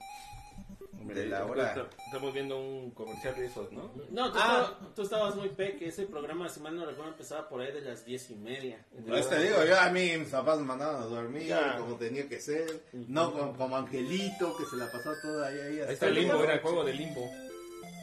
[0.92, 1.88] De la hora.
[2.06, 3.90] Estamos viendo un comercial de esos, ¿no?
[4.10, 4.68] No, tú, Ah.
[4.72, 5.88] estabas, tú estabas muy peque.
[5.88, 8.84] Ese programa, si mal no recuerdo, empezaba por ahí de las diez y media.
[9.06, 11.76] Pues te digo, yo a mí mis papás me mandaban a dormir Ya.
[11.76, 15.58] como tenía que ser, no como, como Angelito que se la pasó toda ahí.
[15.58, 16.44] ahí Ahí hasta está limbo, noche.
[16.44, 17.30] era el juego de limbo.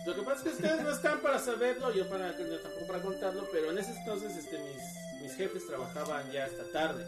[0.07, 3.01] Lo que pasa es que ustedes no están para saberlo, yo para yo tampoco para
[3.01, 7.05] contarlo, pero en ese entonces este, mis, mis jefes trabajaban ya hasta tarde.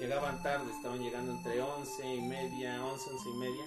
[0.00, 3.64] Llegaban tarde, estaban llegando entre once y media, once, once y media.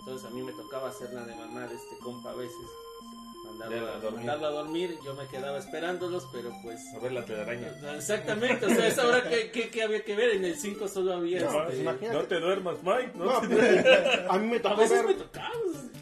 [0.00, 2.56] Entonces a mí me tocaba hacer la de mamá de este compa a veces.
[3.44, 4.18] Mandarlo, a a, dormir.
[4.18, 6.80] mandarlo a dormir, yo me quedaba esperándolos, pero pues...
[6.94, 7.72] A ver la telaraña.
[7.96, 11.14] Exactamente, o sea, esa hora que, que, que había que ver, en el 5 solo
[11.14, 11.40] había...
[11.40, 12.14] No, este, imagínate.
[12.18, 13.12] No te duermas, Mike.
[13.14, 15.48] No, No, te- pero a mí me a tocó me ver, tocaba.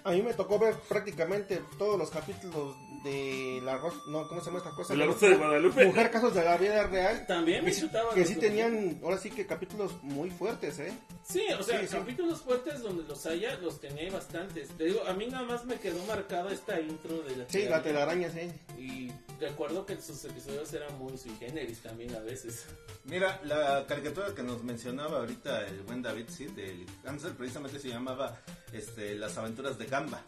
[0.05, 2.75] a mí me tocó ver prácticamente todos los capítulos
[3.07, 4.95] de la Rosa, no, ¿cómo se llama esta cosa?
[4.95, 5.87] La Rosa de Guadalupe.
[5.87, 7.25] Mujer casos de la vida real.
[7.27, 10.93] También me Que, sí- chutaba que sí tenían, ahora sí que capítulos muy fuertes, ¿eh?
[11.25, 11.97] Sí, o sea, Sí, sí.
[11.97, 14.69] capítulos fuertes donde los haya, los tenía bastantes.
[14.77, 17.83] Te digo, a mí nada más me quedó marcada esta intro de la Sí, la
[17.83, 18.51] telaraña, sí.
[18.81, 22.65] Y recuerdo que sus episodios eran muy sui generis también a veces.
[23.05, 27.89] Mira, la caricatura que nos mencionaba ahorita el buen David Sid del cáncer precisamente se
[27.89, 28.41] llamaba
[28.73, 30.23] este, Las aventuras de Gamba.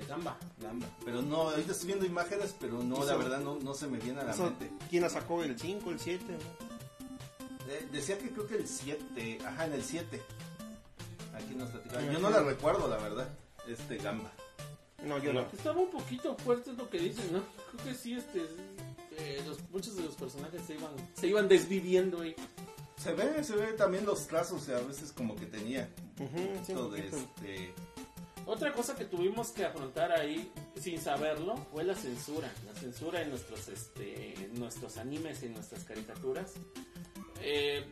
[0.00, 0.38] De gamba.
[0.60, 0.86] Gamba.
[1.04, 4.20] Pero no, ahorita estoy viendo imágenes, pero no, la verdad no, no se me viene
[4.20, 4.70] a la Eso, mente.
[4.88, 5.42] ¿Quién la sacó?
[5.42, 6.24] ¿El 5, el 7?
[7.66, 10.20] De- decía que creo que el 7, ajá, en el 7.
[11.34, 12.00] Aquí nos platicaba.
[12.02, 13.28] Ah, Yo no la recuerdo, la verdad,
[13.68, 14.32] este Gamba.
[15.04, 15.40] No, yo no.
[15.52, 17.42] Estaba un poquito fuerte es lo que dicen, ¿no?
[17.72, 18.42] Creo que sí, este,
[19.16, 22.34] eh, los, muchos de los personajes se iban, se iban desviviendo ahí.
[22.98, 25.88] Se ve, se ve también los trazos, a veces como que tenía
[26.18, 27.16] Ujú, sí, todo un de poquito.
[27.16, 27.74] este...
[28.46, 32.50] Otra cosa que tuvimos que afrontar ahí, sin saberlo, fue la censura.
[32.66, 36.54] La censura en nuestros, este, en nuestros animes y en nuestras caricaturas.
[37.42, 37.84] Eh,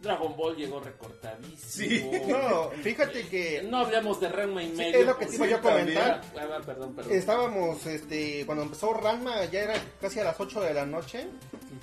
[0.00, 2.12] Dragon Ball llegó recortadísimo.
[2.12, 2.20] Sí.
[2.28, 5.00] No, fíjate que No hablamos de Ranma y Sí, medio.
[5.00, 6.22] es lo que te iba yo a comentar.
[6.36, 7.12] Ah, ah, perdón, perdón.
[7.12, 11.26] estábamos, este, cuando empezó Ranma ya era casi a las 8 de la noche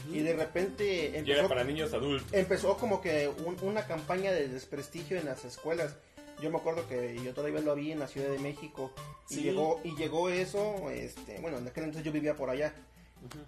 [0.10, 2.28] y de repente Ya era empezó, para niños adultos.
[2.32, 5.96] empezó como que un- una campaña de desprestigio en las escuelas.
[6.42, 8.92] Yo me acuerdo que yo todavía lo vi en la Ciudad de México
[9.30, 9.42] y Sí.
[9.42, 12.74] llegó y llegó eso, este, bueno, en aquel entonces yo vivía por allá.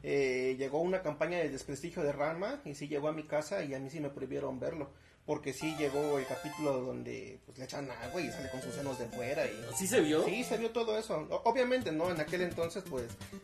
[0.02, 3.76] Eh, llegó una campaña de desprestigio de Ranma y sí llegó a mi casa y
[3.76, 4.90] a mí sí me prohibieron verlo.
[5.28, 8.98] Porque sí llegó el capítulo donde pues, le echan agua y sale con sus senos
[8.98, 9.52] de fuera y...
[9.78, 10.24] ¿Sí se vio?
[10.26, 11.28] Sí, se vio todo eso.
[11.30, 12.10] O- Obviamente, ¿no?
[12.10, 13.04] En aquel entonces, pues,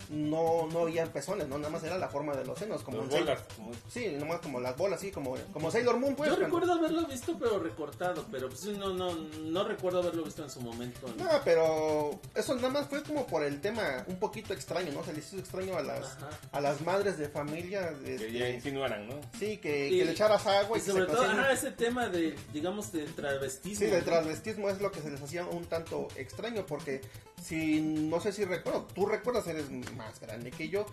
[0.09, 1.57] no, no había pezones, ¿no?
[1.57, 3.39] Nada más era la forma de los senos, como en bolas.
[3.39, 6.29] Sailor- como- Sí, nomás como las bolas, sí, como, como Sailor Moon, pues.
[6.29, 8.25] Yo cuando- recuerdo haberlo visto, pero recortado.
[8.31, 11.07] Pero pues, sí, no, no, no recuerdo haberlo visto en su momento.
[11.17, 11.23] ¿no?
[11.25, 15.03] No, pero eso nada más fue como por el tema un poquito extraño, ¿no?
[15.03, 16.29] Se le hizo extraño a las, Ajá.
[16.53, 17.91] a las madres de familia.
[17.91, 19.19] de- Que ya insinuaran, ¿no?
[19.37, 22.07] sí, que, Y- que le echaras agua y, Y que sobre se todo, ese tema
[22.09, 23.79] de, digamos, del travestismo.
[23.85, 27.01] Sí, del transvestismo es lo que se les hacía un tanto extraño porque
[27.41, 30.85] si no sé si recuerdo, tú recuerdas, eres más grande que yo.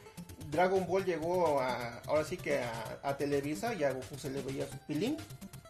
[0.51, 4.43] Dragon Ball llegó a, ahora sí que a, a Televisa y a Goku se le
[4.43, 5.17] veía su pilín.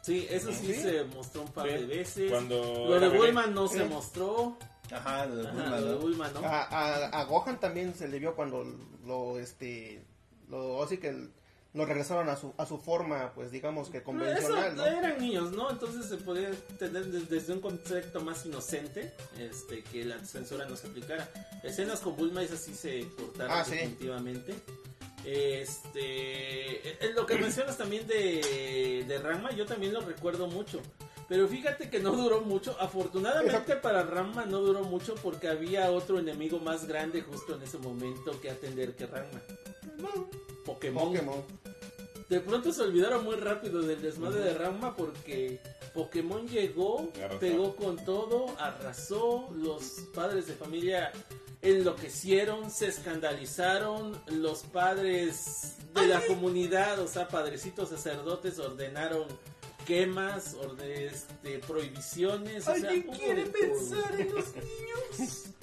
[0.02, 0.74] Sí, eso sí, Sí.
[0.80, 2.30] se mostró un par Sí, de veces.
[2.30, 2.56] Cuando
[2.88, 3.18] Lo de bebé.
[3.18, 4.56] Bulma no se mostró.
[4.90, 5.98] Ajá, lo de ¿no?
[5.98, 6.40] Bulma, ¿no?
[6.40, 8.64] A, a, a Gohan también se le vio cuando
[9.04, 10.02] lo este
[10.48, 11.28] lo así que
[11.72, 14.86] lo regresaron a su a su forma, pues digamos que convencional, eso ¿no?
[14.86, 15.70] eran niños, ¿no?
[15.70, 20.74] Entonces se podía tener des- desde un concepto más inocente este, que la censura no
[20.76, 21.28] se aplicara.
[21.62, 23.72] Escenas con Bulma, esas sí se cortaron Ah, sí.
[23.72, 24.54] definitivamente.
[25.24, 30.80] Este, eh, lo que mencionas también de, de Ranma, yo también lo recuerdo mucho.
[31.28, 32.76] Pero fíjate que no duró mucho.
[32.80, 37.78] Afortunadamente para Ranma no duró mucho porque había otro enemigo más grande justo en ese
[37.78, 39.40] momento que atender que Ranma.
[40.64, 41.08] Pokémon.
[41.12, 41.42] Pokémon.
[42.28, 45.58] De pronto se olvidaron muy rápido del desmadre de Ranma porque
[45.94, 49.82] Pokémon llegó, pegó con todo, arrasó, los
[50.14, 51.10] padres de familia
[51.62, 59.24] enloquecieron, se escandalizaron, los padres de la comunidad, o sea, padrecitos sacerdotes ordenaron
[59.84, 62.62] quemas, orde- este, prohibiciones.
[62.68, 65.44] o sea, ¿Alguien hubo quiere pensar en los niños?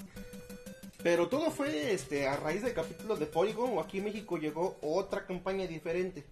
[1.02, 4.78] Pero todo fue este a raíz del capítulo de Polygon o aquí en México llegó
[4.82, 6.24] otra campaña diferente.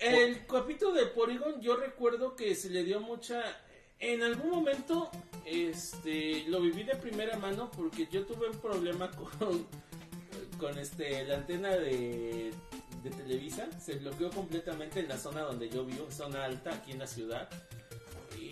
[0.00, 3.42] El capítulo de Porygon yo recuerdo que se le dio mucha...
[4.00, 5.10] En algún momento
[5.46, 9.66] este lo viví de primera mano porque yo tuve un problema con,
[10.58, 12.52] con este la antena de,
[13.04, 13.68] de Televisa.
[13.80, 17.48] Se bloqueó completamente en la zona donde yo vivo, zona alta aquí en la ciudad.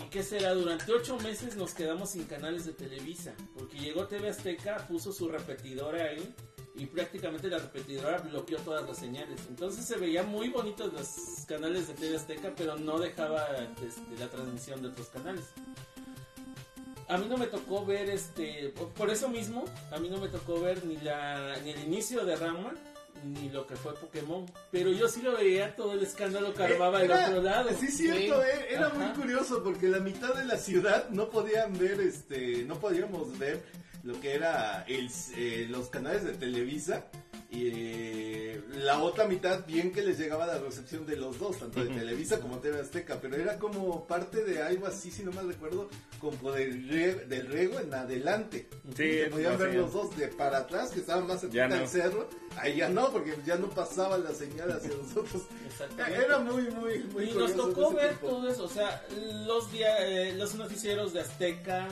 [0.05, 0.55] ¿Y qué será?
[0.55, 3.34] Durante ocho meses nos quedamos sin canales de Televisa.
[3.55, 6.34] Porque llegó TV Azteca, puso su repetidora ahí.
[6.74, 9.40] Y prácticamente la repetidora bloqueó todas las señales.
[9.48, 13.46] Entonces se veían muy bonitos los canales de TV Azteca, pero no dejaba
[13.86, 15.44] este, la transmisión de otros canales.
[17.09, 20.61] A mí no me tocó ver este, por eso mismo, a mí no me tocó
[20.61, 22.72] ver ni la ni el inicio de Rama
[23.25, 26.99] ni lo que fue Pokémon, pero yo sí lo veía todo el escándalo que armaba
[27.01, 27.70] del Era- otro lado.
[27.79, 28.49] Sí, cierto, Sí.
[28.49, 28.99] eh, era Ajá.
[28.99, 33.62] muy curioso porque la mitad de la ciudad no podían ver, este, no podíamos ver
[34.03, 37.05] lo que era el, eh, los canales de Televisa
[37.53, 41.84] y eh, la otra mitad bien que les llegaba la recepción de los dos, tanto
[41.84, 45.46] de Televisa como TV Azteca, pero era como parte de algo así, si no mal
[45.48, 45.88] recuerdo,
[46.18, 48.68] como del riego, del riego en adelante.
[48.88, 51.76] Sí, que podían ver los dos de para atrás, que estaban más cerca Ya no.
[51.76, 55.42] del cerro, ahí ya no, porque ya no pasaba la señal hacia nosotros.
[55.66, 56.24] Exactamente.
[56.24, 58.28] Era muy, muy, muy y nos tocó ver tiempo.
[58.28, 59.05] todo eso, o sea,
[59.47, 61.86] los dia- eh, los noticieros de Azteca,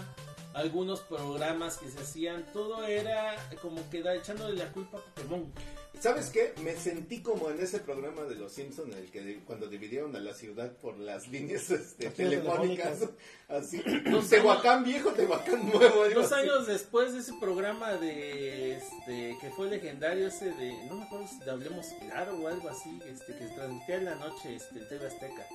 [0.55, 5.53] algunos programas que se hacían, todo era como que da, echándole la culpa a Pokémon.
[6.01, 6.55] ¿Sabes qué?
[6.63, 10.15] Me sentí como en ese programa de Los Simpsons, en el que de- cuando dividieron
[10.17, 13.01] a la ciudad por las líneas este, telefónicas,
[13.49, 16.09] así, Dos Tehuacán viejo, Tehuacán nuevo.
[16.15, 16.43] Dos así.
[16.43, 21.29] años después de ese programa de este que fue legendario ese de no me acuerdo
[21.29, 24.81] si de Hablemos Claro o algo así, este que se transmitía en la noche este
[24.81, 25.47] TV Azteca.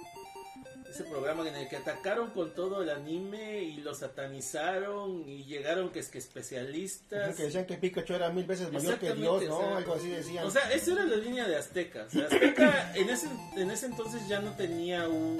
[0.89, 5.89] Ese programa en el que atacaron con todo el anime y lo satanizaron y llegaron
[5.89, 7.35] que es que especialistas.
[7.35, 9.57] Que decían que Pikachu era mil veces mayor que Dios, ¿no?
[9.57, 10.45] o sea, Algo así decían.
[10.45, 12.03] O sea, esa era la línea de Azteca.
[12.05, 15.39] O sea, Azteca en ese, en ese entonces ya no tenía un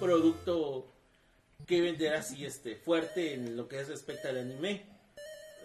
[0.00, 0.86] producto
[1.66, 4.84] que vender así este fuerte en lo que respecta al anime.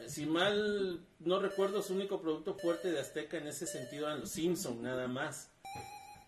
[0.07, 4.29] Si mal no recuerdo, su único producto fuerte de Azteca en ese sentido eran los
[4.29, 5.49] Simpson nada más.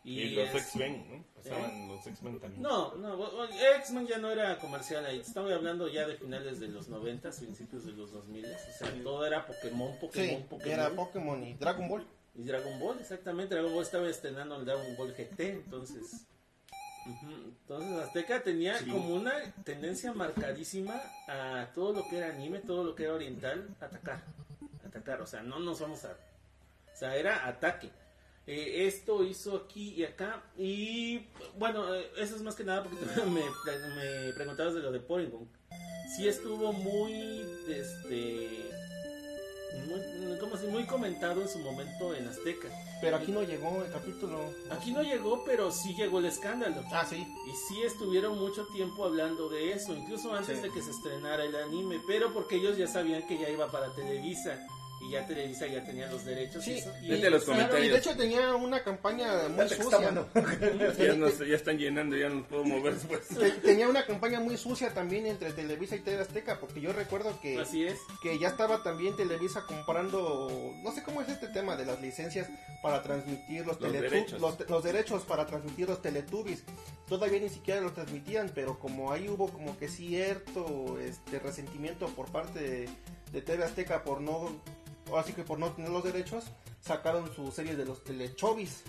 [0.03, 1.25] Y, los es- X-Men, ¿no?
[1.43, 2.61] Pasaban los X-Men también.
[2.61, 3.45] no, no,
[3.77, 5.19] X-Men ya no era comercial ahí.
[5.19, 8.45] Estamos hablando ya de finales de los 90, principios de los 2000.
[8.45, 10.73] O sea, todo era Pokémon, Pokémon, sí, Pokémon.
[10.73, 12.07] era Pokémon y Dragon Ball.
[12.35, 13.55] Y Dragon Ball, exactamente.
[13.55, 16.25] Dragon Ball estaba estrenando el Dragon Ball GT, entonces.
[17.05, 19.33] Entonces Azteca tenía como una
[19.63, 24.23] tendencia marcadísima a todo lo que era anime, todo lo que era oriental, atacar.
[24.85, 26.11] Atacar, o sea, no nos vamos a.
[26.11, 27.91] O sea, era ataque.
[28.51, 30.41] Eh, esto hizo aquí y acá.
[30.57, 31.19] Y
[31.59, 35.47] bueno, eh, eso es más que nada porque me, me preguntabas de lo de Porygon.
[36.15, 37.45] Sí estuvo muy.
[37.69, 38.71] Este
[39.87, 42.67] muy, ¿cómo se- muy comentado en su momento en Azteca.
[43.01, 44.51] Pero aquí no llegó el capítulo.
[44.71, 46.83] Aquí no llegó, pero sí llegó el escándalo.
[46.91, 47.17] Ah, sí.
[47.17, 50.63] Y sí estuvieron mucho tiempo hablando de eso, incluso antes Sí.
[50.63, 53.93] de que se estrenara el anime, pero porque ellos ya sabían que ya iba para
[53.93, 54.59] Televisa
[55.01, 56.63] y ya Televisa ya tenía los derechos.
[56.63, 57.85] Sí, y eso- y los comentarios.
[57.87, 59.99] Y de hecho tenía una campaña muy Date sucia.
[60.97, 63.27] Ya, nos- ya están llenando, ya no puedo mover después.
[63.29, 67.39] Te- Tenía una campaña muy sucia también entre Televisa y TV Azteca, porque yo recuerdo
[67.41, 67.99] que, Así es.
[68.21, 70.51] que ya estaba también Televisa comprando,
[70.83, 72.47] no sé cómo es este tema de las licencias
[72.81, 74.39] para transmitir los, Los derechos.
[74.41, 76.63] los, los derechos para transmitir los Teletubbies.
[77.07, 82.31] Todavía ni siquiera los transmitían, pero como ahí hubo como que cierto este resentimiento por
[82.31, 82.89] parte de,
[83.31, 84.61] de TV Azteca por no,
[85.17, 86.43] así que por no tener los derechos,
[86.81, 88.83] sacaron su serie de los Telechovis.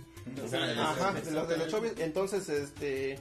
[0.79, 1.93] Ajá, de los Telechovis.
[1.99, 3.19] Entonces, este,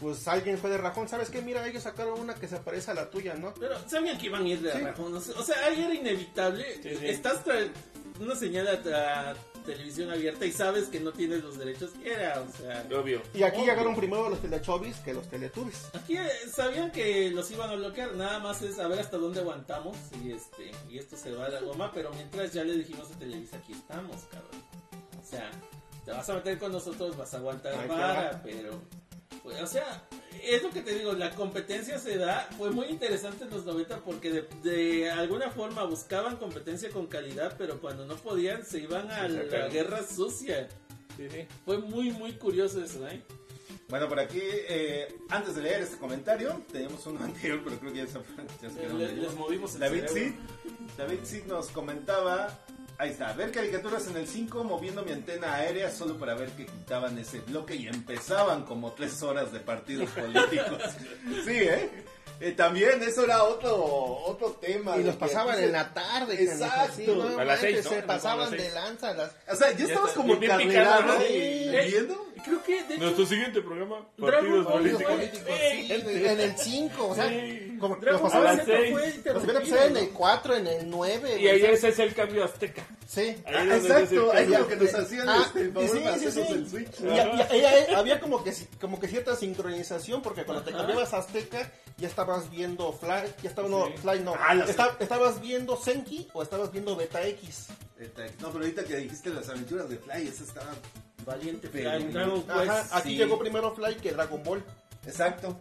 [0.00, 1.42] pues alguien fue de rajón, ¿sabes qué?
[1.42, 3.52] Mira, ellos sacaron una que se parece a la tuya, ¿no?
[3.54, 4.78] Pero sabían que iban a ir de Sí.
[4.78, 5.14] rajón.
[5.14, 6.64] O sea, ahí era inevitable.
[6.82, 7.06] Sí, sí.
[7.06, 7.70] Estás tra-
[8.20, 9.34] una señal a
[9.64, 11.90] televisión abierta y sabes que no tienes los derechos.
[12.04, 12.86] Era, o sea.
[12.98, 13.22] Obvio.
[13.34, 13.66] Y aquí Obvio.
[13.70, 15.88] llegaron primero los Telechovis que los Teletubbies.
[15.94, 19.40] Aquí eh, sabían que los iban a bloquear, nada más es a ver hasta dónde
[19.40, 23.10] aguantamos y este y esto se va a la goma, pero mientras ya le dijimos
[23.10, 24.62] a Televisa aquí estamos, cabrón.
[25.22, 25.50] O sea,
[26.04, 28.38] te vas a meter con nosotros, vas a aguantar Ay, claro.
[28.42, 28.80] pero
[29.44, 30.02] o sea,
[30.42, 33.98] es lo que te digo, la competencia se da, fue muy interesante en los 90
[34.00, 39.10] porque de, de alguna forma buscaban competencia con calidad, pero cuando no podían se iban
[39.10, 40.68] a la guerra sucia.
[41.16, 41.46] Sí, sí.
[41.64, 43.22] Fue muy muy curioso eso, ¿eh?
[43.88, 47.98] Bueno, por aquí, eh, antes de leer este comentario, teníamos uno anterior, pero creo que
[47.98, 48.18] ya se,
[48.62, 50.04] ya se Le- les movimos el David.
[50.06, 50.32] Sid,
[50.96, 52.56] David Sid nos comentaba,
[53.00, 56.66] ahí está, ver caricaturas en el 5 moviendo mi antena aérea solo para ver que
[56.66, 60.82] quitaban ese bloque y empezaban como tres horas de partidos políticos.
[61.44, 61.90] sí, ¿eh?
[62.40, 64.96] Eh, también eso era otro otro tema.
[64.96, 66.42] Y los pasaban en la tarde.
[66.42, 66.92] Exacto.
[66.96, 67.90] sí, no A las seis, ¿no?
[67.90, 69.12] Se pasaban las de lanza.
[69.12, 69.32] Las...
[69.50, 71.24] O sea, ya estabas como bien carnerado, picado, ¿no?
[71.26, 71.86] ¿eh?
[71.88, 72.26] ¿Viendo?
[72.42, 75.12] Creo que de hecho Nuestro siguiente programa, partidos políticos.
[75.12, 77.69] políticos, sí, en el 5, o sea, Sí.
[77.80, 78.92] Como Dragon pasaban, Ball las Z seis.
[78.92, 81.40] fue los interrumpido, hubieran pasado en el 4, en el 9.
[81.40, 82.86] Y ahí ese es el cambio azteca.
[83.08, 83.20] Sí.
[83.20, 86.00] Ahí Ah, es exacto, ahí lo que nos hacían Ah, este, el favor sí, de
[86.00, 86.52] sí, hacernos sí.
[86.54, 87.00] el switch.
[87.00, 91.12] Y, y- y ahí había como que como que cierta sincronización porque cuando te cambiabas
[91.14, 93.92] a Azteca ya estabas viendo Fly, ya estaba no, Sí.
[94.02, 97.66] Fly no, Ah, Esta- estabas viendo Senki o estabas viendo Beta X.
[98.40, 100.72] No, pero ahorita que dijiste las aventuras de Fly, esa estaba...
[101.26, 103.16] Valiente Pero- Ajá, aquí sí.
[103.18, 104.64] llegó primero Fly que Dragon Ball.
[105.06, 105.58] Exacto.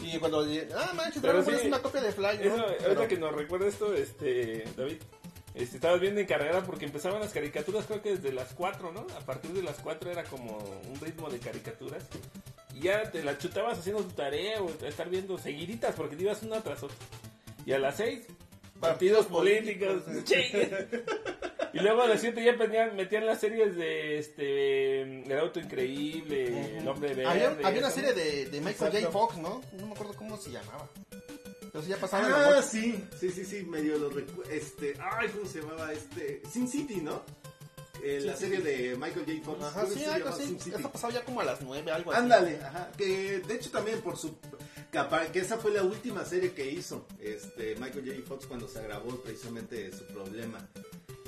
[0.00, 0.46] Y cuando
[0.76, 3.92] ah manches, Pero sí, es una copia de Fly, ahorita Pero- que nos recuerda esto,
[3.94, 4.98] este, David,
[5.54, 9.06] este, estabas viendo en carrera porque empezaban las caricaturas, creo que desde las 4, ¿no?
[9.16, 12.04] A partir de las 4 era como un ritmo de caricaturas.
[12.74, 16.42] Y ya te la chutabas haciendo tu tarea o estar viendo seguiditas porque te ibas
[16.42, 16.96] una tras otra.
[17.66, 18.26] Y a las 6,
[18.80, 20.02] partidos políticos.
[20.24, 20.88] chingue.
[21.72, 26.78] Y luego a las 7 ya metían, metían las series de este El Auto Increíble,
[26.78, 27.26] El Hombre Verde.
[27.26, 29.10] había, había una serie de, de Michael J.
[29.10, 29.60] Fox, ¿no?
[29.72, 30.88] No me acuerdo cómo se llamaba.
[31.62, 35.46] Entonces ya pasaba la Ah, sí, sí, sí, sí, medio lo recu- Este, ay, ¿cómo
[35.46, 35.92] se llamaba?
[35.92, 37.22] Este, Sin City, ¿no?
[38.04, 39.38] Eh, la serie de Michael J.
[39.44, 39.62] Fox.
[39.64, 40.44] Ajá, sí, algo así.
[40.46, 40.76] Sin City.
[40.76, 42.20] Esto pasaba ya como a las 9, algo así.
[42.20, 42.90] Ándale, ajá.
[42.98, 44.36] Que de hecho también por su.
[45.32, 48.28] Que esa fue la última serie que hizo este Michael J.
[48.28, 50.68] Fox cuando se agravó precisamente su problema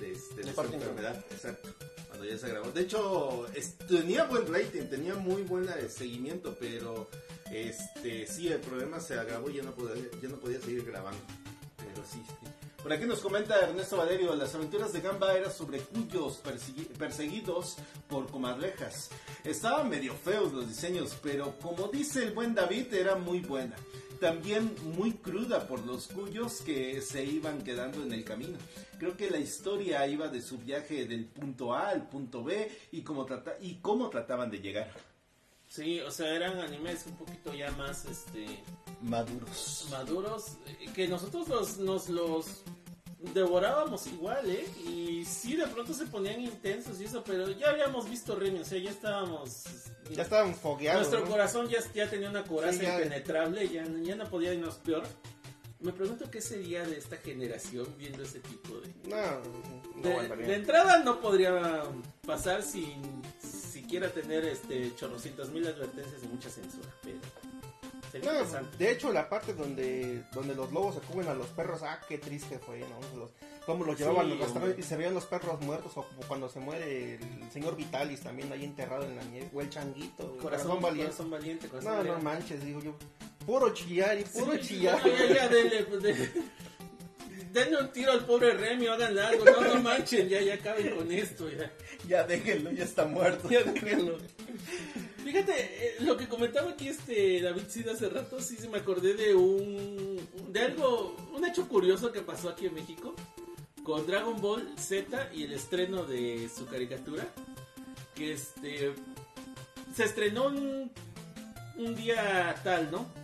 [0.01, 0.89] de, este, de De Parkinson.
[0.89, 1.25] enfermedad.
[1.31, 1.69] Exacto.
[2.09, 2.71] Cuando ya se agravó.
[2.71, 7.09] De hecho, es- tenía buen rating, tenía muy buen seguimiento, pero
[7.51, 11.21] este sí, el problema se agravó y ya no podía, ya no podía seguir grabando.
[11.77, 12.35] Pero sí, sí.
[12.83, 17.77] Por aquí nos comenta Ernesto Valerio, las aventuras de Gamba eran sobre cuyos persegui- perseguidos
[18.09, 19.09] por comadrejas.
[19.43, 23.75] Estaban medio feos los diseños, pero como dice el buen David, era muy buena.
[24.20, 28.59] También muy cruda por los cuyos que se iban quedando en el camino.
[28.99, 33.03] Creo que la historia iba de su viaje del punto A al punto B y
[33.03, 34.91] cómo, trata y cómo trataban de llegar.
[35.69, 38.47] Sí, o sea, eran animes un poquito ya más este
[39.03, 39.89] Maduros.
[39.91, 42.62] maduros eh, que nosotros los, nos los
[43.32, 44.66] devorábamos igual, ¿eh?
[44.86, 48.64] Y sí, de pronto se ponían intensos y eso, pero ya habíamos visto Remy, o
[48.64, 49.64] sea, ya estábamos...
[50.10, 51.09] Ya estaban fogueados.
[51.09, 51.30] Nuestro ¿no?
[51.30, 52.96] corazón ya, ya tenía una coraza Sí, ya.
[52.96, 55.02] impenetrable, ya, ya no podía irnos peor.
[55.80, 58.88] Me pregunto qué sería de esta generación viendo ese tipo de...
[59.09, 59.40] No,
[59.96, 61.82] no De, de entrada no podría
[62.26, 67.18] pasar sin siquiera tener este chorrocientas mil advertencias y mucha censura, pero
[68.23, 68.32] No,
[68.78, 72.19] de hecho, la parte donde, donde los lobos se comen a los perros, ah, qué
[72.19, 73.19] triste fue, ¿no?
[73.19, 73.31] Los,
[73.66, 76.49] cómo los llevaban, Sí, los gastaban y se veían los perros muertos, o como cuando
[76.49, 80.41] se muere el señor Vitalis también ahí enterrado en la nieve, o el changuito, el
[80.41, 81.05] Corazón, valiente.
[81.12, 82.95] corazón valiente, corazón No, no manches, digo yo,
[83.45, 85.03] puro chillar y puro Sí, chillar.
[85.05, 86.03] Ya, ya, dele, pues,
[87.55, 91.10] denle un tiro al pobre Remy, hagan algo, no, no manchen, ya, ya acaben con
[91.10, 91.72] esto, ya.
[92.06, 93.48] Ya déjenlo, ya está muerto.
[93.48, 94.18] Ya déjenlo.
[95.24, 99.14] Fíjate, eh, lo que comentaba aquí este David Sid hace rato, sí se me acordé
[99.14, 103.14] de un de algo, un hecho curioso que pasó aquí en México
[103.85, 107.26] con Dragon Ball Z y el estreno de su caricatura,
[108.14, 108.93] que este
[109.94, 110.90] se estrenó un,
[111.76, 113.23] un día tal, ¿no?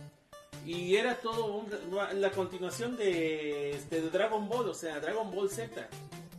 [0.65, 1.71] Y era todo un-
[2.21, 5.87] la continuación de, este, de Dragon Ball, o sea, Dragon Ball Z.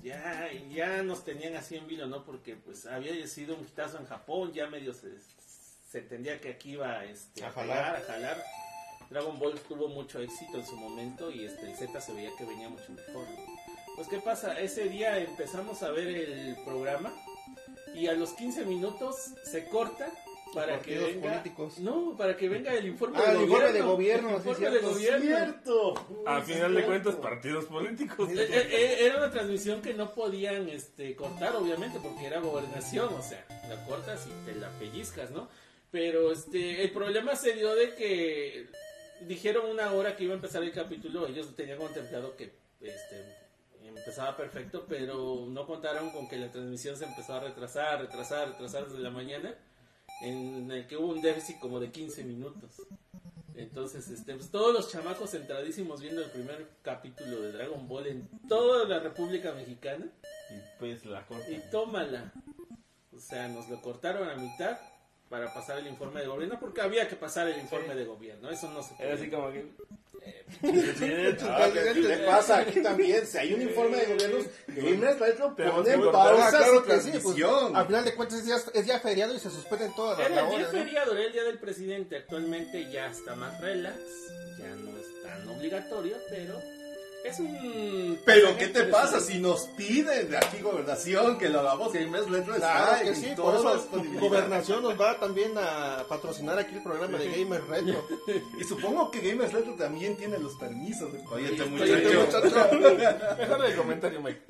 [0.02, 2.24] Ya, ya nos tenían así en vilo, ¿no?
[2.24, 5.08] Porque pues había sido un hitazo en Japón, ya medio se,
[5.90, 7.76] se entendía que aquí iba este, A a, jalar.
[7.84, 8.44] jalar, a jalar.
[9.10, 12.44] Dragon Ball tuvo mucho éxito en su momento y este el Z se veía que
[12.44, 13.26] venía mucho mejor.
[13.94, 17.12] Pues qué pasa, ese día empezamos a ver el programa
[17.94, 20.10] y a los 15 minutos se corta
[20.54, 21.78] para que venga políticos.
[21.78, 23.72] no, para que venga el informe Ah, de el informe gobierno.
[23.72, 25.20] de gobierno, El sí, informe de gobierno.
[25.26, 25.94] ¡Cierto!
[26.26, 28.28] A final de cuentas, partidos políticos.
[28.30, 33.22] Eh, eh, Era una transmisión que no podían este, cortar, obviamente, porque era gobernación, o
[33.22, 35.48] sea, la cortas y te la pellizcas, ¿no?
[35.90, 38.66] Pero este, el problema se dio de que
[39.26, 42.50] dijeron una hora que iba a empezar el capítulo, ellos tenían contemplado que
[42.80, 43.36] este,
[43.84, 48.86] empezaba perfecto, pero no contaron con que la transmisión se empezó a retrasar, retrasar, retrasar
[48.86, 49.54] desde la mañana,
[50.22, 52.82] en el que hubo un déficit como de 15 minutos.
[53.54, 58.28] Entonces, este, pues, todos los chamacos centradísimos viendo el primer capítulo de Dragon Ball en
[58.48, 60.06] toda la República Mexicana.
[60.50, 61.50] Y pues la corta.
[61.50, 62.32] Y tómala.
[63.14, 64.78] O sea, nos lo cortaron a mitad
[65.32, 68.50] para pasar el informe de gobierno, porque había que pasar el informe de gobierno.
[68.50, 69.64] Eso no se Era así como que.
[70.62, 73.26] Ah, ¿qué, qué pasa aquí también?
[73.26, 77.00] Si hay un informe de gobiernos, Retro Pero pone en sí, pausa claro su que
[77.00, 77.36] sí, pues,
[77.74, 80.28] al final de cuentas es día, es día feriado y se suspenden todas las Era
[80.28, 80.84] el día labores, ¿no?
[80.84, 82.16] feriado, era el día del presidente.
[82.16, 83.98] Actualmente ya está más relax,
[84.58, 86.60] ya no es tan obligatorio, pero
[87.24, 88.18] es un.
[88.24, 92.54] Pero ¿qué te pasa si nos piden de aquí gobernación que lo hagamos Gamers Retro
[92.54, 93.88] Claro está que en sí, por eso?
[94.20, 98.06] Gobernación nos va también a patrocinar aquí el programa de Gamer Retro.
[98.58, 102.38] Y supongo que Gamers Retro también tiene los permisos de Cállate, muchacho.
[103.38, 104.42] Mejor el comentario, Mike.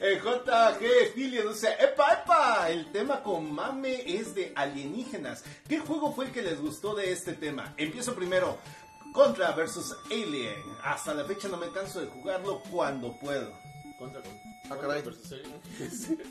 [0.00, 5.44] Eh, JG Filio dice, epa, epa, el tema con mame es de alienígenas.
[5.68, 7.74] ¿Qué juego fue el que les gustó de este tema?
[7.76, 8.58] Empiezo primero.
[9.12, 10.62] Contra versus Alien.
[10.84, 13.50] Hasta la fecha no me canso de jugarlo cuando puedo.
[13.98, 14.40] Contra, contra.
[14.70, 15.02] Ah, caray.
[15.02, 15.60] versus Alien.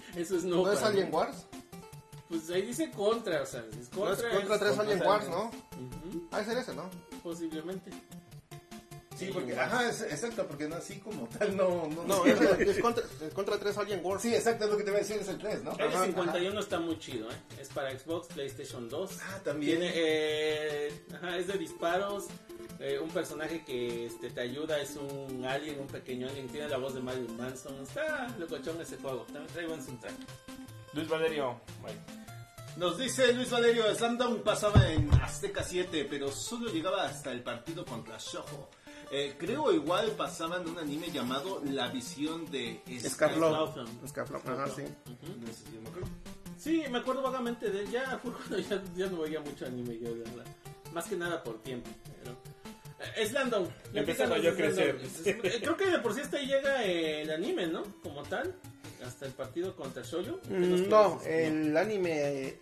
[0.16, 0.58] Eso es no.
[0.64, 0.82] ¿No es.
[0.84, 1.46] Alien Wars?
[2.30, 4.30] Pues ahí dice contra, o sea, es No es contra.
[4.32, 5.46] contra es- tres Alien Wars, ¿no?
[5.46, 6.90] Ujú, Ah, es ese, ¿no?
[7.24, 7.92] posiblemente.
[9.18, 12.80] Sí, porque, ajá, es- exacto, porque no así como tal, no, no, No, es, es
[12.80, 14.22] contra, es contra tres Alien Wars.
[14.22, 15.72] Sí, exacto, es lo que te voy a decir, es el 3, ¿no?
[15.78, 17.36] El Ajá, 51 está muy chido, ¿eh?
[17.60, 19.12] Es para Xbox, PlayStation 2.
[19.24, 19.80] Ah, también.
[19.80, 22.26] Tiene, eh, ajá, es de disparos.
[22.80, 26.48] eh, un personaje que este, te ayuda es un alien, un pequeño alien.
[26.48, 27.82] Tiene la voz de Marilyn Manson.
[27.82, 29.24] Está locochón ese juego.
[29.24, 30.14] También trae buen soundtrack.
[30.94, 32.00] Luis Valerio, Mike.
[32.78, 37.84] Nos dice Luis Valerio, Slamdown pasaba en Azteca 7, pero solo llegaba hasta el partido
[37.84, 38.70] contra Shoujo.
[39.12, 43.74] Eh, creo igual pasaban un anime llamado La visión de Scarlett.
[44.08, 44.48] Scarlett.
[44.48, 44.82] Ajá, sí.
[44.82, 45.40] Ujú.
[45.40, 46.08] No sé si me acuerdo.
[46.58, 47.92] Sí, me acuerdo vagamente de él.
[47.92, 50.46] Ya, fue cuando ya, ya no veía mucho anime yo, de verdad.
[50.94, 51.90] Más que nada por tiempo.
[52.24, 52.36] Pero
[53.16, 53.68] Es Landon.
[53.94, 55.00] Empezando yo a crecer.
[55.04, 57.84] Es- es- Creo que de por sí hasta ahí llega el anime, ¿no?
[58.02, 58.56] Como tal.
[59.06, 60.42] Hasta el partido contra Shoyo.
[60.42, 62.58] ¿Qué nos Mm, No, el anime, el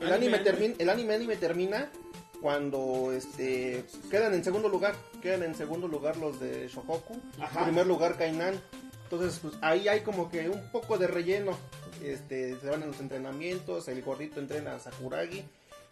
[0.00, 0.38] Anime, anime, anime.
[0.38, 1.90] termina, el anime anime termina
[2.40, 7.60] cuando este quedan en segundo lugar, quedan en segundo lugar los de Shohoku, Ajá.
[7.60, 8.60] en primer lugar Kainan.
[9.04, 11.56] Entonces, pues ahí hay como que un poco de relleno.
[12.04, 15.42] Este, se van en los entrenamientos, el gordito entrena a Sakuragi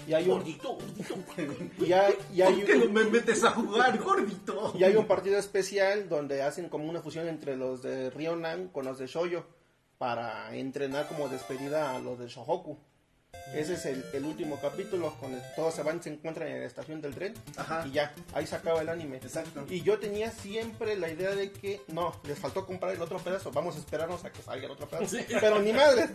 [0.06, 1.14] y hay un Gordito, gordito.
[1.84, 4.72] y hay, y hay ¿Por qué no me metes a jugar, gordito?
[4.78, 8.84] y hay un partido especial donde hacen como una fusión entre los de Ryonan con
[8.84, 9.44] los de Shoyo
[9.98, 12.78] para entrenar como despedida a los de Shohoku.
[13.54, 17.00] Ese es el, el último capítulo, donde todos se van, se encuentran en la estación
[17.00, 17.84] del tren Ajá.
[17.86, 19.16] y ya, ahí se acaba el anime.
[19.18, 19.64] Exacto.
[19.70, 23.50] Y yo tenía siempre la idea de que no, les faltó comprar el otro pedazo,
[23.52, 25.16] vamos a esperarnos a que salga el otro pedazo.
[25.16, 25.24] Sí.
[25.40, 26.08] Pero ni madre,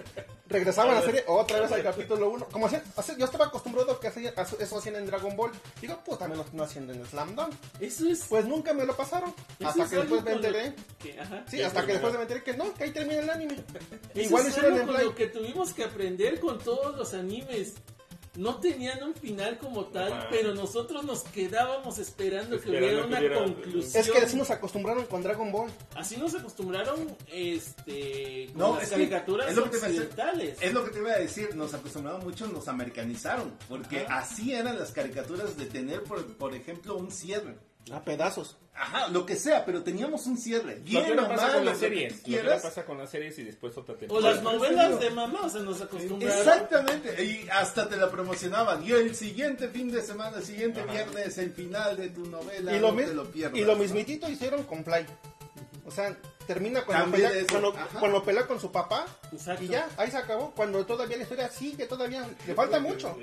[0.49, 2.45] regresaban a la serie otra vez al capítulo 1.
[2.51, 5.51] Como hacían, hacían- yo estaba acostumbrado a que hacían- eso hacían en Dragon Ball.
[5.79, 7.53] Digo, pues también lo están haciendo en Slam Dunk.
[7.79, 8.25] Eso es.
[8.29, 9.33] Pues nunca me lo pasaron.
[9.63, 10.75] hasta que después me enteré.
[11.01, 11.43] que- ajá.
[11.47, 13.55] Sí, hasta que después me enteré que no, que ahí termina el anime.
[14.15, 17.76] Igual es hicieron algo con lo que tuvimos que aprender con todos los animes.
[18.34, 20.27] No tenían un final como tal, Ajá.
[20.31, 24.02] pero nosotros nos quedábamos esperando, que hubiera que una hubiera- conclusión.
[24.06, 25.69] Es que así nos acostumbraron con Dragon Ball.
[25.95, 27.14] Así nos acostumbraron
[27.65, 30.02] este, con No, las es que caricaturas es lo que te iba a decir.
[30.06, 30.57] occidentales.
[30.61, 34.19] Es lo que te iba a decir, nos acostumbraron mucho, nos americanizaron, porque Ajá.
[34.19, 37.56] así eran las caricaturas de tener, por, por ejemplo, un cierre.
[37.91, 38.57] A pedazos.
[38.73, 40.77] Ajá, lo que sea, pero teníamos un cierre.
[40.77, 42.27] Lo Bien que o ahora pasa mal, con lo las que series.
[42.27, 44.31] Lo que pasa con las series y después otra O temporada.
[44.33, 46.39] las novelas de mamá, o sea, nos acostumbraron.
[46.39, 48.83] Exactamente, y hasta te la promocionaban.
[48.83, 52.79] Y el siguiente fin de semana, el siguiente viernes, el final de tu novela, Y
[52.79, 53.59] lo, no mi- te lo pierdas.
[53.59, 55.05] y lo mismitito hicieron con Fly.
[55.85, 56.17] O sea,
[56.53, 57.32] termina cuando pelea,
[57.99, 59.64] cuando, pelea con su papá Exacto.
[59.64, 60.52] y ya, ahí se acabó.
[60.52, 63.18] Cuando todavía la historia sigue, todavía le falta mucho.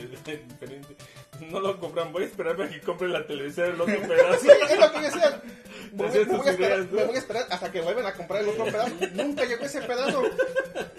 [1.50, 4.40] No lo compran, voy a esperarme a que compren la televisión el otro pedazo.
[4.40, 5.42] Sí, es lo que decía.
[5.92, 6.96] Me voy, me a esperar, ideas, ¿no?
[6.96, 8.94] me voy a esperar hasta que vuelvan a comprar el otro pedazo.
[9.12, 10.22] Nunca llegó ese pedazo.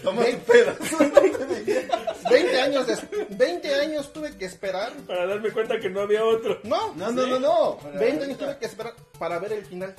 [0.04, 0.98] Toma pedazo.
[2.30, 2.88] 20 años,
[3.30, 4.92] 20 años tuve que esperar.
[5.08, 6.60] Para darme cuenta que no había otro.
[6.64, 7.78] No, No, no, no, no.
[8.00, 9.96] 20 años tuve que esperar para ver el final.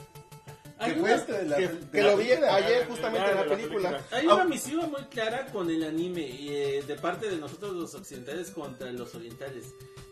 [0.82, 3.30] Hay Que una, fue de la- Que, de que la lo vi ayer justamente Ah,
[3.30, 3.88] en la la película.
[3.90, 4.04] película.
[4.18, 7.94] hay una misiva muy clara con el anime y, eh, de parte de nosotros los
[7.94, 9.66] occidentales contra los orientales.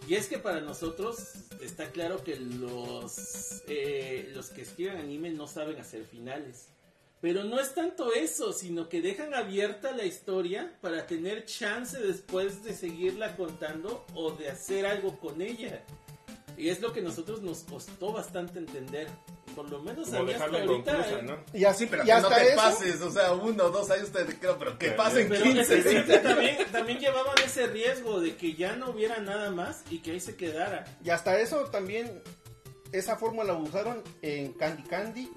[0.06, 1.16] Y es que para nosotros
[1.62, 6.66] está claro que los, eh, los que escriben anime no saben hacer finales.
[7.20, 12.62] Pero no es tanto eso, sino que dejan abierta la historia para tener chance después
[12.62, 15.82] de seguirla contando o de hacer algo con ella.
[16.58, 19.08] Y es lo que a nosotros nos costó bastante entender.
[19.54, 20.62] Por lo menos a Como mí hasta ahorita.
[20.74, 21.36] inconclusa, eh, ¿no?
[21.58, 23.70] Y así, Sí, pero y que no hasta te eso, pases, o sea, uno o
[23.70, 27.66] dos años te creo, pero que pasen Pero 15, ese- 20 también, también llevaban ese
[27.68, 30.84] riesgo de que ya no hubiera nada más y que ahí se quedara.
[31.02, 32.22] y hasta eso también,
[32.92, 35.30] esa fórmula la usaron en Candy Candy,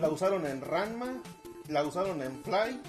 [0.00, 1.22] la usaron en Ranma,
[1.68, 2.80] la usaron en Fly,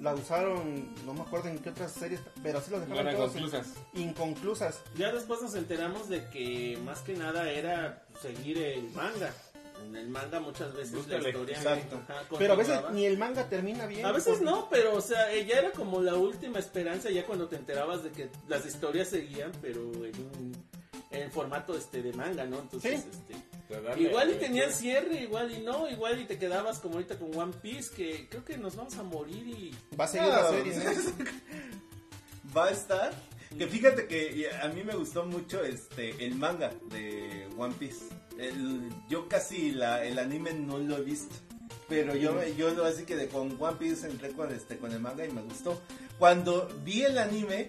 [0.00, 3.16] la usaron, no me acuerdo en qué otras series, pero así las No dejaron eran
[3.16, 3.66] todas conclusas.
[3.94, 4.80] inconclusas.
[4.96, 9.32] Ya después nos enteramos de que más que nada era seguir el manga.
[9.84, 12.00] En el manga muchas veces Búscale, la historia exacto.
[12.06, 14.04] ajá, Pero a veces ni el manga termina bien.
[14.04, 17.24] A veces porque- no, pero o sea, eh, ya era como la última esperanza ya
[17.24, 20.70] cuando te enterabas de que las historias seguían, pero en un
[21.12, 22.60] en formato este de manga, ¿no?
[22.60, 23.08] Entonces, Sí.
[23.10, 23.34] este
[23.78, 27.36] darle- Igual y tenían cierre, igual y no, igual y te quedabas como ahorita con
[27.36, 29.74] One Piece, que creo que nos vamos a morir y...
[29.96, 30.74] Va a seguir No, la serie.
[30.74, 30.90] ¿no?
[32.56, 33.12] va a estar.
[33.56, 38.04] Que fíjate que a mí me gustó mucho este el manga de One Piece.
[38.38, 41.34] El- yo casi la, el anime no lo he visto.
[41.88, 45.00] Pero yo, yo lo así que de, con One Piece entré con, este, con el
[45.00, 45.80] manga y me gustó.
[46.20, 47.66] Cuando vi el anime,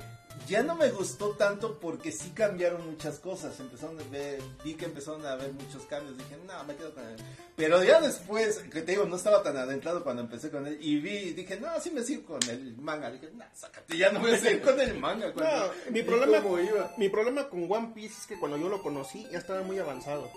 [0.48, 3.60] ya no me gustó tanto porque sí cambiaron muchas cosas.
[3.60, 6.18] Empezaron a ver, vi que empezaron a haber muchos cambios.
[6.18, 7.16] Dije, no, me quedo con él.
[7.56, 10.78] Pero ya después, que te digo, no estaba tan adentrado cuando empecé con él.
[10.82, 13.12] Y vi, dije, no, sí me sigo con el manga.
[13.12, 15.32] Dije, no, sácate, ya no voy a seguir con el manga.
[15.34, 16.94] cuando- No, mi problema, iba.
[16.98, 20.30] mi problema con One Piece es que cuando yo lo conocí ya estaba muy avanzado.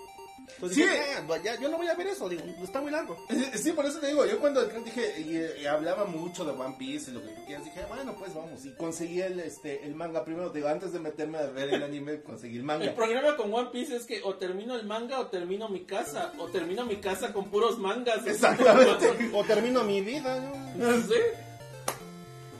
[0.53, 0.83] Entonces Sí.
[0.83, 3.17] dije, "Ah, ya, yo no voy a ver eso, digo, está muy largo.
[3.55, 7.11] Sí, por eso te digo, yo cuando dije, y, y hablaba mucho de One Piece
[7.11, 10.23] y lo que tú quieras, dije, bueno, pues vamos, y conseguí el, este, el manga
[10.23, 12.95] primero, digo, antes de meterme a ver el anime, conseguí el El manga.
[12.95, 16.47] programa con One Piece es que o termino el manga o termino mi casa, o
[16.47, 18.25] termino mi casa con puros mangas.
[18.25, 19.29] Exactamente.
[19.33, 21.01] O termino mi vida, ¿no?
[21.01, 21.13] Sí.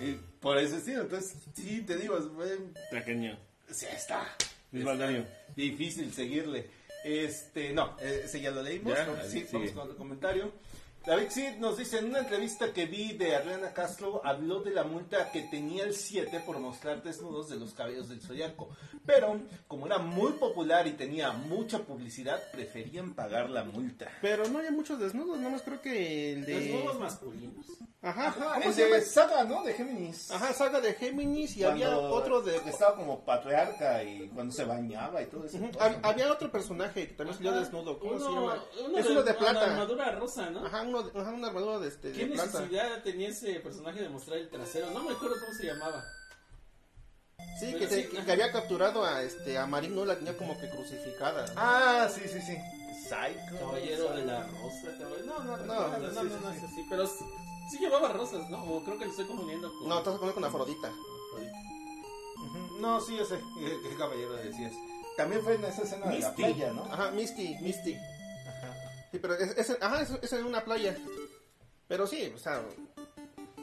[0.01, 2.25] Y por ese estilo, entonces, sí, te digo, es,
[2.91, 3.37] Pequeño.
[3.71, 4.23] sí, está,
[4.73, 6.69] Es difícil seguirle.
[7.05, 9.13] Este, no, eh, ese ya lo leímos, Ya, ¿no?
[9.13, 9.49] ahí sí, sigue.
[9.53, 10.51] vamos con otro comentario.
[11.05, 14.83] David sí nos dice, en una entrevista que vi de Adriana Castro, habló de la
[14.83, 18.69] multa que tenía el 7 por mostrar desnudos de los cabellos del zodiaco.
[19.05, 24.07] Pero, como era muy popular y tenía mucha publicidad, preferían pagar la multa.
[24.21, 26.59] Pero no hay muchos desnudos, nomás creo que el de...
[26.59, 27.65] Desnudos masculinos.
[28.01, 28.95] Ajá, Ajá, ¿cómo el se llama?
[28.97, 29.63] de Saga, ¿no?
[29.63, 30.29] De Géminis.
[30.29, 32.55] Ajá, saga de Géminis y Cuando había otro de...
[32.57, 35.57] Estaba como patriarca y cuando se bañaba y todo eso.
[36.03, 38.63] Había otro personaje que también salió desnudo, ¿cómo se Uno- llama?
[38.87, 39.71] uno es uno de Una plata.
[39.71, 40.65] armadura rosa, ¿no?
[40.65, 42.59] Ajá, uno de- ajá, una armadura de, este, de ¿Qué plata.
[42.59, 44.91] necesidad tenía ese personaje de mostrar el trasero?
[44.91, 46.03] No me acuerdo cómo se llamaba.
[47.59, 50.59] Sí, que, se- sí, que había capturado a este a Marín, no la tenía como
[50.59, 51.45] que crucificada.
[51.55, 52.57] Ah, sí, sí, sí.
[53.03, 53.59] Psycho.
[53.59, 54.97] Caballero de la Rosa.
[54.97, 56.85] caballero- No, no, no, no, no, no, sí, no, no sí, es así.
[56.89, 57.25] Pero sí,
[57.71, 58.63] sí llevaba rosas, ¿no?
[58.63, 59.87] O creo que lo estoy confundiendo con.
[59.89, 60.89] No, estás con con Afrodita.
[62.37, 62.79] Ujú.
[62.79, 63.39] No, sí, yo sé.
[63.59, 64.73] ¿Qué, qué caballero decías?
[65.17, 66.41] También fue en esa escena de la Misty.
[66.43, 66.83] playa, ¿no?
[66.85, 67.97] Ajá, Misty, Misty.
[69.15, 70.97] Sí, pero es, es- ajá, es, es en una playa.
[71.87, 72.61] Pero sí, o sea,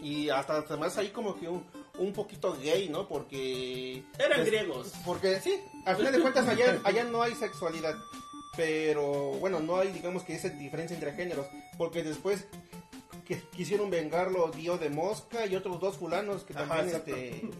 [0.00, 1.66] y hasta además ahí como que un,
[1.98, 3.06] un poquito gay, ¿no?
[3.06, 4.02] Porque...
[4.18, 4.92] Eran pues, griegos.
[5.04, 7.94] Porque sí, al final de cuentas allá, allá no hay sexualidad.
[8.56, 11.46] Pero bueno, no hay digamos que esa diferencia entre géneros.
[11.76, 12.46] Porque después
[13.26, 17.14] que quisieron vengarlo Dio de Mosca y otros dos fulanos que Ajá, también exacto.
[17.14, 17.50] este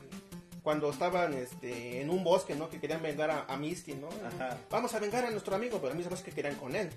[0.63, 2.71] cuando estaban este en un bosque, ¿no?
[2.71, 4.09] Que querían vengar a, a Misty, ¿no?
[4.09, 4.59] Ajá.
[4.71, 6.89] Vamos a vengar a nuestro amigo, pero a mí se que querían con él.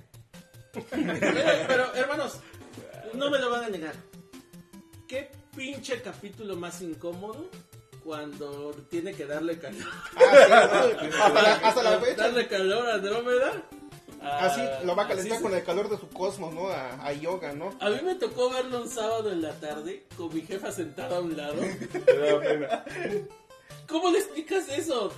[1.68, 2.40] Pero, hermanos,
[3.14, 3.94] no me lo van a negar.
[5.08, 7.50] ¿Qué pinche capítulo más incómodo
[8.04, 9.84] cuando tiene que darle calor?
[10.16, 12.24] Ah, sí, hasta, la, hasta la fecha.
[12.24, 13.64] Darle calor a Andrómeda.
[14.22, 16.70] Ah, Así lo va a calentar con el calor de su cosmos, ¿no?
[16.70, 17.78] A, a yoga, ¿no?
[17.80, 21.20] A mí me tocó verlo un sábado en la tarde con mi jefa sentada a
[21.20, 21.62] un lado.
[23.88, 25.14] ¿Cómo le explicas eso?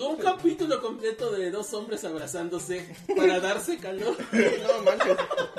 [0.00, 4.16] Un capítulo completo de dos hombres abrazándose para darse calor.
[4.32, 5.16] No manches.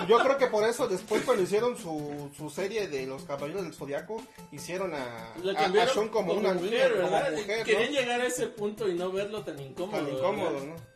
[0.08, 3.74] Yo creo que por eso después cuando hicieron su, su serie de los caballeros del
[3.74, 4.22] zodiaco
[4.52, 7.32] hicieron a, a, a Sean como, una mujer, niña, como ¿verdad?
[7.34, 8.00] mujer, Querían ¿no?
[8.00, 9.98] llegar a ese punto y no verlo tan incómodo.
[10.06, 10.60] Tan incómodo.
[10.66, 10.95] ¿no?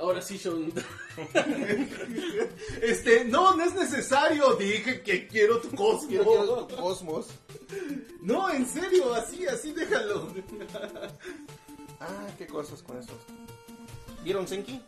[0.00, 0.72] Ahora sí, Sean.
[2.82, 4.54] Este, no, no es necesario.
[4.54, 6.08] Dije que quiero tu cosmo.
[6.08, 7.26] Quiero- quiero tu cosmos.
[8.22, 10.28] No, en serio, así, así déjalo.
[12.00, 13.16] Ah, qué cosas con esos.
[14.22, 14.80] ¿Vieron Senki?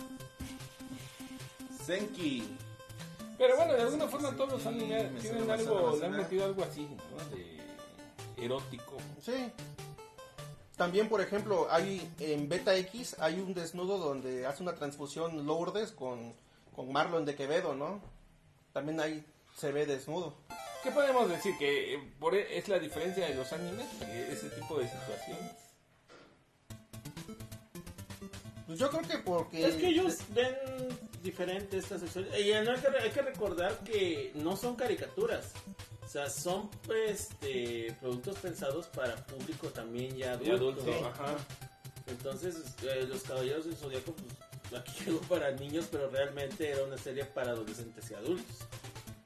[1.84, 2.44] Senki.
[3.38, 6.62] Pero bueno, de alguna forma todos los animes me tienen algo, le han metido algo
[6.62, 7.36] así, ¿no?
[7.36, 8.96] De erótico.
[9.24, 9.50] Sí.
[10.80, 15.92] También, por ejemplo, hay en Beta X hay un desnudo donde hace una transfusión Lourdes
[15.92, 16.32] con,
[16.74, 18.00] con Marlon de Quevedo, ¿no?
[18.72, 19.22] También ahí
[19.54, 20.32] se ve desnudo.
[20.82, 21.52] ¿Qué podemos decir?
[21.58, 25.52] Que eh, por e- es la diferencia de los animes, eh, ese tipo de situaciones.
[28.66, 29.66] Pues yo creo que porque...
[29.66, 30.56] Es que ellos ven
[31.22, 32.38] diferente esta sexualidad.
[32.38, 35.52] Y no hay, que, hay que recordar que no son caricaturas.
[36.10, 40.54] O sea, son este, productos pensados para público también ya adulto.
[40.82, 41.36] adulto, ajá.
[42.08, 46.98] Entonces, eh, Los Caballeros del Zodíaco, pues aquí llegó para niños, pero realmente era una
[46.98, 48.56] serie para adolescentes y adultos.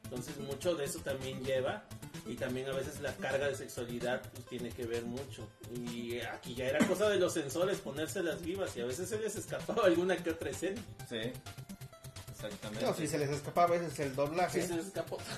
[0.02, 1.84] Entonces, mucho de eso también lleva.
[2.26, 5.48] Y también a veces la carga de sexualidad pues, tiene que ver mucho.
[5.90, 9.34] Y aquí ya era cosa de los sensores ponérselas vivas y a veces se les
[9.36, 10.82] escapaba alguna que otra escena.
[11.08, 11.32] Sí.
[12.46, 12.84] Exactamente.
[12.86, 14.62] No, si se les escapa a veces el doblaje.
[14.62, 15.18] Sí, se les escapó.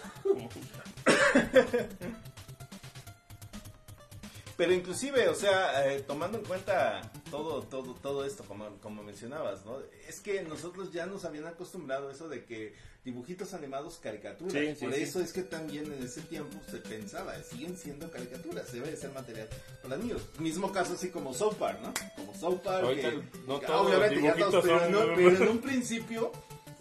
[4.56, 9.66] Pero inclusive, o sea, eh, tomando en cuenta todo, todo, todo esto, como, como mencionabas,
[9.66, 9.80] ¿no?
[10.08, 12.74] Es que nosotros ya nos habían acostumbrado a eso de que
[13.04, 14.54] dibujitos animados caricaturas.
[14.54, 15.02] Sí, sí, Por sí.
[15.02, 19.10] eso es que también en ese tiempo se pensaba, siguen siendo caricaturas, debe de ser
[19.12, 19.46] material
[19.82, 20.22] para niños.
[20.38, 21.92] Mismo caso así como South Park, ¿no?
[22.16, 22.82] Como South Park.
[22.84, 26.32] Ahorita que- no los obviamente ya todos, pero, son- no- pero en un principio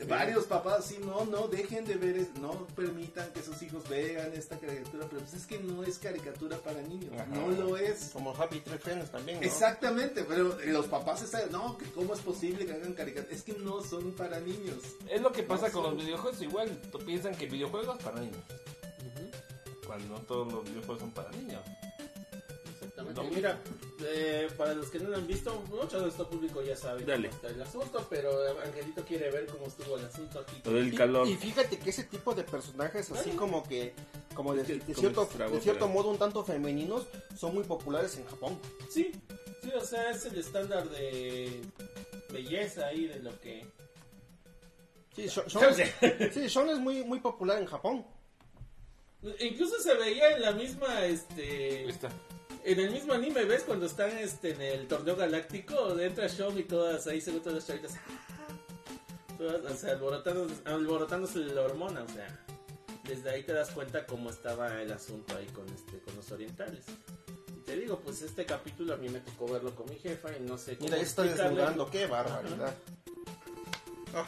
[0.07, 4.57] varios papás sí no no dejen de ver no permitan que sus hijos vean esta
[4.57, 7.25] caricatura pero pues es que no es caricatura para niños Ajá.
[7.25, 9.45] no lo es Como Happy Tree Friends también, ¿no?
[9.45, 13.53] exactamente pero los papás están no que cómo es posible que hagan caricaturas es que
[13.53, 14.77] no son para niños
[15.09, 18.37] Es lo que pasa con los videojuegos, igual tú piensan que videojuegos para niños,
[19.85, 21.61] cuando no todos los videojuegos son para niños.
[23.09, 23.21] Exactamente.
[23.21, 23.35] No.
[23.35, 23.59] Mira,
[24.01, 27.29] eh, para los que no lo han visto, mucho de esto público ya sabe Dale.
[27.29, 30.61] cómo está el asunto, pero Angelito quiere ver cómo estuvo el asunto aquí.
[30.65, 31.27] Lo del Y- calor.
[31.27, 33.93] Y, fíjate que ese tipo de personajes así como que
[34.33, 37.07] como de, que de como cierto de cierto modo un tanto femeninos
[37.37, 38.59] son muy populares en Japón.
[38.89, 39.11] Sí,
[39.61, 41.61] sí, o sea, es el estándar de
[42.31, 43.65] belleza ahí de lo que...
[45.15, 48.05] Sí, Shon es muy muy popular en Japón.
[49.39, 51.79] Incluso se veía en la misma, este...
[51.79, 52.09] Ahí está.
[52.65, 53.61] En el mismo anime, ¿ves?
[53.63, 57.55] Cuando están este, en el torneo galáctico, entra Sean y todas ahí se ven todas
[57.57, 57.93] las chavitas.
[59.37, 62.27] Todas, o sea, alborotándose, alborotándose la hormona, o sea.
[63.07, 66.85] desde ahí te das cuenta cómo estaba el asunto ahí con este con los orientales.
[67.55, 70.41] Y te digo, pues este capítulo a mí me tocó verlo con mi jefa y
[70.41, 71.43] no sé cómo Mira, explicarle.
[71.49, 72.73] desnudando, qué barbaridad.
[74.15, 74.25] Ah,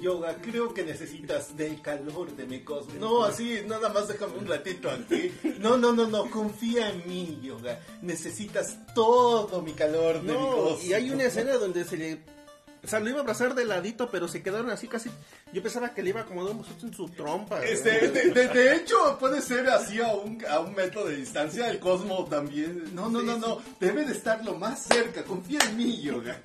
[0.00, 2.94] Yoga, creo que necesitas del calor de mi cosmos.
[2.94, 5.32] No, así, nada más déjame un ratito aquí.
[5.58, 7.80] No, no, no, no, confía en mí, Yoga.
[8.02, 10.84] Necesitas todo mi calor de mi cosmos.
[10.84, 12.38] y hay una escena donde se le...
[12.84, 15.10] O sea, lo iba a abrazar de ladito, pero se quedaron así casi...
[15.52, 17.62] Yo pensaba que le iba a acomodar un en su trompa.
[17.64, 21.68] Este, de, de- de hecho, puede ser así a un, a un metro de distancia.
[21.70, 22.94] El Cosmo también.
[22.94, 23.60] No, no, no, no.
[23.80, 25.24] Debe de estar lo más cerca.
[25.24, 26.40] Confía en mí, Yoga.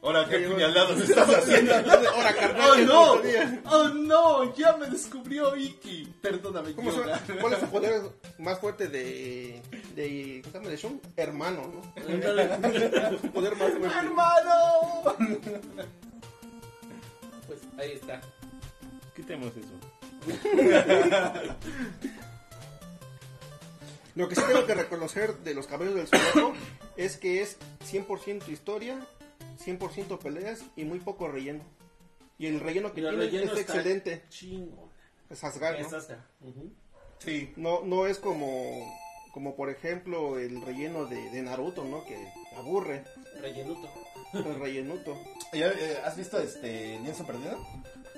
[0.00, 1.74] Ahora, qué puñalado me estás haciendo.
[2.14, 3.70] Ahora, carnal, ¡Oh, ¿qué no!
[3.70, 4.54] ¡Oh, no!
[4.56, 6.14] Ya me descubrió Iki.
[6.22, 6.90] Perdóname, ¿Cómo?
[7.40, 8.02] ¿Cuál es su poder
[8.38, 9.60] más fuerte de...
[9.96, 10.42] de...
[10.44, 10.70] ¿Cómo se llama?
[10.70, 11.00] De Shun?
[11.16, 13.20] Hermano, ¿no?
[13.20, 13.98] Su poder más fuerte.
[13.98, 15.02] ¡Hermano!
[17.46, 18.20] Pues ahí está.
[19.16, 19.74] Quitemos eso.
[24.14, 26.54] Lo que sí tengo que reconocer de los caballos del Zodiaco
[26.96, 27.56] es que es
[27.90, 28.98] 100% historia,
[29.58, 31.62] 100% peleas y muy poco relleno.
[32.38, 34.22] Y el relleno que tiene relleno es está excelente.
[34.28, 34.88] Chingón.
[35.28, 35.88] Es Asgard, ¿no?
[36.48, 36.72] Ujú.
[37.18, 37.52] Sí.
[37.56, 38.96] No, no es como,
[39.32, 42.04] como por ejemplo el relleno de, de Naruto, ¿no?
[42.04, 43.04] Que aburre.
[43.40, 43.88] Rellenuto.
[44.32, 45.16] El rellenuto.
[45.52, 47.58] ¿Ya, eh, ¿Has visto este Lienzo Perdido?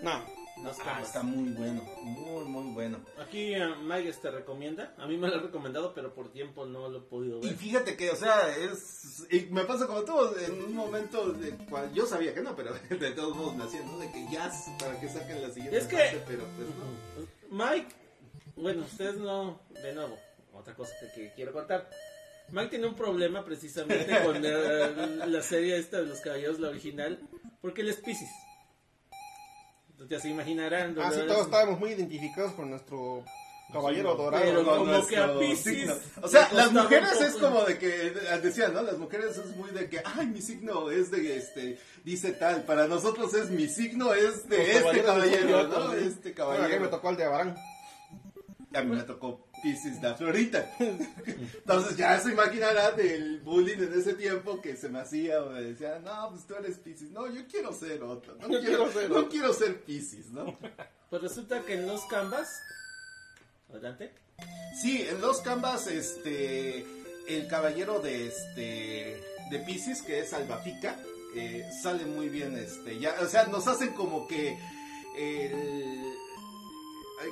[0.03, 0.40] No.
[0.59, 1.07] Nos Ah, camas.
[1.07, 1.83] está muy bueno.
[2.03, 2.99] Muy, muy bueno.
[3.19, 4.95] Aquí eh, Mike te recomienda.
[4.99, 7.57] A mí me lo ha recomendado, pero por tiempo no lo he podido Y ver.
[7.57, 9.25] fíjate que, o sea, es.
[9.31, 10.13] Y me pasa como tú,
[10.45, 13.87] en un momento de cual yo sabía que no, pero de todos modos me hacían,
[13.87, 13.99] ¿no?
[13.99, 17.65] De que ya para que saquen la siguiente Es que- fase, pero pues no.
[17.65, 17.89] Mike,
[18.57, 20.19] bueno, ustedes no, de nuevo,
[20.53, 21.89] otra cosa que, que quiero contar.
[22.51, 27.19] Mike tiene un problema precisamente con eh, la serie esta de los caballeros, la original,
[27.63, 28.29] porque él es Pisces.
[30.09, 30.97] Ya se imaginarán.
[30.99, 33.25] Ah, sí, todos estábamos muy identificados con nuestro
[33.73, 34.45] caballero dorado.
[34.45, 34.77] pero ¿no?
[34.77, 35.95] como que a nuestro Piscis signo.
[36.23, 38.11] O sea, las mujeres es como de que,
[38.43, 38.83] decían, ¿no?
[38.83, 42.65] Las mujeres es muy de que, ay, mi signo es de, este, dice tal.
[42.65, 45.93] Para nosotros es, mi signo es de Los este caballero, ¿no?
[45.93, 46.81] Este Bueno, a mí caballero.
[46.81, 47.57] me tocó el de Abarán.
[48.73, 50.71] A mí me tocó Pisces de Florita.
[50.79, 55.63] Entonces ya se imaginará del bullying en ese tiempo que se me hacía o me
[55.63, 57.11] decía, no, pues tú eres Pisces.
[57.11, 58.35] No, yo quiero ser otro.
[58.37, 59.29] No, Yo quiero, quiero ser no otro.
[59.29, 60.57] quiero ser Pisces, ¿no?
[61.09, 62.49] Pues resulta que en los canvas,
[63.69, 64.13] adelante,
[64.81, 66.87] Sí, en los canvas, este,
[67.29, 69.21] el caballero de este,
[69.51, 70.97] de Pisces, que es Albafica,
[71.37, 74.59] eh, sale muy bien, este, ya, o sea, nos hacen como que
[75.19, 76.03] el,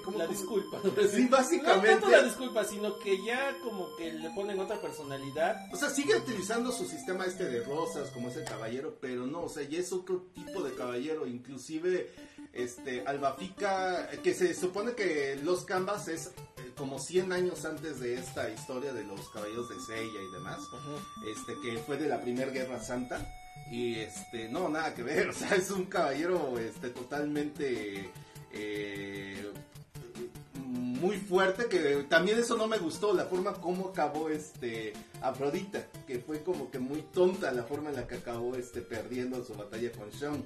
[0.05, 0.81] ¿cómo- la cómo- disculpa.
[1.10, 1.89] Sí, No básicamente.
[1.89, 5.56] tanto la disculpa, sino que ya como que le ponen otra personalidad.
[5.73, 9.43] O sea, sigue utilizando su sistema este de rosas como es el caballero, pero no,
[9.43, 12.10] o sea, ya es otro tipo de caballero, inclusive
[12.52, 18.15] este Albafica, que se supone que los Canvas es eh, como 100 años antes de
[18.15, 20.59] esta historia de los caballeros de Seiya y demás,
[21.31, 23.24] este que fue de la primera guerra santa
[23.70, 28.10] y este no nada que ver, o sea, es un caballero este totalmente
[28.52, 29.52] eh,
[30.59, 36.18] muy fuerte que también eso no me gustó la forma como acabó este Afrodita que
[36.18, 39.93] fue como que muy tonta la forma en la que acabó este perdiendo su batalla
[39.93, 40.43] con Sean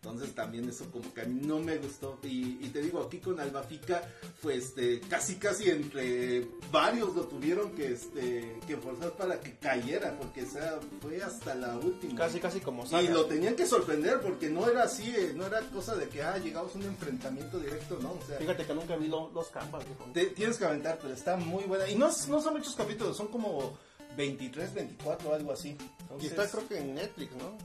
[0.00, 3.18] entonces también eso como que a mí no me gustó y, y te digo aquí
[3.18, 4.02] con Albafica
[4.40, 10.16] fue este casi casi entre varios lo tuvieron que este que forzar para que cayera
[10.18, 13.10] porque o sea fue hasta la última Casi, casi como y Saga.
[13.10, 16.38] lo tenían que sorprender porque no era así, eh, no era cosa de que, ah,
[16.38, 18.12] llegamos a un enfrentamiento directo, ¿no?
[18.12, 20.04] O sea, Fíjate que nunca vi lo- los campas, viejo.
[20.14, 21.88] te- tienes que aventar, pero está muy buena.
[21.88, 23.76] Y no, no son muchos capítulos, son como
[24.16, 25.70] 23, 24, algo así.
[25.70, 27.56] Y Entonces, está creo que en Netflix, ¿no?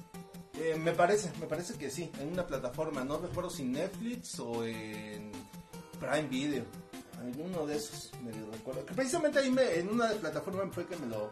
[0.59, 4.63] Eh, me parece, me parece que sí, en una plataforma, no recuerdo si Netflix o
[4.63, 5.31] en
[5.99, 6.63] Prime Video.
[7.19, 8.85] Alguno de esos, me recuerdo.
[8.85, 11.30] Que precisamente ahí me- en una plataforma fue que me lo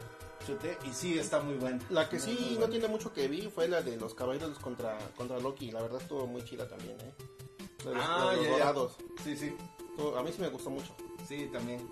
[0.47, 1.79] chuté y sí está muy bueno.
[1.89, 5.37] La que sí no tiene mucho que vi fue la de los caballeros contra, contra
[5.39, 5.69] Loki.
[5.71, 7.13] La verdad estuvo muy chida también, ¿eh?
[7.85, 9.23] Los, Ah, de los ya, ya.
[9.23, 9.55] Sí, sí,
[10.17, 10.95] A mí sí me gustó mucho.
[11.27, 11.85] sí, también.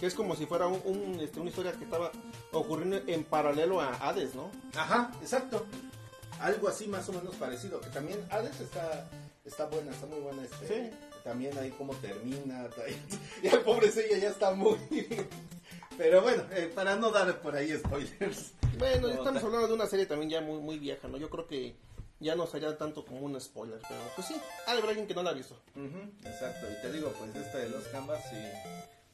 [0.00, 2.10] Que es como si fuera un, un, este, una historia que estaba
[2.52, 4.50] ocurriendo en paralelo a Hades, ¿no?
[4.76, 5.64] Ajá, exacto.
[6.40, 7.80] Algo así más o menos parecido.
[7.80, 9.06] Que también Alex está,
[9.44, 10.44] está buena, está muy buena.
[10.44, 10.90] Este, Sí.
[11.24, 12.68] También ahí como termina.
[13.42, 14.78] Y el pobre Seiya ya está muy...
[15.98, 18.52] Pero bueno, eh, para no dar por ahí spoilers.
[18.78, 21.16] Bueno, No, estamos ta- hablando de una serie también ya muy, muy vieja, ¿no?
[21.16, 21.74] Yo creo que
[22.20, 24.36] ya no sería tanto como un spoiler, pero pues sí,
[24.66, 25.58] ha de haber alguien que no la ha visto.
[26.24, 28.36] Exacto, y te digo, pues esta de los canvas, sí,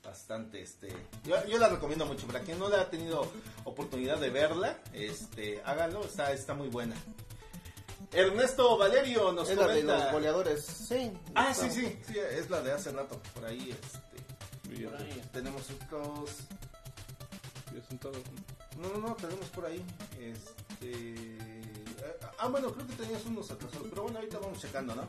[0.03, 0.89] bastante, este,
[1.25, 3.31] yo, yo la recomiendo mucho, para quien no la ha tenido
[3.65, 6.97] oportunidad de verla, este, háganlo, está, está muy buena.
[8.13, 10.05] Ernesto Valerio nos Es la de comenta.
[10.05, 10.65] los goleadores.
[10.67, 11.11] Sí.
[11.35, 11.71] Ah, está.
[11.71, 13.19] sí, sí, sí, es la de hace rato.
[13.33, 14.85] Por ahí, este.
[14.85, 15.23] Por ahí.
[15.33, 16.31] Tenemos otros.
[18.79, 19.83] No, no, no, tenemos por ahí.
[20.21, 21.62] Este.
[22.39, 25.09] Ah, bueno, creo que tenías unos atrasados, pero bueno, ahorita vamos checando, ¿no?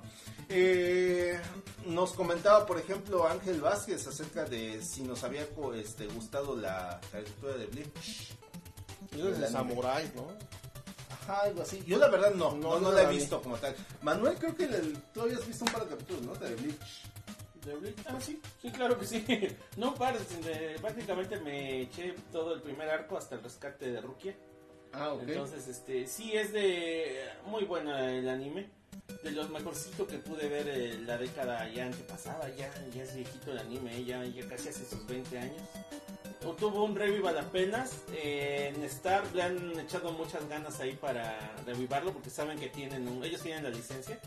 [0.49, 1.40] Eh,
[1.86, 6.99] nos comentaba, por ejemplo, Ángel Vázquez acerca de si nos había co- este, gustado la
[7.11, 8.30] caricatura de Bleach.
[9.18, 10.28] Yo de samuráis, ¿no?
[11.10, 11.84] Ajá, algo así.
[11.86, 13.76] Yo la verdad no, no, No, no, no la he visto como tal.
[14.02, 16.36] Manuel, creo que el- tú habías visto un par de capítulos, ¿no?
[16.36, 17.03] De Bleach.
[17.65, 17.98] ¿De Bleach?
[18.07, 19.26] Ah, sí, sí, claro que sí.
[19.78, 24.36] No pares, de- prácticamente me eché todo el primer arco hasta el rescate de Rukia.
[24.94, 25.15] Ah.
[25.28, 28.70] Entonces, este, sí es de muy buena el anime.
[29.24, 33.52] De los mejorcitos que pude ver eh, la década ya antepasada, ya, ya es viejito
[33.52, 35.61] el anime, ya, ya casi hace sus 20 años.
[36.60, 38.02] Tuvo un revival apenas.
[38.14, 43.07] eh, en Star le han echado muchas ganas ahí para revivarlo porque saben que tienen
[43.07, 44.20] un, ellos tienen la licencia.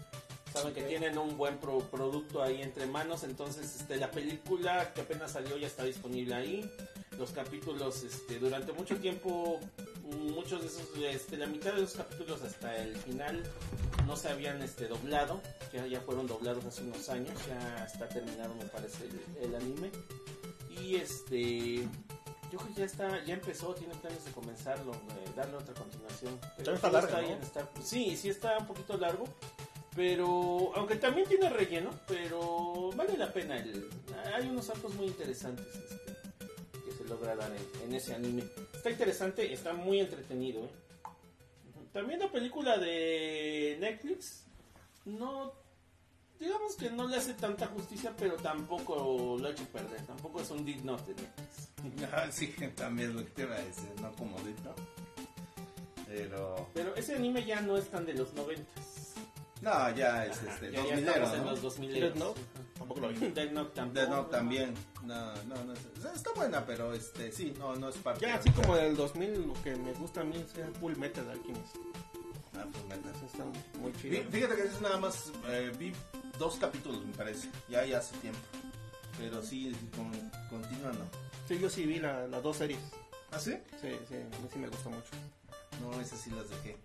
[0.60, 5.02] Saben que tienen un buen pro- producto ahí entre manos, entonces este, la película que
[5.02, 6.70] apenas salió ya está disponible ahí.
[7.18, 9.58] Los capítulos, este, durante mucho tiempo,
[10.34, 13.42] muchos de esos, este, la mitad de esos capítulos hasta el final
[14.06, 15.40] no se habían este, doblado,
[15.72, 19.90] ya, ya fueron doblados hace unos años, ya está terminado me parece el, el anime.
[20.78, 21.76] Y este,
[22.52, 26.38] yo creo que ya está, ya empezó, tiene planes de comenzarlo, eh, darle otra continuación.
[26.58, 27.08] Pero está largo,
[27.82, 29.24] Sí, sí está un poquito largo.
[29.96, 33.56] Pero, aunque también tiene relleno, pero vale la pena.
[33.56, 33.88] El,
[34.34, 36.12] hay unos arcos muy interesantes este,
[36.84, 38.44] que se logra dar en, en ese anime.
[38.74, 40.64] Está interesante, está muy entretenido.
[40.64, 40.70] ¿eh?
[41.94, 44.44] También la película de Netflix,
[45.06, 45.54] no,
[46.38, 50.02] digamos que no le hace tanta justicia, pero tampoco lo ha hecho perder.
[50.02, 51.66] Tampoco es un dig not de Netflix.
[52.12, 54.74] Ah, sí, también lo que te iba a decir, no como dito.
[56.06, 56.68] Pero.
[56.74, 58.95] Pero ese anime ya no es tan de los noventas.
[59.62, 60.70] No, ya es este.
[60.70, 61.50] ya, dos ya milero, estamos en ¿no?
[61.50, 61.92] los 2000.
[62.00, 62.40] Death Note,
[62.78, 63.14] tampoco lo vi.
[63.34, 64.00] Death Note tampoco.
[64.00, 64.74] Death Note también.
[65.04, 65.72] No, no, no.
[65.72, 68.26] es- está buena, pero este, sí, no, no es parte.
[68.26, 71.28] Ya, así como del 2000, lo que me gusta a mí es el Full Metal
[71.30, 71.76] Alchemist.
[72.58, 73.10] Ah, neta.
[73.10, 73.44] Eso está
[73.78, 74.22] muy chido.
[74.30, 75.32] Fíjate que es nada más.
[75.48, 75.92] eh, vi
[76.38, 77.48] dos capítulos, me parece.
[77.68, 78.40] Ya, ya hace tiempo.
[79.18, 80.10] Pero sí, con,
[80.50, 81.04] continúa, ¿no?
[81.48, 82.80] Sí, yo sí vi la- las dos series.
[83.30, 83.56] ¿Ah, sí?
[83.80, 85.10] Sí, sí, a mí sí me gustó mucho.
[85.80, 86.76] No, esas sí las dejé.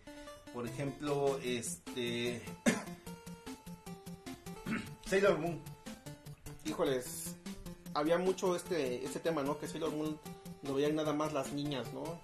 [0.53, 2.41] Por ejemplo, este.
[5.05, 5.59] Sailor Moon.
[6.65, 7.35] Híjoles,
[7.93, 9.57] había mucho este, este tema, ¿no?
[9.57, 10.19] Que Sailor Moon
[10.63, 12.19] lo veían nada más las niñas, ¿no?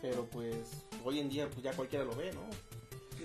[0.00, 0.54] Pero pues
[1.04, 2.42] hoy en día pues ya cualquiera lo ve, ¿no?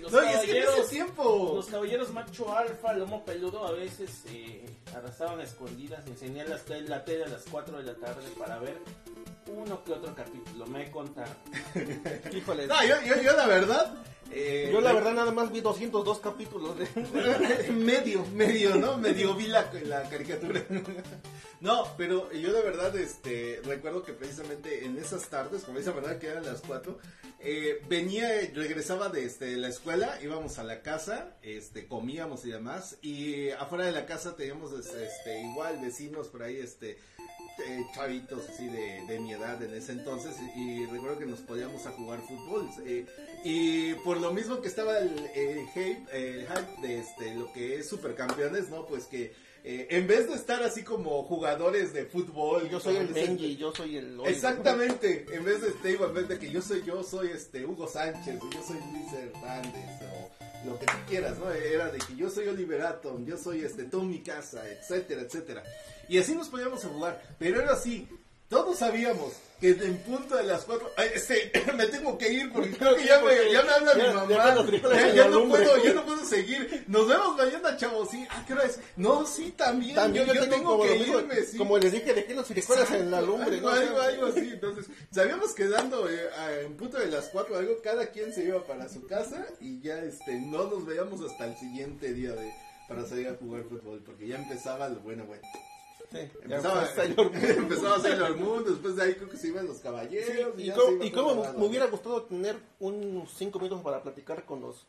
[0.00, 1.52] Los No, y es que en ese tiempo.
[1.54, 7.04] los caballeros macho alfa, lomo peludo, a veces eh, arrastraban a escondidas, enseñaban las la
[7.04, 8.78] tele a las 4 de la tarde para ver
[9.48, 10.66] uno que otro capítulo.
[10.66, 11.34] Me contaron.
[12.32, 12.68] Híjoles.
[12.68, 13.94] No, yo, yo, yo la verdad.
[14.30, 17.70] eh, Yo la verdad nada más vi 202 capítulos de...
[17.72, 18.96] medio, medio, ¿no?
[18.98, 20.62] Medio vi la, la caricatura.
[21.60, 26.18] No, pero yo de verdad, este, recuerdo que precisamente en esas tardes, como esa verdad
[26.18, 26.98] que eran las cuatro,
[27.40, 32.98] eh, venía, regresaba de este, la escuela, íbamos a la casa, este, comíamos y demás,
[33.00, 36.98] y afuera de la casa teníamos, este, igual vecinos por ahí, este,
[37.58, 41.86] eh, chavitos así de, de mi edad en ese entonces y recuerdo que nos podíamos
[41.86, 43.06] a jugar fútbol eh,
[43.44, 47.76] y por lo mismo que estaba el, el hype, el hype de este lo que
[47.76, 49.32] es supercampeones no pues que
[49.66, 53.72] eh, en vez de estar así como jugadores de fútbol Yo soy el Benji, yo
[53.74, 54.20] soy el...
[54.26, 57.64] Exactamente, en vez de te digo, en vez de que yo soy yo soy este
[57.64, 61.50] Hugo Sánchez, o yo soy Luis Hernández o lo que tú quieras, ¿no?
[61.50, 65.62] Era de que yo soy Oliver Atom, yo soy este Tommy Casa, etcétera, etcétera.
[66.08, 68.08] Y así nos podíamos jugar, pero era así,
[68.48, 69.32] todos sabíamos
[69.64, 73.06] que en punto de las cuatro, ay, este, me tengo que ir porque creo que
[73.06, 74.28] ya me, ya me habla mi mamá,
[75.14, 78.64] ya, no puedo, ya no puedo seguir, nos vemos mañana chavos, sí, ah, ¿qué hora
[78.64, 78.78] es?
[78.96, 81.56] No, sí, también, También yo, yo, yo tengo, como, que mismo- irme, sí.
[81.56, 83.74] como les dije, dejé los frijoles en la lumbre, Algo, ¿no?
[83.74, 84.50] algo, algo así.
[84.52, 86.28] Entonces, sabíamos quedando eh,
[86.66, 89.98] en punto de las cuatro, algo, cada quien se iba para su casa y ya
[90.00, 92.52] este no nos veíamos hasta el siguiente día de
[92.86, 95.42] para salir a jugar fútbol, porque ya empezaba lo bueno, bueno.
[96.14, 97.44] Sí, ya Empezaba, Sailor Moon.
[97.58, 100.54] empezaba Sailor Moon, después de ahí creo que se iban los caballeros.
[100.56, 104.60] y ya cómo, y cómo me hubiera gustado tener unos 5 minutos para platicar con
[104.60, 104.86] los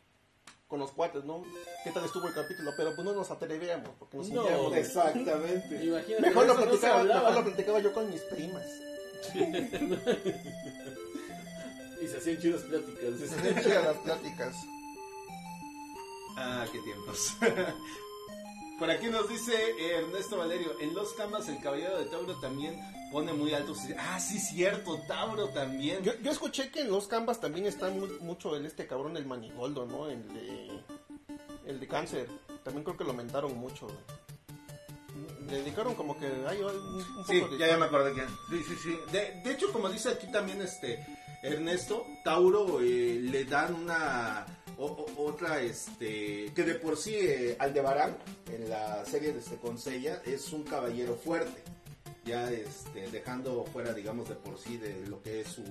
[0.67, 1.43] con los cuates, ¿no?
[1.83, 2.71] ¿Qué tal estuvo el capítulo?
[2.75, 4.73] Pero pues no nos atrevíamos porque nos No.
[4.73, 5.83] Exactamente.
[5.83, 8.65] Imagínate, lo, no mejor lo platicaba yo con mis primas.
[12.01, 13.17] Y se hacían chidas pláticas.
[13.17, 14.55] Se hacían chidas las pláticas.
[16.37, 17.35] Ah, qué tiempos.
[18.79, 22.77] Por aquí nos dice eh, Ernesto Valerio, en Los Camas el caballero de Tauro también
[23.11, 23.73] pone muy alto.
[23.97, 26.03] Ah, sí, cierto, Tauro también.
[26.03, 29.25] Yo, yo escuché que en los Canvas también está mu- mucho el este cabrón el
[29.25, 30.09] Manigoldo, ¿no?
[30.09, 30.81] El de,
[31.65, 32.27] el de cáncer.
[32.63, 33.87] También creo que lo aumentaron mucho.
[35.49, 37.59] Le dedicaron como que hay un, un Sí, poco de...
[37.59, 38.27] ya, ya me acordé quién.
[38.49, 38.97] Sí, sí, sí.
[39.11, 41.05] De, de hecho, como dice aquí también este
[41.43, 44.45] Ernesto, Tauro eh, le dan una
[44.77, 48.17] o- o- otra este que de por sí eh, Aldebarán
[48.51, 51.61] en la serie de este Consella es un caballero fuerte.
[52.25, 55.63] Ya este dejando fuera digamos de por sí de lo que es su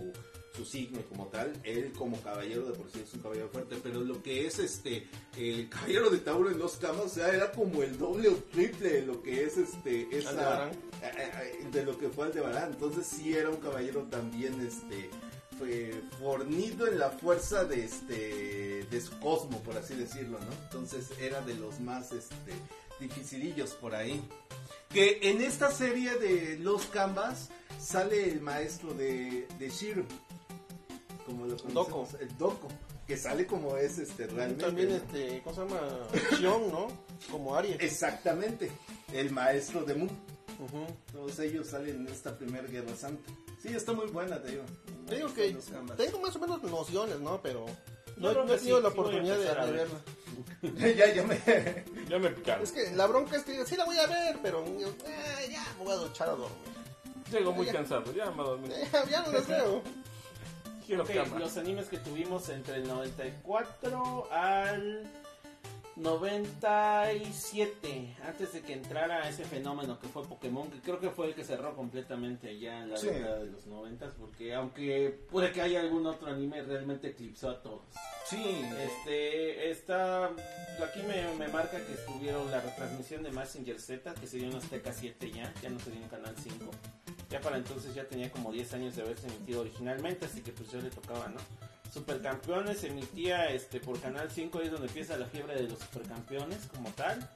[0.57, 4.01] su signo como tal, él como caballero de por sí es un caballero fuerte, pero
[4.03, 5.05] lo que es este
[5.37, 8.89] el caballero de Tauro en los camas, o sea, era como el doble o triple
[8.89, 10.31] de lo que es este esa
[11.03, 11.11] eh,
[11.63, 12.71] eh, de lo que fue Aldebarán.
[12.71, 15.11] Entonces sí era un caballero también este
[16.19, 20.53] fornido en la fuerza de este de su cosmo, por así decirlo, ¿no?
[20.65, 22.53] Entonces era de los más este
[23.01, 24.23] dificilillos por ahí.
[24.91, 27.49] Que en esta serie de Los Canvas
[27.81, 30.05] sale el maestro de, de Shiro.
[31.27, 32.69] Como lo conocemos, el Doko.
[33.07, 34.65] Que sale como es este realmente.
[34.65, 35.81] También este, ¿cómo se llama?
[36.37, 36.87] Xion, ¿no?
[37.31, 37.77] Como Aries.
[37.81, 38.71] Exactamente.
[39.13, 40.09] El maestro de Mu.
[41.13, 43.31] Todos ellos salen en esta primera guerra santa.
[43.65, 44.63] Sí, está muy buena, te digo.
[45.09, 45.57] Te digo que
[45.97, 47.41] tengo más o menos nociones, ¿no?
[47.41, 47.65] Pero
[48.19, 50.01] no, he tenido sí, la sí oportunidad de, verla.
[50.95, 51.41] ya, ya me.
[52.11, 52.63] Ya me picaron.
[52.63, 55.85] Es que la bronca es que sí la voy a ver, pero eh, ya me
[55.85, 56.75] voy a duchar a dormir.
[57.33, 57.73] Llego muy Ya.
[57.73, 58.69] cansado, ya me dormí.
[58.93, 59.81] Ya, ya no las veo.
[60.87, 61.39] Quiero Ok, cama.
[61.39, 65.11] los animes que tuvimos entre el 94 al
[65.97, 71.35] 97, antes de que entrara ese fenómeno que fue Pokémon, que creo que fue el
[71.35, 73.07] que cerró completamente ya en la Sí.
[73.09, 77.63] década de los 90, porque aunque puede que haya algún otro anime, realmente eclipsó a
[77.63, 77.83] todos.
[78.27, 78.43] Sí,
[78.83, 84.39] Este, esta, aquí me, me marca que estuvieron la retransmisión de Messenger Z, que se
[84.39, 86.67] dio en Azteca 7 ya, ya no se dio en Canal 5.
[87.31, 90.71] Ya para entonces ya tenía como 10 años de haberse emitido originalmente, así que pues
[90.71, 91.41] ya le tocaba, ¿no?
[91.93, 95.79] Supercampeones se emitía este por Canal 5, ahí es donde empieza la fiebre de los
[95.79, 97.29] supercampeones como tal.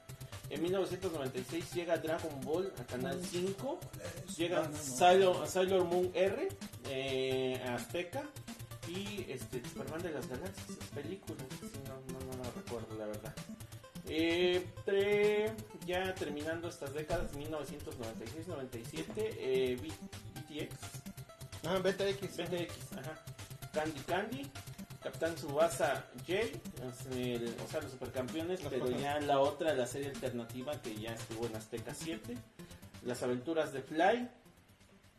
[0.49, 3.79] En 1996 llega Dragon Ball a Canal 5.
[4.35, 6.49] Llega Sailor, Sailor Moon R
[6.89, 8.23] eh, a Azteca.
[8.87, 11.43] Y este, Superman de las Galaxias, películas.
[11.87, 13.35] no, no, recuerdo la verdad.
[14.07, 14.65] Eh,
[15.85, 20.75] ya terminando estas décadas, 1996-97, eh, BTX,
[21.65, 22.37] Ah, BTX.
[22.37, 23.23] BTX, ajá.
[23.73, 24.51] Candy Candy,
[25.03, 30.09] Capitán Subasa J, es el- o sea, los supercampeones, pero ya la otra, la serie
[30.09, 32.37] alternativa que ya estuvo en Azteca 7,
[33.05, 34.29] Las aventuras de Fly.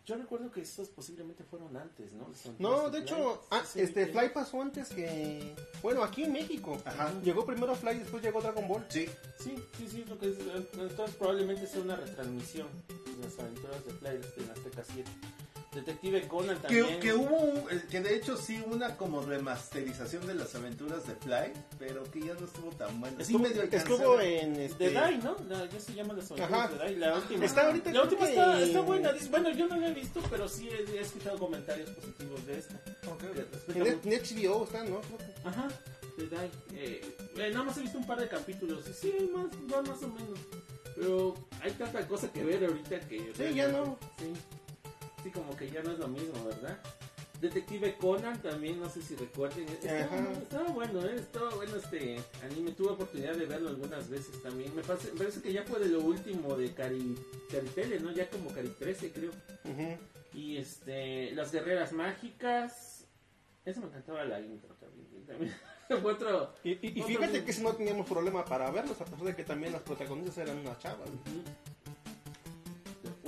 [0.05, 2.27] Yo recuerdo que estos posiblemente fueron antes, ¿no?
[2.59, 4.13] No, de hecho, ah, Sí, este sí.
[4.13, 5.55] Fly pasó antes que.
[5.83, 6.77] Bueno, aquí en México.
[6.85, 7.13] Ajá.
[7.23, 8.85] Llegó primero Fly y después llegó Dragon Ball.
[8.91, 9.09] sí.
[9.39, 10.37] Sí, sí, sí, lo que es,
[10.75, 15.11] entonces probablemente sea una retransmisión de las aventuras de Fly este, en Azteca 7.
[15.73, 16.87] Detective Conan también.
[16.87, 21.07] Que, que hubo, un- eh, que de hecho sí una como remasterización de las aventuras
[21.07, 23.21] de Fly, pero que ya no estuvo tan buena.
[23.23, 24.57] Estuvo, en.
[24.57, 25.37] Este, De Dai, ¿no?
[25.49, 26.69] La- ya se llama las aventuras Ajá.
[26.73, 26.97] de Dai.
[26.97, 27.45] La última.
[27.45, 29.13] Está ahorita la última está, en- está buena.
[29.31, 32.75] Bueno, yo no la he visto, pero sí he, he escuchado comentarios positivos de esta.
[33.21, 35.01] Respeta En, en HBO está, ¿no?
[35.45, 35.69] Ajá,
[36.17, 36.51] de Dai.
[36.75, 37.01] Eh,
[37.37, 38.85] eh, nada más he visto un par de capítulos.
[39.01, 40.39] Sí, más, va más o menos.
[40.97, 43.33] Pero hay tanta cosa que ver ahorita que.
[43.37, 43.97] Sí, ya no.
[44.19, 44.33] Sí.
[45.23, 46.79] Sí, como que ya no es lo mismo, ¿verdad?
[47.41, 49.67] Detective Conan también, no sé si recuerden.
[49.69, 51.15] Estaba, estaba bueno, ¿eh?
[51.17, 52.73] Estaba bueno este anime.
[52.73, 54.75] Tuve oportunidad de verlo algunas veces también.
[54.77, 57.17] Me parece, que ya fue de lo último de Cari,
[57.51, 58.13] Caritele, ¿no?
[58.13, 59.31] Ya como Cari 13, creo.
[60.35, 63.07] Y este, Las Guerreras Mágicas.
[63.65, 65.27] Eso me encantaba la intro también.
[65.27, 65.55] también.
[66.03, 66.53] fue otro.
[66.63, 69.35] Y, y- y otro fíjate que si no teníamos problema para verlos, a pesar de
[69.35, 71.09] que también las protagonistas eran unas chavas.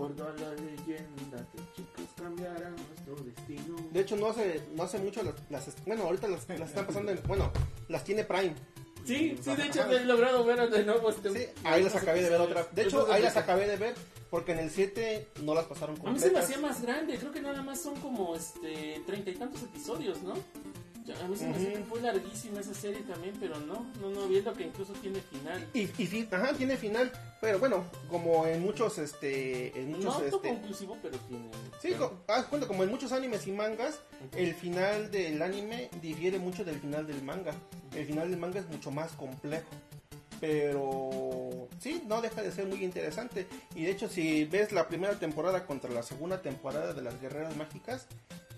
[0.04, 3.76] Acuerdo a la leyenda, que chicos cambiarán nuestro destino.
[3.90, 7.12] De hecho, no hace, no hace mucho las, las- Bueno, ahorita las, las están pasando
[7.12, 7.20] en.
[7.26, 7.50] Bueno,
[7.88, 8.54] las tiene Prime.
[9.04, 11.30] Sí, sí, de hecho he logrado ver de nuevo este.
[11.30, 12.66] Sí, ahí las acabé de ver otra.
[12.72, 13.94] De hecho, ahí las acabé de ver
[14.30, 16.44] porque en el 7 no las pasaron A mí se me completas.
[16.44, 20.34] hacía más grande, creo que nada más son como este treinta y tantos episodios, ¿no?
[21.20, 21.72] A mí se me Ujú.
[21.72, 25.66] que fue larguísima esa serie también, pero no, no, no, viendo que incluso tiene final.
[25.74, 27.10] Y, y ajá, tiene final.
[27.40, 29.76] Pero bueno, como en muchos, este.
[29.80, 30.24] En muchos, No este.
[30.36, 31.50] autoconclusivo, pero tiene.
[31.80, 33.98] Sí, co- haz cuenta, como en muchos animes y mangas,
[34.36, 37.52] el final del anime difiere mucho del final del manga.
[37.96, 39.66] El final del manga es mucho más complejo.
[40.40, 43.46] Pero sí, no deja de ser muy interesante.
[43.74, 47.56] Y de hecho, si ves la primera temporada contra la segunda temporada de las Guerreras
[47.56, 48.06] Mágicas,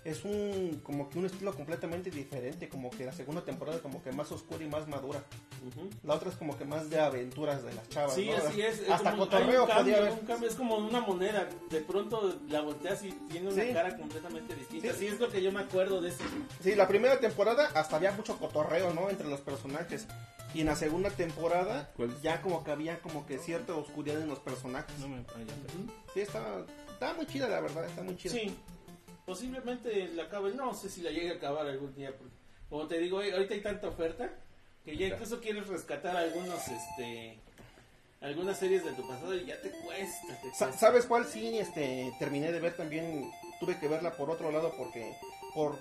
[0.05, 4.13] es un como que un estilo completamente diferente, como que la segunda temporada como que
[4.13, 5.25] más oscura y más madura.
[6.03, 8.15] La otra es como que más de aventuras de las chavas.
[8.15, 8.37] Sí, ¿no?
[8.37, 8.81] así es.
[8.81, 10.13] es Hasta cotorreo un cambio, podía haber.
[10.13, 11.49] un cambio, es como una moneda.
[11.71, 13.73] De pronto la volteas y tiene una Sí.
[13.73, 14.93] cara completamente distinta.
[14.93, 14.99] Sí.
[14.99, 15.07] Sí.
[15.07, 16.25] es lo que yo me acuerdo de ese.
[16.63, 19.09] Sí, la primera temporada hasta había mucho cotorreo, ¿no?
[19.09, 20.07] Entre los personajes.
[20.53, 22.15] Y en la segunda temporada ¿Cuál?
[22.23, 24.97] ya como que había como que cierta oscuridad en los personajes.
[25.01, 25.25] No me
[26.13, 28.33] Sí, está, está muy chida, la verdad, está muy chida.
[28.35, 28.55] Sí,
[29.27, 30.53] posiblemente la acabe.
[30.55, 32.11] No sé si la llegue a acabar algún día.
[32.17, 32.35] porque,
[32.69, 34.31] como te digo, eh, ahorita hay tanta oferta
[34.85, 37.39] que ya incluso quieres rescatar algunos, este,
[38.21, 40.27] algunas series de tu pasado y ya te cuesta.
[40.43, 40.73] te Sa- cuesta.
[40.73, 43.31] ¿Sabes cuál sí este, terminé de ver también?
[43.61, 45.15] Tuve que verla por otro lado porque
[45.55, 45.77] por,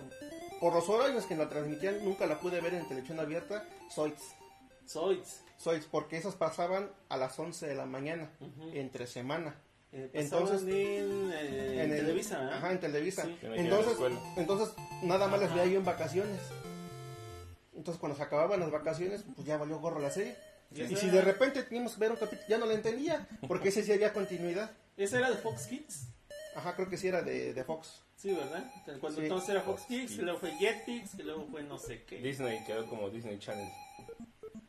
[0.59, 3.65] por los horarios que la transmitían nunca la pude ver en televisión abierta.
[3.91, 4.35] Zoids.
[4.87, 5.41] Zoids.
[5.59, 8.29] Zoids, porque esas pasaban a las 11 de la mañana,
[8.73, 9.55] entre semana.
[9.95, 10.69] Eh, Entonces, en,
[11.31, 12.39] eh, en el- Televisa.
[12.41, 12.57] ¿ah?
[12.57, 13.23] Ajá, en Televisa.
[13.25, 13.37] Sí.
[13.43, 13.95] Entonces,
[14.37, 15.59] entonces nada más las Ajá.
[15.61, 16.39] veía yo en vacaciones.
[17.75, 20.35] Entonces cuando se acababan las vacaciones, pues ya valió gorro la serie.
[20.75, 23.83] Y si de repente teníamos que ver un capítulo, ya no la entendía, porque ese
[23.83, 24.71] sí había continuidad.
[24.97, 26.07] ¿Esa era de Fox Kids?
[26.55, 28.01] Ajá, creo que sí era de, de Fox.
[28.15, 28.71] Sí, ¿verdad?
[28.99, 29.23] Cuando Sí.
[29.25, 30.19] entonces era Fox Fox Kids, Kids.
[30.19, 32.17] y luego fue Jetix, y luego fue no sé qué.
[32.17, 33.69] Disney quedó como Disney Channel.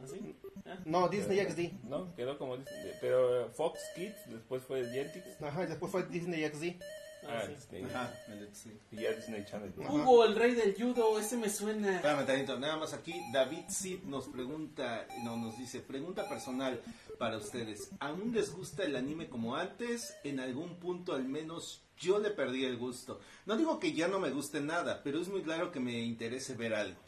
[0.02, 0.34] ¿Así?
[0.53, 0.53] Ah,
[0.84, 1.84] No, Disney XD.
[1.84, 2.92] No, quedó como Disney.
[3.00, 5.40] Pero eh, Fox Kids, después fue Jetix.
[5.42, 6.82] Ajá, y después fue Disney XD.
[6.82, 7.52] ah, Ah, sí.
[7.54, 7.84] Disney.
[7.84, 8.48] Ajá, el-.
[8.90, 9.72] Y ya Disney Channel.
[9.76, 11.96] Hugo, el rey del judo, ese me suena.
[11.96, 16.80] Espérame tantito, nada más aquí David Sid nos pregunta, no, nos dice, pregunta personal
[17.18, 20.16] para ustedes, ¿aún les gusta el anime como antes?
[20.24, 23.20] En algún punto al menos yo le perdí el gusto.
[23.46, 26.54] No digo que ya no me guste nada, pero es muy claro que me interese
[26.54, 26.98] ver algo.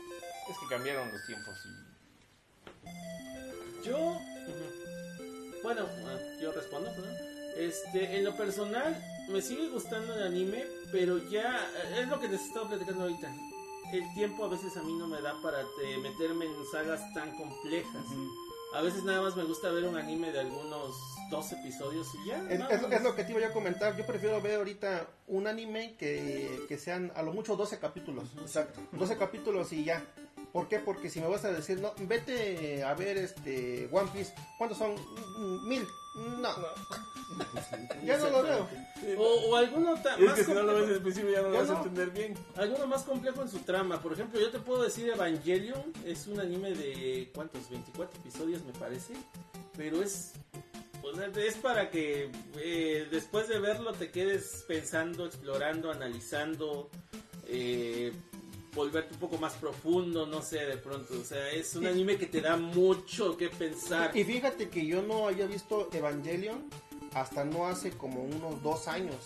[0.49, 1.87] Es que cambiaron los tiempos y
[3.87, 4.21] Yo,
[5.63, 7.05] bueno, ah, yo respondo, ¿no?
[7.57, 8.97] Este, en lo personal,
[9.29, 13.33] me sigue gustando el anime, pero ya, eh, es lo que les estaba platicando ahorita.
[13.93, 17.31] El tiempo a veces a mí no me da para eh, meterme en sagas tan
[17.37, 18.05] complejas.
[18.75, 20.97] A veces nada más me gusta ver un anime de algunos
[21.31, 22.43] dos episodios y ya.
[22.51, 23.97] Es, es- es lo que te iba yo a comentar.
[23.97, 28.29] Yo prefiero ver ahorita un anime que, que sean a lo mucho 12 capítulos.
[28.41, 28.81] Exacto.
[28.93, 30.05] 12 capítulos y ya.
[30.57, 30.79] ¿Por qué?
[30.79, 34.95] Porque si me vas a decir, no, vete a ver este One Piece, ¿cuántos son?
[35.69, 35.87] Mil.
[36.41, 36.49] No.
[38.03, 38.69] ya no lo veo.
[39.19, 41.69] O, o alguno es más que si no lo ves principio ya no lo vas
[41.69, 42.35] a entender bien.
[42.57, 44.01] Alguno más complejo en su trama.
[44.01, 45.93] Por ejemplo, yo te puedo decir Evangelion.
[46.07, 47.31] Es un anime de.
[47.35, 47.69] ¿Cuántos?
[47.69, 49.13] 24 episodios, me parece.
[49.77, 50.33] Pero es.
[51.03, 56.89] o sea, es para que eh, después de verlo te quedes pensando, explorando, analizando.
[57.47, 58.11] Eh,
[58.77, 61.15] volverte un poco más profundo, no sé, de pronto.
[61.19, 64.17] O sea, es un anime que te da mucho que pensar.
[64.17, 66.69] Y fíjate que yo no había visto Evangelion
[67.15, 69.17] hasta no hace como unos dos años.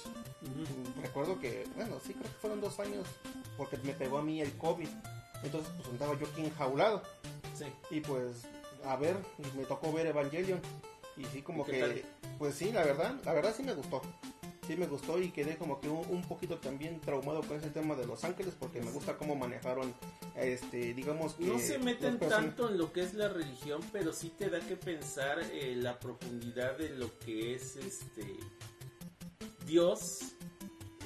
[1.02, 3.06] Recuerdo que, bueno, sí creo que fueron dos años
[3.58, 4.88] porque me pegó a mí el COVID.
[5.42, 7.02] Entonces pues andaba yo aquí enjaulado.
[7.54, 7.66] Sí.
[7.90, 8.42] Y pues,
[8.84, 9.16] a ver,
[9.56, 10.60] me tocó ver Evangelion.
[11.16, 12.02] Y sí, como ¿Y qué que, tal?
[12.38, 14.00] pues sí, la verdad, la verdad sí me gustó.
[14.70, 17.96] Sí me gustó y quedé como que un, un poquito también traumado con ese tema
[17.96, 19.92] de Los Ángeles porque me gusta cómo manejaron,
[20.36, 21.46] este, digamos que...
[21.46, 24.76] No se meten tanto en lo que es la religión, pero sí te da que
[24.76, 28.36] pensar eh, la profundidad de lo que es este
[29.66, 30.36] Dios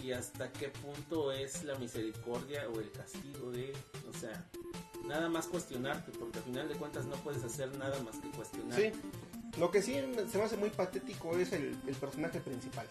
[0.03, 3.73] y hasta qué punto es la misericordia o el castigo de,
[4.11, 4.47] o sea,
[5.07, 8.79] nada más cuestionarte, porque al final de cuentas no puedes hacer nada más que cuestionar.
[8.79, 8.93] Sí,
[9.59, 9.95] lo que sí
[10.31, 12.87] se me hace muy patético es el, el personaje principal.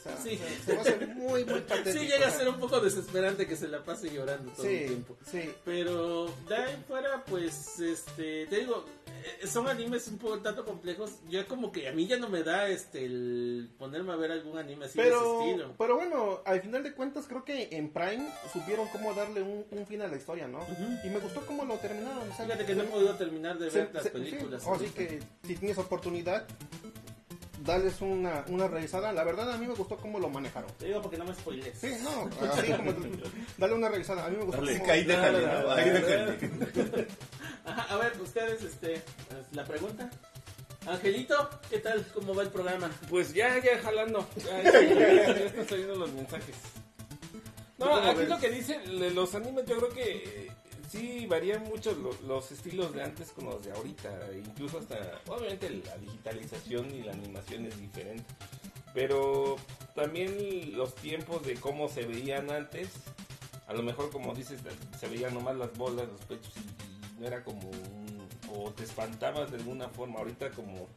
[0.00, 0.38] O sea, Sí.
[0.66, 1.98] me hace muy, muy patético.
[1.98, 4.86] Sí llega a ser un poco desesperante que se la pase llorando todo el Sí,
[4.86, 5.16] tiempo.
[5.30, 5.50] sí.
[5.64, 8.86] Pero de ahí fuera, pues, este, te digo,
[9.42, 11.10] eh, son animes un poco tanto complejos.
[11.28, 14.56] Yo como que a mí ya no me da este el ponerme a ver algún
[14.56, 15.74] anime así de ese Pero, estilo.
[15.76, 19.86] pero bueno, al final de cuentas creo que en Prime supieron cómo darle un, un
[19.86, 20.60] fin a la historia, ¿no?
[20.60, 20.98] Ujú.
[21.04, 22.30] Y me gustó cómo lo terminaron.
[22.30, 24.62] o sea, Fíjate que no he podido terminar de ver se- las se- películas.
[24.62, 26.46] sí, así que si tienes oportunidad,
[27.70, 29.12] dales una, una revisada.
[29.12, 30.70] La verdad a mí me gustó cómo lo manejaron.
[30.78, 31.78] Te digo porque no me spoilees.
[31.78, 32.92] Sí, no, así como
[33.58, 34.26] dale una revisada.
[34.26, 35.68] A mí me gustó Dale, cómo- ahí déjale, Dale, ¿no?
[35.68, 36.36] dale, Ahí dale.
[36.36, 37.06] déjale.
[37.64, 39.02] Ajá, a ver, ustedes, este,
[39.52, 40.10] la pregunta.
[40.86, 42.04] Angelito, ¿qué tal?
[42.14, 42.90] ¿Cómo va el programa?
[43.08, 44.26] Pues ya, ya jalando.
[44.36, 46.54] Ya, ya, ya, ya están saliendo los mensajes.
[47.78, 48.28] No, ¿Tú cómo aquí ves?
[48.28, 50.02] lo que dicen los animes, yo creo que
[50.46, 50.52] eh,
[50.90, 54.10] sí varían mucho lo- los estilos de antes con los de ahorita.
[54.34, 58.24] Incluso hasta, obviamente, la digitalización y la animación es diferente.
[58.92, 59.56] Pero
[59.94, 62.88] también los tiempos de cómo se veían antes.
[63.68, 64.60] A lo mejor, como dices,
[64.98, 68.28] se veían nomás las bolas, los pechos y, y no era como un.
[68.52, 70.18] o te espantabas de alguna forma.
[70.18, 70.88] Ahorita, como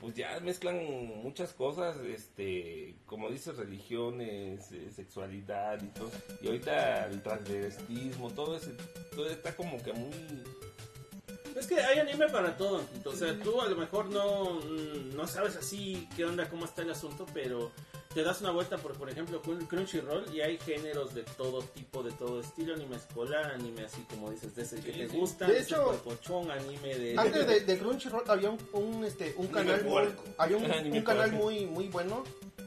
[0.00, 0.76] pues ya mezclan
[1.22, 6.10] muchas cosas, este, como dices, religiones, eh, sexualidad y todo.
[6.40, 8.72] Y ahorita el transvestismo, todo ese,
[9.14, 10.10] todo está como que muy...
[11.56, 15.56] Es que hay anime para todo, o sea, tú a lo mejor no, no sabes
[15.56, 17.72] así qué onda, cómo está el asunto, pero
[18.18, 22.02] te das una vuelta por, por ejemplo, Crun- Crunchyroll y hay géneros de todo tipo,
[22.02, 25.16] de todo estilo, anime escolar, anime así como dices, de ese que Sí, te sí.
[25.16, 27.14] gusta, De hecho, pochón, anime de...
[27.16, 31.66] Antes de, de Crunchyroll había un, un, este, un canal, muy, había un, canal muy,
[31.66, 32.24] muy bueno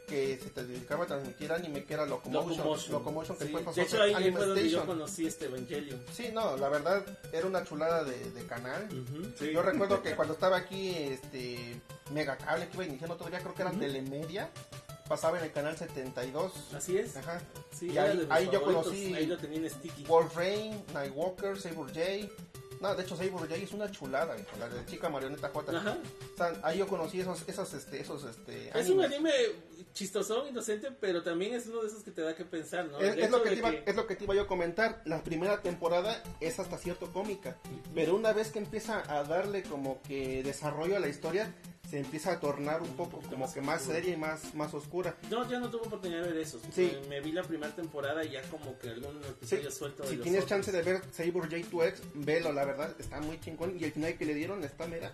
[0.07, 2.91] que se te dedicaba a transmitir anime que era Locomotion, Locomotion.
[2.93, 5.45] Locomotion, que Sí, después pasó de a hecho, ahí Anime fue donde yo conocí este
[5.45, 6.01] Evangelion.
[6.13, 8.87] Sí, no, la verdad era una chulada de, de canal.
[9.53, 11.75] Yo recuerdo que cuando estaba aquí, este,
[12.13, 14.49] Mega Cable, que iba iniciando todavía, creo que era Telemedia,
[15.11, 16.53] pasaba en el canal 72.
[16.73, 17.17] Así es.
[17.17, 17.41] Ajá.
[17.77, 20.05] Sí, Y ahí- ahí yo conocí- Ahí lo tenía en sticky.
[20.05, 22.33] Wolf Rain, Nightwalker, Saber J.
[22.79, 25.77] No, de hecho Saber J es una chulada, hijo, la de chica marioneta J.
[25.77, 25.97] Ajá.
[26.33, 29.05] O sea, ahí yo conocí esos, esos, este, esos, este, Es un animes.
[29.17, 29.31] anime
[29.93, 32.97] chistosón, inocente, pero también es uno de esos que te da que pensar, ¿no?
[32.99, 35.01] Es, es lo que iba, es lo que te iba yo a comentar.
[35.05, 37.57] La primera temporada es hasta cierto cómica,
[37.93, 41.53] pero una vez que empieza a darle como que desarrollo a la historia,
[41.89, 45.15] se empieza a tornar un poco como que más seria y más, más oscura.
[45.29, 46.59] No, ya no tuve oportunidad de ver eso.
[46.73, 46.83] Sí.
[46.85, 50.09] Eh, Me vi la primera temporada y ya como que algún Sí, episodio suelto de
[50.09, 50.49] si los tienes otros.
[50.49, 53.77] chance de ver Saber J2X, velo, la verdad, está muy chingón.
[53.79, 55.11] Y el final que le dieron está mera.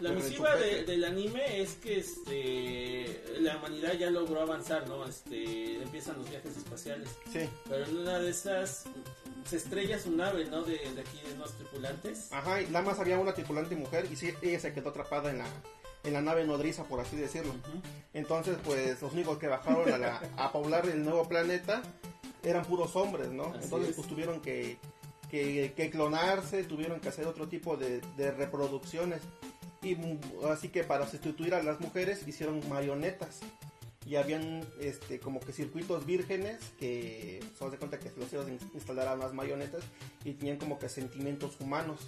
[0.00, 5.06] La misiva de- del anime es que este la humanidad ya logró avanzar, ¿no?
[5.06, 8.84] Este empiezan los viajes espaciales, Sí, pero en una de esas
[9.48, 10.62] se estrella su nave, ¿no?
[10.64, 12.30] De, de aquí de los tripulantes.
[12.32, 15.38] ajá, y nada más había una tripulante mujer y sí, ella se quedó atrapada en
[15.38, 15.46] la,
[16.06, 17.52] en la nave nodriza, por así decirlo.
[18.14, 21.82] Entonces, pues los únicos que bajaron a, la- a poblar el nuevo planeta
[22.42, 23.46] eran puros hombres, ¿no?
[23.46, 23.96] Así Entonces, es.
[23.96, 24.78] pues tuvieron que,
[25.30, 29.20] que, que clonarse, tuvieron que hacer otro tipo de, de reproducciones.
[29.82, 30.20] Y mm,
[30.50, 33.40] así que para sustituir a las mujeres hicieron marionetas.
[34.06, 39.08] Y habían este, como que circuitos vírgenes que se de cuenta que los hicieron instalar
[39.08, 39.82] a las marionetas
[40.24, 41.98] y tenían como que sentimientos humanos.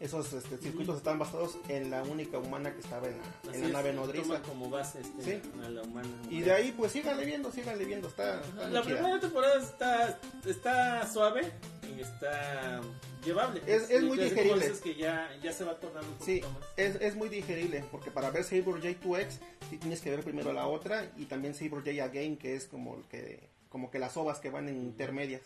[0.00, 3.60] Esos este, circuitos estaban basados en la única humana que estaba en la, Así en
[3.60, 4.22] la es, nave nodriza.
[4.28, 5.50] toma como base este, Sí.
[5.62, 6.08] a la humana.
[6.30, 8.08] Y de ahí, pues síganle viendo, síganle viendo.
[8.08, 8.40] Está,
[8.70, 8.96] La chida.
[8.96, 11.52] primera temporada está, está suave
[11.96, 12.80] y está
[13.26, 13.60] llevable.
[13.66, 14.64] Es- es muy digerible.
[14.64, 16.50] dices que ya, ya se va tornando un Sí, más.
[16.78, 20.66] es, es muy digerible, porque para ver Saber J2X sí tienes que ver primero la
[20.66, 24.40] otra y también Saber J Again, que es como el que como que las ovas
[24.40, 25.42] que van en intermedias.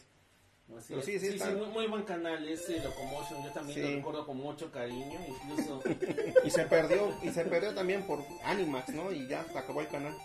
[0.78, 3.44] Así sí, sí sí, está- sí, muy, muy buen canal ese Locomotion.
[3.44, 3.82] Yo también Sí.
[3.90, 5.20] lo recuerdo con mucho cariño.
[5.28, 5.82] Incluso
[6.44, 9.12] Y se perdió, y se perdió también por Animax, ¿no?
[9.12, 10.16] Y ya se acabó el canal.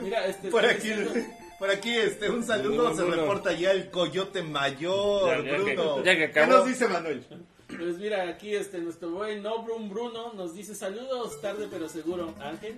[0.00, 1.12] Mira, este, Por aquí, diciendo-
[1.58, 3.16] por aquí, este, un saludo, Bruno, se Bruno.
[3.22, 5.96] reporta ya el coyote mayor, Ya, ya que- Bruno.
[6.04, 6.58] ya que ¿Qué acabó.
[6.58, 7.26] nos dice Manuel?
[7.68, 12.34] Pues mira, aquí este nuestro buen Nobrum Bruno nos dice saludos, tarde pero seguro.
[12.40, 12.76] Ángel,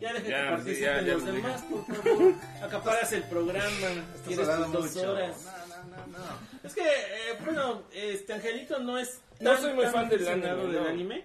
[0.00, 2.34] ya deja Ya, que participen ya, ya los lo demás, por favor.
[2.62, 3.86] Acaparas el programa,
[4.26, 5.12] tienes tus dos mucho.
[5.12, 5.36] horas.
[5.44, 6.24] No, no, no, no.
[6.64, 10.86] Es que, eh, bueno, este Angelito no es No soy muy fan del anime, del
[10.86, 11.24] anime.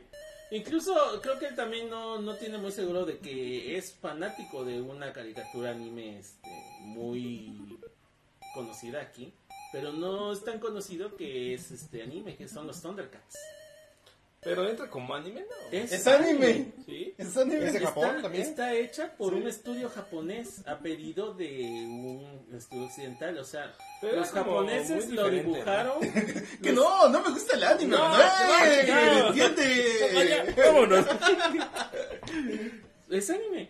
[0.51, 4.79] Incluso creo que él también no, no tiene muy seguro de que es fanático de
[4.79, 6.49] una caricatura anime este,
[6.81, 7.79] muy
[8.53, 9.33] conocida aquí.
[9.71, 13.35] Pero no es tan conocido que es este anime, que son los Thundercats.
[14.45, 15.77] Pero entra como anime, ¿no?
[15.77, 16.71] Es anime.
[16.85, 17.13] Sí.
[17.17, 17.65] Es anime.
[17.65, 18.43] ¿Es de Está, Japón también?
[18.43, 21.49] está hecha por un estudio japonés a pedido de
[21.89, 23.37] un estudio occidental.
[23.39, 25.99] O sea, Pero los japoneses lo dibujaron.
[26.61, 28.87] Que no, no me gusta el anime, No, Manuel.
[28.87, 29.27] no, no.
[29.29, 30.53] ¿Entiende?
[30.55, 31.05] Vámonos.
[33.09, 33.69] Es anime.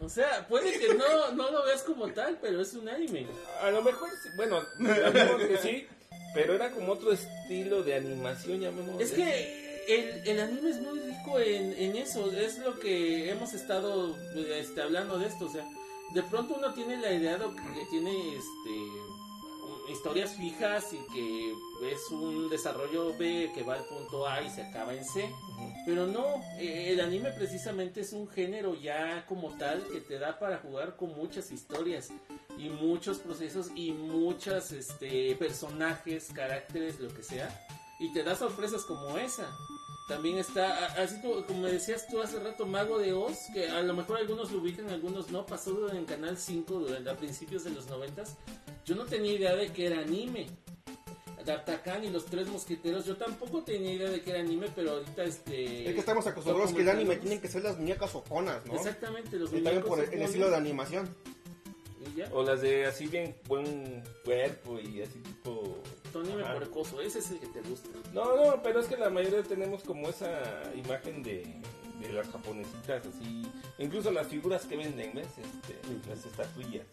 [0.00, 3.26] O sea, puede que no, no lo veas como tal, pero es un anime.
[3.62, 5.86] A lo mejor, sí, bueno, digamos que sí,
[6.34, 9.00] pero era como otro estilo de animación, llamémoslo.
[9.00, 12.30] Es que el, el anime es muy rico en, en eso.
[12.32, 15.46] Es lo que hemos estado este, hablando de esto.
[15.46, 15.66] O sea,
[16.12, 21.52] de pronto uno tiene la idea de que tiene este, historias fijas y que
[21.92, 25.28] es un desarrollo B que va al punto A y se acaba en C.
[25.86, 26.24] Pero no,
[26.58, 30.96] eh, el anime precisamente es un género ya como tal que te da para jugar
[30.96, 32.10] con muchas historias
[32.58, 37.66] y muchos procesos y muchos este, personajes, caracteres, lo que sea.
[38.00, 39.48] Y te da sorpresas como esa.
[40.06, 43.94] También está, así como me decías tú hace rato, Mago de Oz, que a lo
[43.94, 47.86] mejor algunos lo ubican, algunos no, pasó en Canal 5 durante, a principios de los
[47.86, 48.22] 90
[48.84, 50.46] Yo no tenía idea de que era anime.
[51.44, 55.24] D'Artagnan y los tres mosqueteros, yo tampoco tenía idea de que era anime, pero ahorita
[55.24, 55.88] este...
[55.88, 58.74] Es que estamos acostumbrados que el anime tienen que ser las muñecas ojonas, ¿no?
[58.74, 61.14] Exactamente, los Y también por el, estilo de animación.
[62.00, 62.30] y ya.
[62.32, 65.82] O las de así bien buen cuerpo y así tipo...
[66.14, 66.58] Tu anime Ajá.
[67.04, 67.88] ese es el que te gusta.
[68.12, 70.30] No, no, pero es que la mayoría tenemos como esa
[70.76, 71.44] imagen de,
[71.98, 73.42] de las japonesitas así,
[73.78, 75.26] incluso las figuras que venden, ¿ves?
[75.26, 75.76] Este,
[76.08, 76.86] las estatuillas,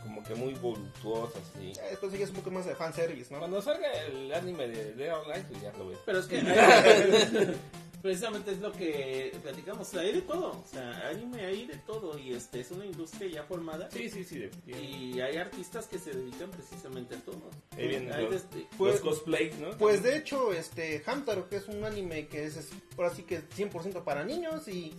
[0.00, 1.72] como que muy voluptuosas, así.
[1.72, 3.40] Eh, Esto sí es un poco más de fanservice, ¿no?
[3.40, 5.98] Cuando salga el anime de Dead Alive, pues ya lo veo.
[6.06, 6.36] Pero es que
[8.02, 12.32] precisamente es lo que platicamos, hay de todo, o sea, anime hay de todo y
[12.34, 14.38] este es una industria ya formada Sí, sí, sí.
[14.38, 14.50] de-
[14.80, 17.50] y hay artistas que se dedican precisamente a todo.
[17.72, 19.70] Ahí vienen los, desde- Pues- los cosplays, ¿no?
[19.78, 23.40] Pues de hecho, este Hamtaro, que es un anime que es, es ahora sí que
[23.48, 24.94] 100% para niños y,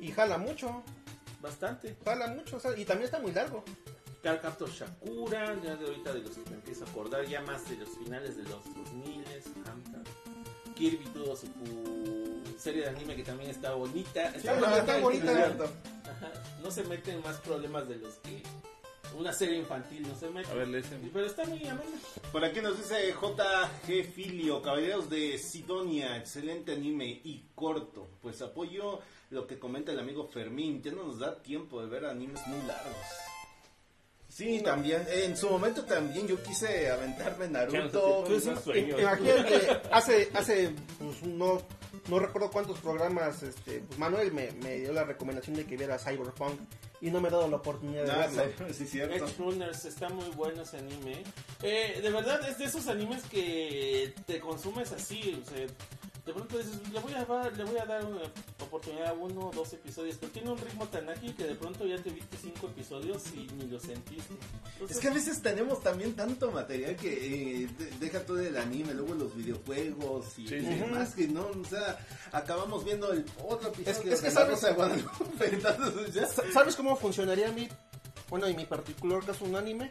[0.00, 0.82] y jala mucho,
[1.40, 1.96] bastante.
[2.04, 3.64] jala mucho, o sea, y también está muy largo.
[4.22, 7.68] Card Captor Shakura, ya de ahorita de los que me empiezo a acordar, ya más
[7.68, 9.24] de los finales de los 2000,
[9.66, 10.04] Hamtaro.
[10.76, 11.48] Kirby tuvo su
[12.62, 14.28] serie de anime que también está bonita.
[14.28, 15.32] Está está- está bonita.
[16.04, 16.32] Ajá,
[16.62, 18.42] No se mete en más problemas de los que
[19.18, 20.50] una serie infantil no se mete.
[20.50, 20.68] A ver.
[21.12, 21.98] Pero está muy amena.
[22.30, 28.08] Por aquí nos dice JG Filio, Caballeros de Sidonia, excelente anime y corto.
[28.22, 32.06] Pues apoyo lo que comenta el amigo Fermín, ya no nos da tiempo de ver
[32.06, 32.96] animes muy largos.
[34.34, 38.24] Sí, también, en su momento también yo quise aventarme Naruto.
[38.26, 38.46] Pues.
[38.46, 41.60] Imagínate, hace, hace, pues no,
[42.08, 45.98] no recuerdo cuántos programas, este, pues Manuel me, me dio la recomendación de que viera
[45.98, 46.58] Cyberpunk
[47.02, 48.72] y no me he dado la oportunidad de Ah, verlo.
[48.72, 49.00] sí, sí,
[49.38, 51.24] Runners está muy bueno ese anime.
[51.62, 55.66] Eh, de verdad es de esos animes que te consumes así, o sea,
[56.24, 58.22] de pronto dices, le voy a dar, le voy a dar una
[58.64, 61.84] oportunidad a uno o dos episodios, pero tiene un ritmo tan ágil que de pronto
[61.84, 64.34] ya te viste cinco episodios y ni lo sentiste.
[64.74, 68.56] Entonces, Es que a veces tenemos también tanto material que eh, de- deja todo el
[68.56, 70.66] anime, luego los videojuegos y Sí, sí.
[70.66, 71.98] demás que no, o sea,
[72.30, 76.52] acabamos viendo el otro episodio Es que- es sabes- Rosa de Guadalupe, entonces ya- Sa-
[76.52, 77.68] ¿Sabes cómo funcionaría mí?
[78.30, 79.90] Bueno, en mi particular caso un anime,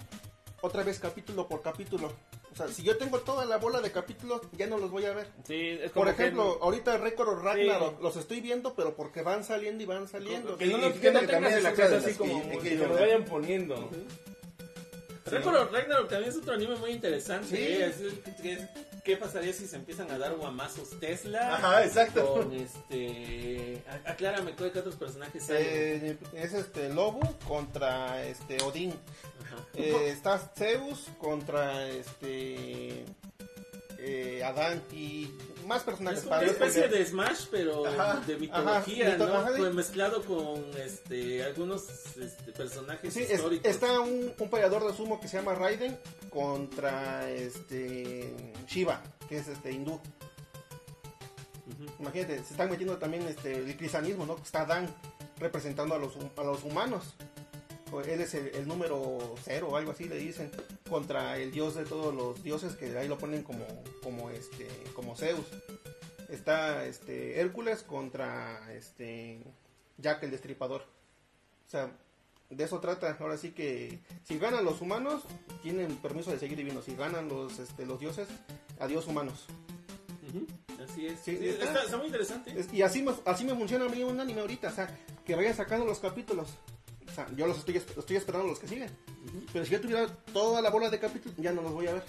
[0.62, 2.12] otra vez capítulo por capítulo.
[2.52, 5.14] O sea, si yo tengo toda la bola de capítulos, ya no los voy a
[5.14, 5.28] ver.
[5.48, 8.04] Sí, es como Por que- ejemplo, ahorita Record Ragnarok, Sí.
[8.04, 10.58] los estoy viendo, pero porque van saliendo y van saliendo.
[10.58, 11.54] que no, Y lo- fíjate que no tengas
[12.04, 13.90] así como que- lo vayan poniendo.
[15.26, 17.48] Record Ragnarok también es otro anime muy interesante.
[17.48, 17.56] Sí.
[17.58, 17.86] ¿eh?
[17.86, 21.56] Es- ¿Qué pasaría si se empiezan a dar guamazos Tesla?
[21.56, 22.34] Ajá, exacto.
[22.36, 23.84] Con este.
[24.06, 25.56] a- Aclárame, ¿qué otros personajes hay?
[25.60, 28.94] Eh, es este Lobo contra este Odín.
[29.44, 29.66] Ajá.
[29.74, 33.06] Eh, está Zeus contra este
[34.04, 35.30] eh, Adán y
[35.68, 39.18] más personajes Es una especie de Smash, pero Ajá, de mitología, ajá,
[39.52, 39.56] ¿no?
[39.58, 41.88] Pues mezclado con este algunos
[42.18, 43.70] este, personajes Sí, es- históricos.
[43.70, 45.98] está un, un peleador de sumo que se llama Raiden
[46.32, 50.02] contra este Shiva, que es este hindú.
[52.00, 54.36] Imagínate, se están metiendo también este el cristianismo, ¿no?
[54.38, 54.94] Está Adán
[55.38, 57.14] representando a los, a los humanos.
[57.92, 60.50] O Él es el, el número cero o algo así le dicen
[60.90, 63.66] contra el dios de todos los dioses que ahí lo ponen como
[64.02, 65.46] como este como Zeus.
[66.30, 69.44] Está este Hércules contra este
[69.98, 70.84] Jack el destripador.
[71.68, 71.92] O sea,
[72.50, 73.18] de eso trata.
[73.20, 75.24] Ahora sí que si ganan los humanos
[75.62, 76.82] tienen permiso de seguir viviendo.
[76.82, 78.28] Si ganan los este, los dioses,
[78.80, 79.46] adiós humanos.
[80.84, 81.20] Así es.
[81.20, 82.58] Sí, Sí, está- está, está muy interesante.
[82.60, 85.36] Es- y así me, así me funciona a mí un anime ahorita, o sea, que
[85.36, 86.48] vayan sacando los capítulos.
[87.12, 88.90] O sea, yo los estoy, es- estoy esperando los que siguen.
[89.52, 92.04] Pero si yo tuviera toda la bola de capítulos, ya no los voy a ver.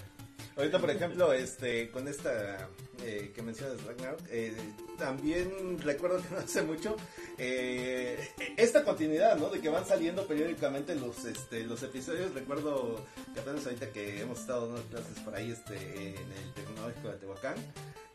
[0.55, 2.69] Ahorita, por ejemplo, este, con esta
[3.03, 4.55] eh, que mencionas, Ragnarok, eh,
[4.99, 6.95] también recuerdo que no hace mucho
[7.39, 9.49] eh, esta continuidad, ¿no?
[9.49, 12.33] De que van saliendo periódicamente los, este, los episodios.
[12.35, 13.03] Recuerdo
[13.33, 17.17] que apenas ahorita que hemos estado dando clases por ahí, este, en el Tecnológico de
[17.17, 17.55] Tehuacán.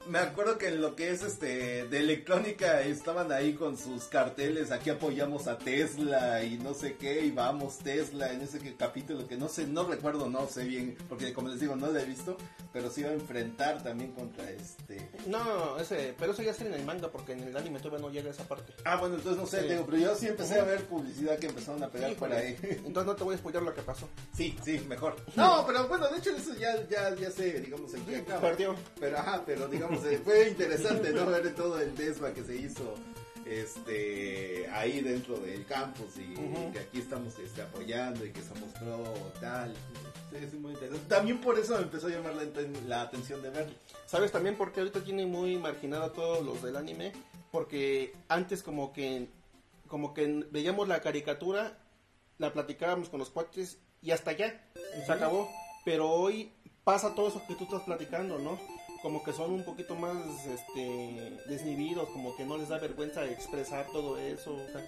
[0.08, 4.70] Me acuerdo que en lo que es este de electrónica estaban ahí con sus carteles,
[4.70, 9.28] aquí apoyamos a Tesla y no sé qué, y vamos Tesla en ese que capítulo
[9.28, 12.04] que no sé, no recuerdo, no sé bien, porque como les digo, no lo he
[12.06, 12.38] visto,
[12.72, 15.10] pero se iba a enfrentar también contra este...
[15.26, 18.10] No, ese, pero eso ya sale en el manga porque en el anime todavía no
[18.10, 18.72] llega a esa parte.
[18.84, 19.68] Ah, bueno, entonces no sé, Sí.
[19.68, 22.56] digo, pero yo sí empecé a ver publicidad que empezaron a pegar por ahí.
[22.62, 24.08] Entonces no te voy a spoiler lo que pasó.
[24.34, 25.16] Sí, sí, mejor.
[25.36, 28.40] No, pero bueno, de hecho eso ya, ya, ya sé, digamos, en qué acaba.
[28.40, 28.74] Perdió.
[29.00, 31.26] Pero ajá, pero digamos, fue interesante, ¿no?
[31.26, 32.94] Ver todo el desma que se hizo
[33.44, 36.34] este ahí dentro del campus y
[36.72, 39.02] que aquí estamos este, apoyando y que somos pro
[39.40, 39.74] tal.
[40.30, 41.06] Sí, es muy interesante.
[41.08, 42.34] También por eso me empezó a llamar
[42.86, 43.74] la atención de verlo.
[44.06, 47.12] ¿Sabes también por qué ahorita tiene muy marginado a todos los del anime?
[47.50, 49.28] Porque antes como que
[49.88, 51.78] como que veíamos la caricatura,
[52.36, 54.62] la platicábamos con los cuates y hasta allá,
[55.04, 55.48] se acabó.
[55.84, 56.52] Pero hoy
[56.84, 58.58] pasa todo eso que tú estás platicando, ¿no?
[59.02, 60.16] Como que son un poquito más
[60.46, 64.54] este, desnividos, como que no les da vergüenza expresar todo eso.
[64.54, 64.84] o sea,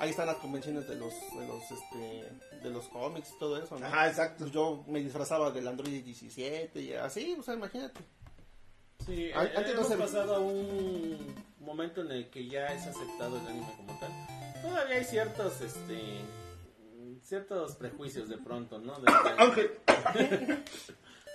[0.00, 2.28] ahí están las convenciones de los de los este,
[2.62, 3.86] de los cómics y todo eso, ¿no?
[3.86, 4.46] Ajá, exacto.
[4.48, 8.00] Yo me disfrazaba del Android 17 y así, o sea, imagínate.
[9.06, 12.86] Sí, eh, antes no hemos se- pasado a un momento en el que ya es
[12.86, 14.10] aceptado el anime como tal,
[14.62, 16.20] todavía hay ciertos, este,
[17.24, 18.98] ciertos prejuicios de pronto, ¿no?
[19.00, 19.70] De- Ángel.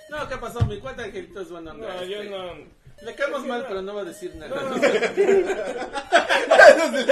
[0.09, 0.65] no, ¿qué pasó?
[0.65, 1.93] Mi cuenta Angelito es buena onda.
[1.93, 2.77] No, yo este, no.
[3.03, 4.59] Le caemos mal, pero no va a decir nada.
[4.59, 4.75] No.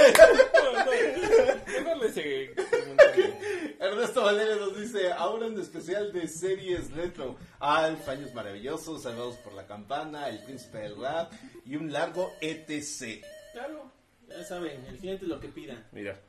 [2.06, 3.34] Ese comentario.
[3.80, 9.54] Ernesto Valerio nos dice, ahora en especial de series retro, Alf, Años Maravillosos, Salvados por
[9.54, 11.32] la Campana, El Príncipe del Rap
[11.64, 13.24] y un largo etc.
[13.52, 13.90] Claro,
[14.28, 15.84] ya saben, el cliente lo que pida.
[15.92, 16.20] Mira.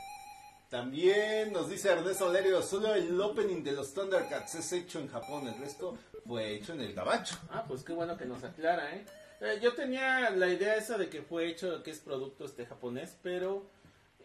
[0.70, 5.48] También nos dice Ernesto Valerio, solo el opening de los Thundercats es hecho en Japón,
[5.48, 7.38] el resto fue hecho en el gabacho.
[7.50, 9.06] Ah, pues qué bueno que nos aclara, ¿eh?
[9.40, 13.16] Eh, yo tenía la idea esa de que fue hecho, que es producto este japonés,
[13.24, 13.66] pero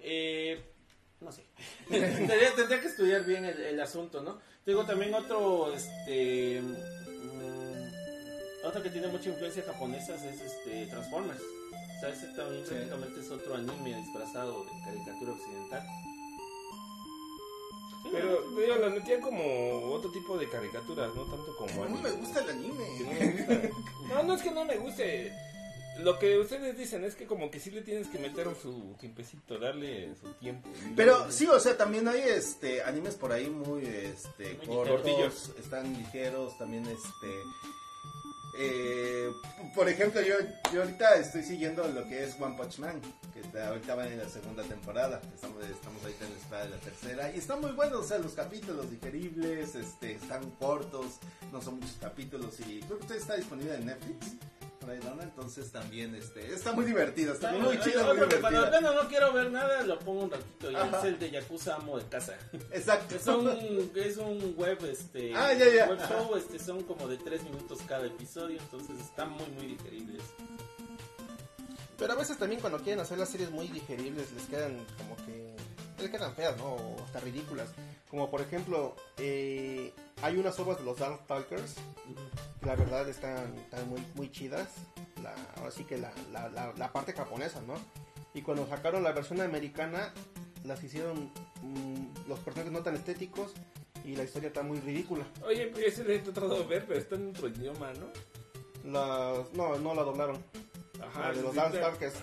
[0.01, 0.61] eh,
[1.21, 1.45] no sé.
[1.89, 4.41] tendría, tendría que estudiar bien el, el asunto, ¿no?
[4.67, 11.41] Digo, también otro, este, mm, otro que tiene mucha influencia japonesa es este Transformers.
[11.41, 15.87] O sea, ese también prácticamente es otro anime disfrazado de caricatura occidental.
[18.11, 22.11] Pero digo, las metían como otro tipo de caricaturas, no tanto como A mí me
[22.11, 22.85] gusta el anime.
[23.01, 23.69] no me gusta.
[24.09, 25.33] No, no es que no me guste.
[25.99, 29.59] Lo que ustedes dicen es que como que sí le tienes que meter su tiempecito,
[29.59, 30.69] darle su tiempo.
[30.97, 35.51] Pero sí, o sea, también hay este animes por ahí muy este Muy cortos, cortillos.
[35.59, 37.29] están ligeros, también este
[38.59, 39.31] eh,
[39.75, 40.35] por ejemplo, yo,
[40.73, 43.01] yo ahorita estoy siguiendo lo que es One Punch Man,
[43.33, 46.77] que ahorita van en la segunda temporada, estamos, estamos ahorita en la espera de la
[46.77, 51.19] tercera, y están muy buenos, o sea, los capítulos digeribles, este, están cortos,
[51.51, 54.37] no son muchos capítulos, y creo que está disponible en Netflix,
[54.91, 58.71] Entonces también, este, está muy divertido, está muy chido, muy cuando divertido.
[58.71, 60.71] bueno, no quiero ver nada, lo pongo un ratito.
[60.71, 60.99] Y Ajá.
[60.99, 62.35] es el de Yakuza Amo de Casa.
[62.73, 63.15] Exacto.
[63.15, 65.89] Es un, es un web, este, Ah, ya, ya.
[65.89, 70.23] web show, este, son como de 3 minutos cada episodio, entonces están muy, muy digeribles.
[71.99, 75.42] Pero a veces también cuando quieren hacer las series muy digeribles les quedan como que...
[76.03, 76.75] Les quedan feas, ¿no?
[76.75, 77.69] O hasta ridículas.
[78.11, 79.93] Como por ejemplo, eh,
[80.23, 81.75] hay unas obras de los Darkstalkers
[82.61, 84.69] que la verdad están, están muy, muy chidas.
[85.23, 87.75] La, ahora sí que la, la, la, la parte japonesa, ¿no?
[88.35, 90.13] Y cuando sacaron la versión americana,
[90.65, 91.31] las hicieron
[91.63, 93.53] mm, los personajes no tan estéticos
[94.05, 95.25] y la historia está muy ridícula.
[95.47, 98.07] Oye, pues ese le he tratado de ver, pero está en otro idioma, ¿no?
[98.91, 100.43] Las, no, no la doblaron.
[101.21, 102.15] La de los Darkstalkers.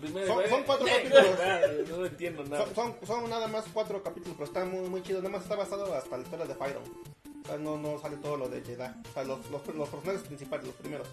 [0.00, 1.88] Primero- Son- son cuatro capítulos.
[1.98, 2.64] No entiendo nada.
[2.66, 5.18] Son, son, son nada más cuatro capítulos, pero está muy, muy chido.
[5.20, 6.82] Nada más está basado hasta la historia de Fyron.
[7.42, 8.82] O sea, no, no sale todo lo de Jedi.
[8.82, 11.06] O sea, los, los, los personajes principales, los primeros.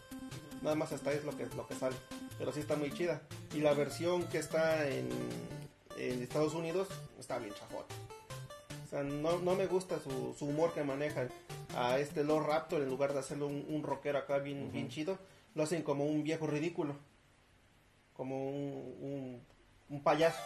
[0.61, 1.95] Nada más hasta es lo que, lo que sale.
[2.37, 3.21] Pero sí está muy chida.
[3.53, 5.09] Y la versión que está en,
[5.97, 6.87] en Estados Unidos
[7.19, 7.93] está bien chafota.
[8.85, 11.29] O sea, no, no me gusta su, su humor que manejan
[11.75, 15.17] a este Lord Raptor en lugar de hacerlo un, un rockero acá bien, bien chido.
[15.55, 16.95] Lo hacen como un viejo ridículo.
[18.21, 19.41] Como un, un,
[19.89, 20.37] un payaso.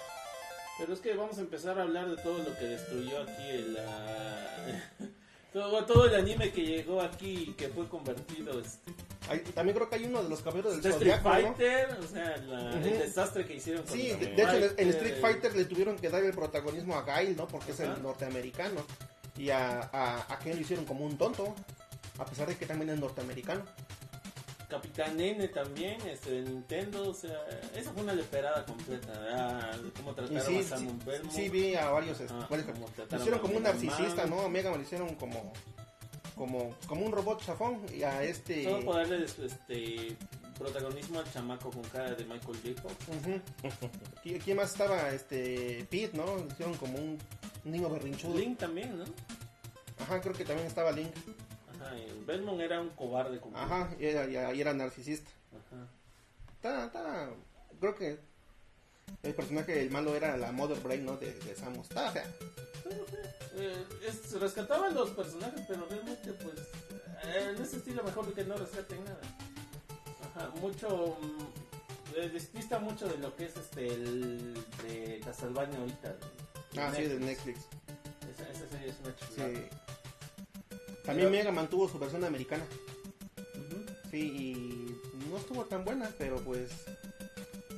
[0.80, 3.78] Pero es que vamos a empezar a hablar de todo lo que destruyó aquí el,
[3.86, 4.80] ah,
[5.52, 8.94] todo, todo el anime que llegó aquí y que fue convertido este,
[9.28, 11.54] Hay- también creo que hay uno de los caballeros del de Street Zodiaco, ¿no?
[11.54, 12.98] Fighter, o sea, la- el Ujú.
[13.04, 16.32] desastre que hicieron con Sí, de, hecho en, Street Fighter le tuvieron que dar el
[16.32, 17.46] protagonismo a Gail, ¿no?
[17.46, 18.86] Porque es el norteamericano.
[19.38, 21.54] Y a, a, a Ken lo hicieron como un tonto,
[22.20, 23.66] a pesar de que también es norteamericano.
[24.70, 27.38] Capitán N también, este, de Nintendo, o sea,
[27.76, 29.12] esa fue una leperada completa,
[29.78, 31.32] de cómo trataron sí, a sí, Samuel Belmont.
[31.36, 32.88] sí vi a varios, este, Ah, varios- como
[33.20, 34.30] hicieron como un narcisista, Man.
[34.32, 34.42] ¿no?
[34.42, 35.54] A Mega Man hicieron como,
[36.36, 37.82] como, como un robot chafón.
[37.96, 38.64] Y a este...
[38.64, 40.18] Todo por darle este,
[40.58, 42.82] protagonismo al chamaco con cara de Michael J.
[42.82, 42.96] Fox.
[43.08, 43.42] Ujú.
[44.24, 45.10] ¿Qui- ¿Quién más estaba?
[45.12, 46.26] Este, Pete, ¿no?
[46.52, 47.18] Hicieron como un
[47.64, 48.36] niño berrinchudo.
[48.38, 49.06] Link también, ¿no?
[50.00, 51.12] Ajá, creo que también estaba Link.
[51.86, 51.95] Ajá,
[52.26, 53.40] Belmont era un cobarde.
[53.40, 53.57] Como...
[53.57, 55.30] Ajá, y era, y era narcisista.
[55.52, 55.88] Ajá.
[56.56, 57.30] Está, está,
[57.80, 58.20] creo que
[59.24, 61.18] el personaje, el malo era la Mother Brain, ¿no?
[61.18, 61.90] De, de Samus.
[61.90, 62.26] Está fea.
[63.57, 66.56] Eh, es- rescataban los personajes, pero realmente, pues,
[67.26, 69.22] eh, en ese estilo mejor que no rescaten nada.
[70.36, 71.18] Ajá, mucho.
[71.22, 74.53] mm, eh, dista mucho de lo que es este el
[74.84, 76.10] de Castlevania ahorita.
[76.10, 77.60] de- Ah, sí, de Netflix.
[77.60, 77.68] Netflix.
[78.32, 79.49] Esa, esa serie es una chulada.
[79.53, 79.70] Sí.
[81.06, 82.65] También Mega mantuvo su versión americana.
[83.38, 83.86] Ujú.
[84.11, 86.72] Sí, y no estuvo tan buena, pero pues.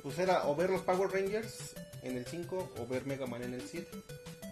[0.02, 3.54] Pues era o ver los Power Rangers en el 5 o ver Mega Man en
[3.54, 3.86] el 7.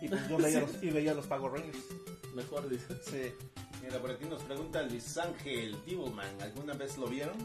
[0.03, 1.85] Y pues yo veía, los, y veía los Power Rangers.
[2.35, 2.87] Mejor dice.
[3.03, 3.33] Sí.
[3.83, 7.37] Mira, por aquí nos pregunta Luis Ángel Devilman, ¿alguna vez lo vieron?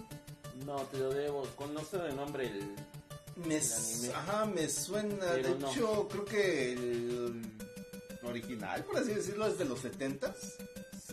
[0.65, 1.43] No, te lo debo.
[1.55, 2.75] Conoce de nombre el.
[3.45, 4.13] Me, El anime.
[4.13, 5.25] ajá, me suena.
[5.33, 5.71] Pero de no.
[5.71, 7.41] hecho, creo que el
[8.23, 10.35] original, por así decirlo, es de los 70s.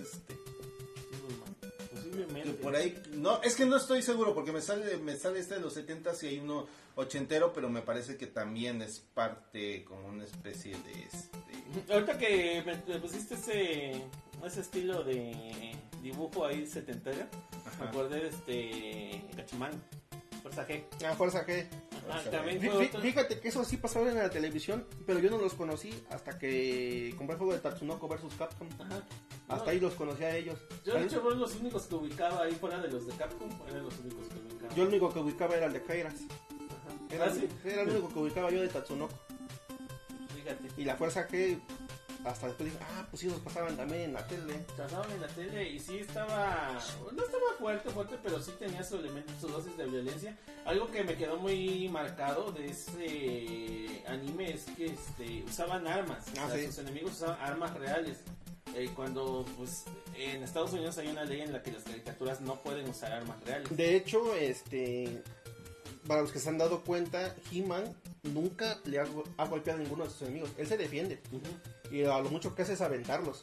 [0.00, 0.36] Es este.
[1.94, 2.50] Posiblemente.
[2.54, 5.60] por ahí, no, es que no estoy seguro porque me sale, me sale este de
[5.60, 6.66] los 70 y hay uno
[6.96, 11.92] ochentero, pero me parece que también es parte como una especie de este.
[11.92, 14.02] Ahorita que me, me pusiste ese,
[14.44, 17.26] ese estilo de dibujo ahí setentero,
[17.80, 19.72] me acordé de este Gachimán,
[20.42, 20.82] Fuerza G.
[21.04, 21.66] Ah, Fuerza G.
[22.10, 23.00] Ajá, también Fí- fue fí- otro.
[23.02, 27.12] Fíjate que eso sí pasaba en la televisión, pero yo no los conocí hasta que
[27.18, 28.68] compré el juego de Tatsunoko vs Capcom.
[28.80, 29.02] Ajá.
[29.48, 30.58] Hasta No, ahí los conocí a ellos.
[30.84, 33.98] Yo de hecho los únicos que ubicaba ahí fuera de los de Capcom, eran los
[33.98, 34.74] únicos que ubicaba.
[34.74, 36.14] Yo el único que ubicaba era el de Kairas.
[36.14, 37.14] Ajá.
[37.14, 39.14] Era, Ah, sí, era el único que ubicaba yo de Tatsunoko.
[40.34, 40.68] fíjate.
[40.76, 41.58] Y la Fuerza G,
[42.24, 44.54] hasta después dije, ah, pues sí los pasaban también en la tele.
[44.76, 46.78] Pasaban en la tele y sí estaba,
[47.12, 50.36] no estaba fuerte, fuerte, pero sí tenía su elemento, su dosis de violencia.
[50.66, 56.40] Algo que me quedó muy marcado de ese anime es que este, usaban armas, o
[56.40, 56.66] Ah, sea, sí.
[56.66, 58.18] sus enemigos usaban armas reales.
[58.78, 62.62] Eh, cuando pues en Estados Unidos hay una ley en la que las caricaturas no
[62.62, 63.76] pueden usar armas reales.
[63.76, 65.20] De hecho, este,
[66.06, 67.92] para los que se han dado cuenta, He-Man
[68.22, 69.06] nunca le ha,
[69.36, 70.50] ha golpeado a ninguno de sus enemigos.
[70.56, 71.20] Él se defiende.
[71.32, 71.94] Ujú.
[71.94, 73.42] Y a lo mucho que hace es aventarlos.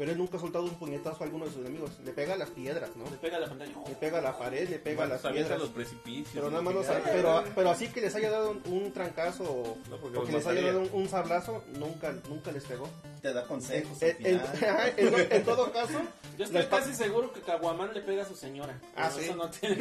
[0.00, 1.90] Pero él nunca ha soltado un puñetazo a alguno de sus enemigos.
[2.02, 3.04] Le pega a las piedras, ¿no?
[3.04, 3.72] Le pega a la pantalla.
[3.86, 5.58] Le pega a la pared, le pega a las piedras.
[5.60, 6.32] los precipicios.
[6.32, 9.98] Pero nada más los pero, pero así que les haya dado un, trancazo o, No,
[9.98, 12.88] porque o los que les haya dado un, un sablazo, nunca, nunca les pegó.
[13.20, 14.00] Te da consejos.
[14.00, 14.92] En, al en- final.
[14.96, 16.00] en- en todo caso,
[16.38, 18.80] Yo estoy casi seguro que Caguamán le pega a su señora.
[18.96, 19.24] Ah, sí.
[19.26, 19.76] Eso no tiene...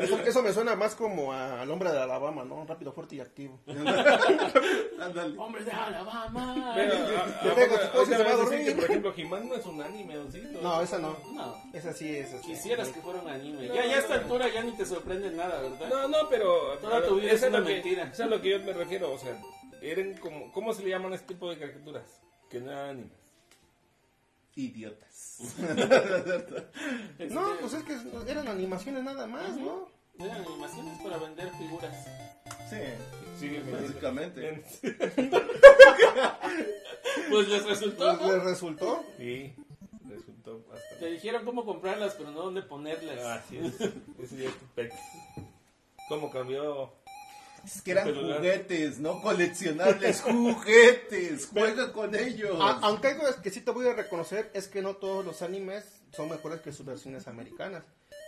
[0.00, 2.64] eso, eso me suena más como a- al hombre de Alabama, ¿no?
[2.66, 3.60] Rápido, fuerte y activo.
[5.00, 5.38] Ándale.
[5.38, 6.72] ¡Hombre de Alabama!
[6.74, 8.64] Pero, a- a- Le a a se va a dormir.
[8.66, 10.42] que, por ejemplo, No es un anime, ¿o sí?
[10.62, 11.16] No, esa no.
[11.32, 12.32] No, Esa sí es.
[12.32, 13.66] este, quisieras que fuera un anime.
[13.68, 15.88] No, ya, ya a esta altura ya ni te sorprende nada, ¿verdad?
[15.88, 16.78] No, no, pero.
[16.78, 18.02] Toda ver, tu vida eso es una lo que- mentira.
[18.04, 19.40] Eso es a lo que yo me refiero, o sea,
[19.82, 20.50] eran como.
[20.52, 22.20] ¿Cómo se le llaman a este tipo de caricaturas?
[22.50, 23.12] Que no eran animes.
[24.54, 25.38] Idiotas.
[27.18, 27.96] Este, No, pues es que
[28.30, 29.88] eran animaciones nada más, ¿no?
[30.18, 32.06] Eran animaciones para vender figuras.
[32.70, 32.76] Sí,
[33.38, 34.62] Sí, básicamente.
[37.30, 38.32] Pues les resultó, Les, ¿no?
[38.34, 39.04] les resultó.
[39.18, 39.54] Sí,
[40.08, 41.06] resultó Te bastante.
[41.10, 43.18] dijeron cómo comprarlas, pero no dónde ponerlas.
[43.24, 43.74] Así es.
[44.18, 44.92] Ese ya es.
[46.08, 46.92] ¿Cómo cambió?
[47.64, 51.46] Es que eran juguetes, no coleccionables, juguetes.
[51.52, 52.56] Juega con ellos.
[52.60, 55.84] A- aunque algo que sí te voy a reconocer es que no todos los animes
[56.14, 57.84] son mejores que sus versiones americanas.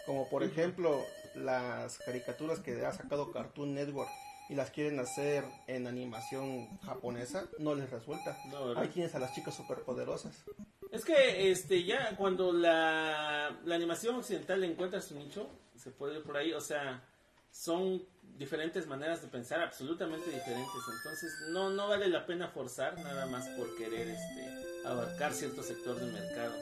[0.06, 1.00] Como por ejemplo
[1.36, 4.10] las caricaturas que ha sacado Cartoon Network
[4.48, 8.36] y las quieren hacer en animación japonesa, no les resulta.
[8.50, 8.78] No.
[8.78, 10.44] Ahí tienes a las chicas superpoderosas.
[10.90, 16.22] Es que este ya cuando la, la animación occidental encuentra su nicho, se puede ir
[16.22, 17.04] por ahí, o sea,
[17.50, 18.02] son
[18.38, 23.46] diferentes maneras de pensar absolutamente diferentes, entonces no no vale la pena forzar nada más
[23.48, 26.54] por querer este abarcar cierto sector del mercado.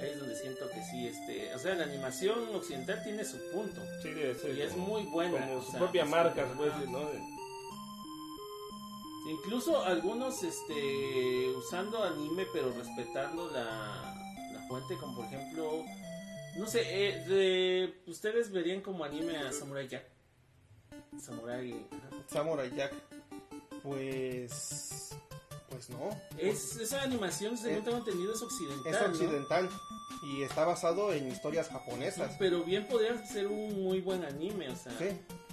[0.00, 3.80] Ahí es donde siento que sí, este, o sea, la animación occidental tiene su punto
[4.02, 5.40] Sí, debe ser y es muy buena.
[5.46, 7.08] Como o su sea, propia marca, se puede decir, ¿no?
[9.26, 14.14] Incluso algunos este usando anime pero respetando la,
[14.52, 15.82] la fuente, como por ejemplo,
[16.58, 20.04] no sé, eh, de- ustedes verían como anime a Samurai Jack.
[21.18, 21.86] Samurai.
[22.30, 22.92] Samurai Jack.
[23.82, 25.16] Pues.
[25.74, 26.08] Pues no.
[26.38, 28.94] Es, esa animación, según Es- tengo entendido, es occidental.
[28.94, 29.06] Es ¿no?
[29.08, 29.68] occidental.
[30.22, 32.36] Y está basado en historias japonesas.
[32.38, 34.92] Pero bien podría ser un muy buen anime, o sea.
[34.98, 35.06] Sí.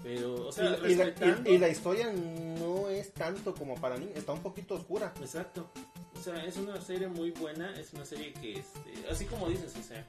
[0.03, 1.49] Pero, o Y, sea, y la, respetando.
[1.49, 5.11] y- y la historia no es tanto como para mí, está un poquito oscura.
[5.19, 5.69] Exacto.
[6.17, 9.73] O sea, es una serie muy buena, es una serie que, este, así como dices,
[9.79, 10.05] o sea,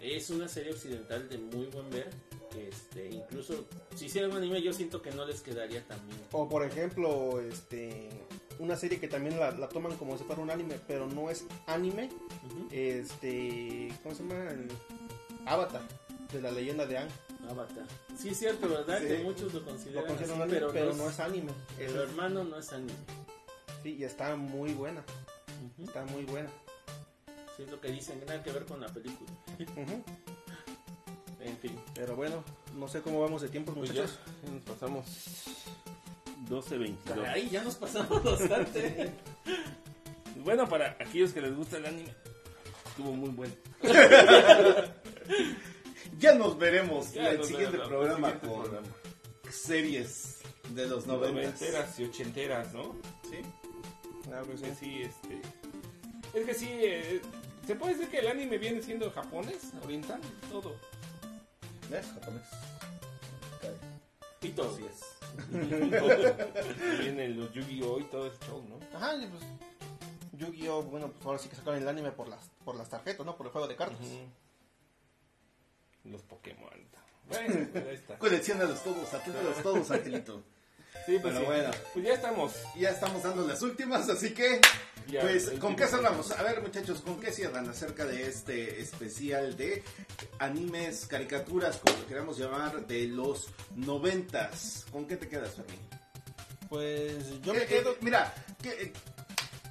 [0.00, 2.08] es una serie occidental de muy buen ver,
[2.56, 3.66] este, incluso
[3.96, 6.20] si hicieran un anime yo siento que no les quedaría tan bien.
[6.32, 8.08] O por ejemplo, este
[8.58, 11.44] una serie que también la, la toman como si fuera un anime, pero no es
[11.66, 12.10] anime.
[12.70, 14.50] Este, ¿cómo se llama?
[14.50, 14.68] El
[15.46, 15.82] Avatar,
[16.32, 17.08] de la leyenda de Aang.
[17.48, 17.86] Avatar.
[18.18, 18.98] Sí, es cierto, ¿verdad?
[19.00, 19.06] Sí.
[19.08, 21.52] Que muchos lo Lo consideran, consideran así, anime, pero, pero, no, no es anime.
[21.78, 22.92] el hermano no es anime.
[23.82, 25.02] sí, y está muy buena,
[25.82, 26.50] está muy buena.
[27.56, 29.30] Sí, es lo que dicen, nada que ver con la película.
[31.40, 31.72] En fin.
[31.94, 32.44] Pero bueno,
[32.74, 34.18] no sé cómo vamos de tiempo, Pues muchachos.
[34.44, 35.06] ya nos pasamos
[36.48, 37.24] 12.22.
[37.28, 39.10] Ahí ya nos pasamos bastante.
[40.44, 42.14] Bueno, para aquellos que les gusta el anime,
[42.88, 43.54] estuvo muy bueno.
[46.18, 48.88] Ya nos veremos Ya en el nos siguiente programa siguiente con programa.
[49.50, 50.38] series
[50.70, 51.60] de los noventas.
[51.60, 52.96] Noventeras y ochenteras, ¿no?
[53.30, 53.38] ¿Sí?
[54.24, 54.66] Claro que Es sí.
[54.66, 55.40] que sí, este...
[56.40, 57.20] Es que sí, eh,
[57.66, 60.20] se puede decir que el anime viene siendo japonés, oriental,
[60.50, 60.74] todo.
[61.88, 62.06] ¿Ves?
[62.14, 62.42] Japonés.
[64.42, 64.74] Y todo.
[64.74, 65.17] Así es.
[67.00, 68.00] Vienen los Yu-Gi-Oh!
[68.00, 68.78] y todo ese show, ¿no?
[68.96, 69.42] Ajá, y pues
[70.32, 73.36] Yu-Gi-Oh, bueno, pues ahora sí que sacaron el anime por las por las tarjetas, ¿no?
[73.36, 73.98] Por el juego de cartas.
[76.04, 76.68] Los Pokémon.
[77.28, 78.18] Bueno, pues ahí está.
[78.18, 80.42] Colecciónalos todos, aténtalos todos, Angelito.
[81.06, 81.44] Sí, pues Pero sí.
[81.46, 81.70] bueno.
[81.92, 82.52] Pues ya estamos.
[82.76, 84.60] Ya estamos dando las últimas, así que,
[85.10, 86.30] Ya, pues, ¿con qué cerramos?
[86.32, 89.82] A ver, muchachos, ¿con qué cierran acerca de este especial de
[90.38, 94.84] animes, caricaturas, como lo queramos llamar, de los noventas?
[94.92, 95.80] ¿Con qué te quedas, Fermín?
[96.68, 97.92] Pues yo Eh, me quedo...
[97.92, 98.92] eh, mira, ¿qué- eh,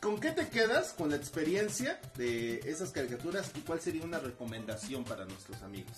[0.01, 5.03] ¿con qué te quedas con la experiencia de esas caricaturas y cuál sería una recomendación
[5.03, 5.97] para nuestros amigos?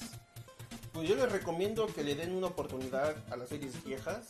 [0.92, 4.28] Pues yo les recomiendo que le den una oportunidad a las series viejas.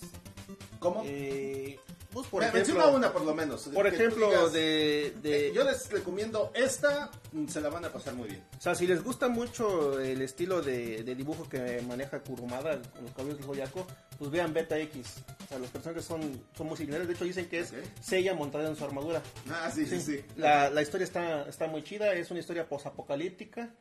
[0.80, 1.02] ¿Cómo?
[1.06, 1.80] Eh,
[2.12, 3.62] pues por Me- ejemplo, menciona una por lo menos.
[3.74, 7.94] por ejemplo digas, de, de- eh, yo les recomiendo esta, mm, se la van a
[7.94, 8.44] pasar muy bien.
[8.58, 13.04] o sea, si les gusta mucho el estilo de, de dibujo que maneja Kurumada con
[13.04, 13.86] los cabellos del Joyaco,
[14.18, 15.16] pues vean Beta X.
[15.46, 17.08] O sea, los personajes son, son muy similares.
[17.08, 17.78] De hecho, dicen que es Ok.
[18.02, 19.22] Seiya montada en su armadura.
[19.50, 20.22] Ah, sí, sí, sí.
[20.36, 23.74] La, la historia está, está muy chida, es una historia posapocalíptica,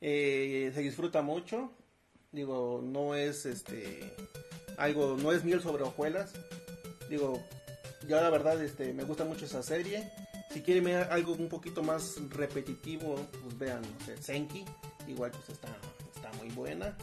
[0.00, 1.70] eh, se disfruta mucho,
[2.32, 4.14] digo, no es este
[4.76, 6.32] algo, no es miel sobre hojuelas,
[7.08, 7.40] digo,
[8.08, 10.10] yo la verdad este, me gusta mucho esa serie,
[10.50, 14.64] si quieren ver algo un poquito más repetitivo, pues vean, no sé, Senki,
[15.08, 15.68] igual pues está,
[16.14, 16.96] está muy buena,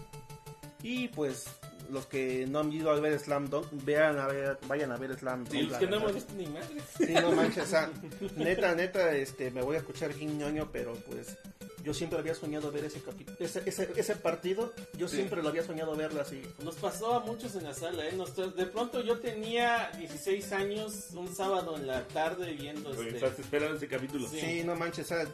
[0.84, 1.46] y pues
[1.90, 5.18] los que no han ido a ver Slam Dunk, vean a ver, vayan a ver
[5.18, 5.52] Slam Dunk.
[5.52, 6.78] Sí, los que no hemos visto ni madre.
[6.98, 7.90] Sí, no manches, o sea,
[8.38, 11.38] neta, neta, este, me voy a escuchar ñoño, pero pues
[11.84, 15.18] yo siempre había soñado ver ese capítulo, ese, ese, ese partido, yo Sí.
[15.18, 16.42] siempre lo había soñado verlo así.
[16.64, 18.14] Nos pasó a muchos en la sala, ¿eh?
[18.14, 23.16] Nos- de pronto yo tenía 16 años, un sábado en la tarde viendo este...
[23.16, 24.28] Estás esperando ese capítulo.
[24.28, 24.40] Sí.
[24.40, 25.28] Sí, no manches, o sea,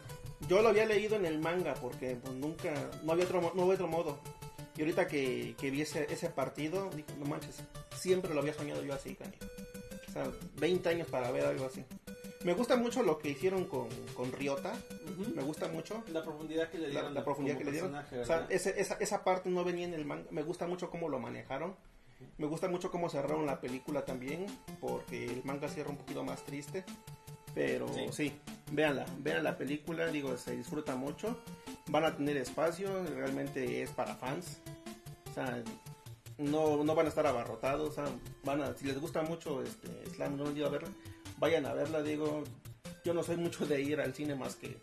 [0.48, 2.72] yo lo había leído en el manga porque pues, nunca,
[3.02, 4.18] no había otro, mo- no había otro modo.
[4.76, 7.56] Y ahorita que, que vi ese, ese partido, dije, no manches,
[7.96, 9.44] siempre lo había soñado yo así, canijo.
[10.08, 11.84] O sea, 20 años para ver algo así.
[12.44, 14.72] Me gusta mucho lo que hicieron con, con Ryota,
[15.12, 15.34] Ujú.
[15.34, 16.04] me gusta mucho.
[16.12, 17.12] La profundidad que le dieron.
[17.12, 17.94] la profundidad que le dieron.
[17.94, 20.28] O sea, ese- esa, esa parte no venía en el manga.
[20.30, 21.74] Me gusta mucho cómo lo manejaron.
[22.36, 24.46] Me gusta mucho cómo cerraron la película también,
[24.80, 26.84] porque el manga cierra un poquito más triste.
[27.54, 28.06] Pero Sí.
[28.12, 28.32] sí,
[28.70, 31.38] véanla, vean la película, digo, se disfruta mucho.
[31.88, 34.60] Van a tener espacio, realmente es para fans.
[35.30, 35.62] O sea,
[36.38, 37.88] no, no van a estar abarrotados.
[37.88, 38.04] O sea,
[38.44, 40.88] van a, si les gusta mucho este, Slam, no han ido a verla,
[41.38, 42.44] vayan a verla, digo.
[43.04, 44.76] Yo no soy mucho de ir al cine más que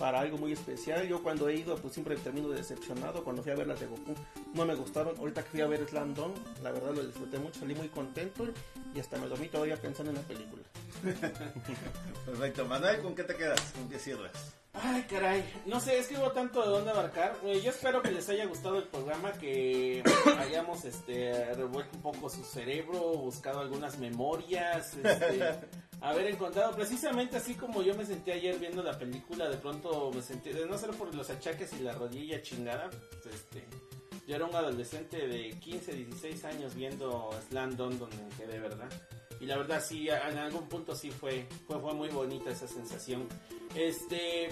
[0.00, 1.06] para algo muy especial.
[1.06, 3.22] Yo cuando he ido, pues siempre termino decepcionado.
[3.22, 4.14] Cuando fui a ver las de Goku,
[4.54, 5.16] no me gustaron.
[5.18, 8.48] Ahorita que fui a ver Slam Dunk, la verdad lo disfruté mucho, salí muy contento
[8.94, 10.62] y hasta me dormí todavía pensando en la película.
[12.26, 12.64] Perfecto.
[12.64, 13.60] Manuel, ¿con qué te quedas?
[13.72, 14.54] ¿Con qué cierras?
[14.72, 15.44] Ay, caray.
[15.66, 17.36] No sé, es que hubo tanto de dónde abarcar.
[17.44, 20.02] Eh, yo espero que les haya gustado el programa, que
[20.38, 25.60] hayamos este, revuelto un poco su cerebro, buscado algunas memorias, este,
[26.00, 29.48] haber encontrado precisamente así como yo me sentí ayer viendo la película.
[29.48, 32.88] De pronto me sentí, de no ser por los achaques y la rodilla chingada,
[33.22, 33.64] pues, este,
[34.28, 38.88] yo era un adolescente de 15, 16 años viendo Slam Dunk donde quedé, ¿verdad?
[39.40, 43.26] Y la verdad sí, en algún punto sí fue, fue, fue muy bonita esa sensación.
[43.74, 44.50] Este,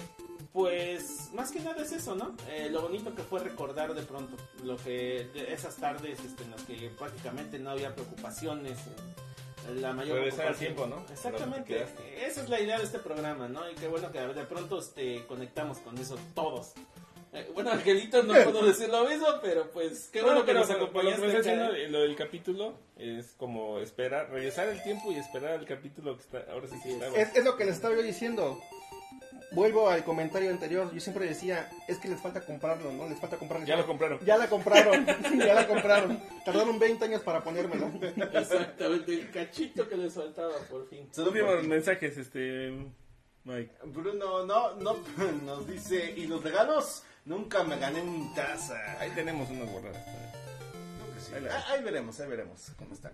[0.51, 2.35] pues, más que nada es eso, ¿no?
[2.49, 6.51] Eh, lo bonito que fue recordar de pronto lo que, de esas tardes este, en
[6.51, 8.79] las que prácticamente no había preocupaciones.
[9.67, 11.05] eh, La mayor Regresar al tiempo, ¿no?
[11.11, 11.85] Exactamente.
[12.25, 13.69] Esa es la idea de este programa, ¿no?
[13.69, 16.73] Y qué bueno que de pronto este, conectamos con eso todos.
[17.33, 20.79] Eh, bueno, Angelito no puedo decir lo mismo, pero pues qué bueno, que nos pero-
[20.91, 21.25] pero acompañaste.
[21.27, 25.65] Lo que haciendo lo del capítulo es como esperar, regresar el tiempo y esperar al
[25.65, 26.45] capítulo que está.
[26.51, 27.07] Ahora sí que está.
[27.15, 28.59] Es, es lo que les estaba yo diciendo.
[29.51, 30.93] Vuelvo al comentario anterior.
[30.93, 33.09] Yo siempre decía, es que les falta comprarlo, ¿no?
[33.09, 33.65] Les falta comprarlo.
[33.65, 34.19] Ya lo compraron.
[34.23, 35.07] Ya la compraron,
[35.39, 36.21] ya la compraron.
[36.45, 37.91] Tardaron 20 años para ponérmela.
[38.39, 41.09] Exactamente, el cachito que le soltaba por fin.
[41.17, 42.71] Últimos mensajes, este.
[43.43, 43.71] Mike.
[43.85, 44.97] Bruno, no, no,
[45.43, 47.03] nos dice, ¿y los regalos?
[47.25, 48.99] Nunca me gané mi taza.
[48.99, 49.69] Ahí tenemos unas
[51.15, 51.33] que sí.
[51.35, 53.13] Ahí Ah, ahí veremos, ahí veremos cómo están.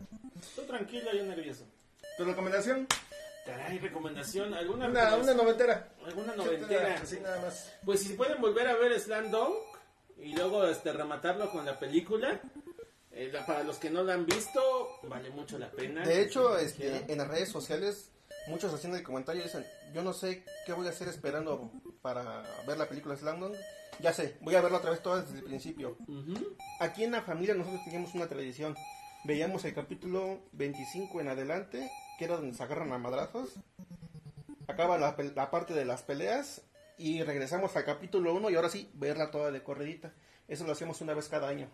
[0.55, 1.65] Tú tranquilo, yo nervioso.
[2.17, 2.87] ¿Tu recomendación?
[3.45, 4.53] Caray, recomendación.
[4.53, 5.01] ¿Alguna, Una, una
[5.33, 5.37] recomendación?
[5.37, 5.89] noventera.
[6.05, 6.95] ¿Alguna noventera?
[7.01, 7.73] Así nada más.
[7.83, 9.53] Pues si pueden volver a ver Slam Dunk
[10.17, 12.39] y luego este, rematarlo con la película.
[13.11, 16.05] eh, la- para los que no la han visto, vale mucho la pena.
[16.05, 18.11] De hecho, este, en las redes sociales,
[18.47, 21.71] muchos haciendo el comentario dicen, yo no sé qué voy a hacer esperando
[22.01, 23.55] para ver la película Slam Dunk.
[23.99, 25.97] Ya sé, voy a verla otra vez toda desde el principio.
[26.79, 28.75] Aquí en la familia nosotros teníamos una tradición.
[29.23, 33.55] Veíamos el capítulo 25 en adelante, que era donde se agarran a madrazos.
[34.67, 36.61] Acaba la, la parte de las peleas
[36.97, 40.13] y regresamos al capítulo 1 y ahora sí, verla toda de corredita.
[40.47, 41.69] Eso lo hacemos una vez cada año.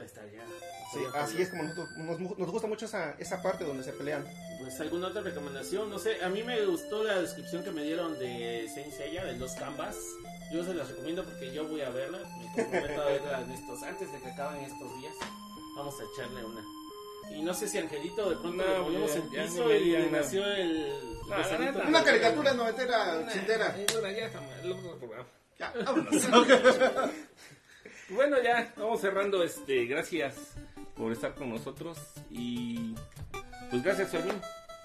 [0.00, 0.44] Estaría.
[0.92, 3.92] Sí, estaría así es como nosotros, nos, nos gusta mucho esa, esa parte donde se
[3.92, 4.24] pelean.
[4.60, 8.18] Pues alguna otra recomendación, no sé, a mí me gustó la descripción que me dieron
[8.18, 9.96] de Saint Seiya, de los canvas.
[10.52, 13.82] Yo se las recomiendo porque yo voy a verla, me comprometo a verla en estos,
[13.82, 15.14] antes de que acaben estos días.
[15.76, 16.62] Vamos a echarle una.
[17.30, 20.44] Y no sé si Angelito de pronto No, le ponemos ya piso y le nació
[20.44, 20.88] el...
[21.28, 21.72] la gusanito.
[21.72, 23.74] neta, Una caricatura noventera, ochentera.
[23.78, 23.86] Eh,
[24.62, 24.76] el.
[25.58, 26.12] Ya, vámonos.
[28.14, 29.42] Bueno, ya vamos cerrando.
[29.42, 30.34] Este, gracias
[30.96, 31.98] por estar con nosotros
[32.30, 32.94] y
[33.70, 34.34] pues gracias Fermín.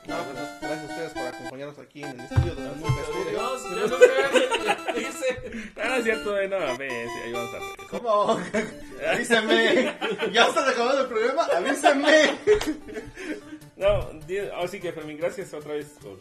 [0.08, 3.30] No, pues, gracias a ustedes por acompañarnos aquí en el estudio de Estudio.
[3.30, 5.72] Dios, yo no sé, dice.
[5.76, 7.88] Ah, no es cierto, eh, no, ahí vamos a ver.
[7.90, 8.40] ¿Cómo?
[9.14, 9.98] Avísenme.
[10.32, 11.48] Ya está acabando el programa.
[11.56, 12.38] Avísenme.
[13.78, 14.10] No,
[14.60, 16.18] así que Fermín, gracias otra vez por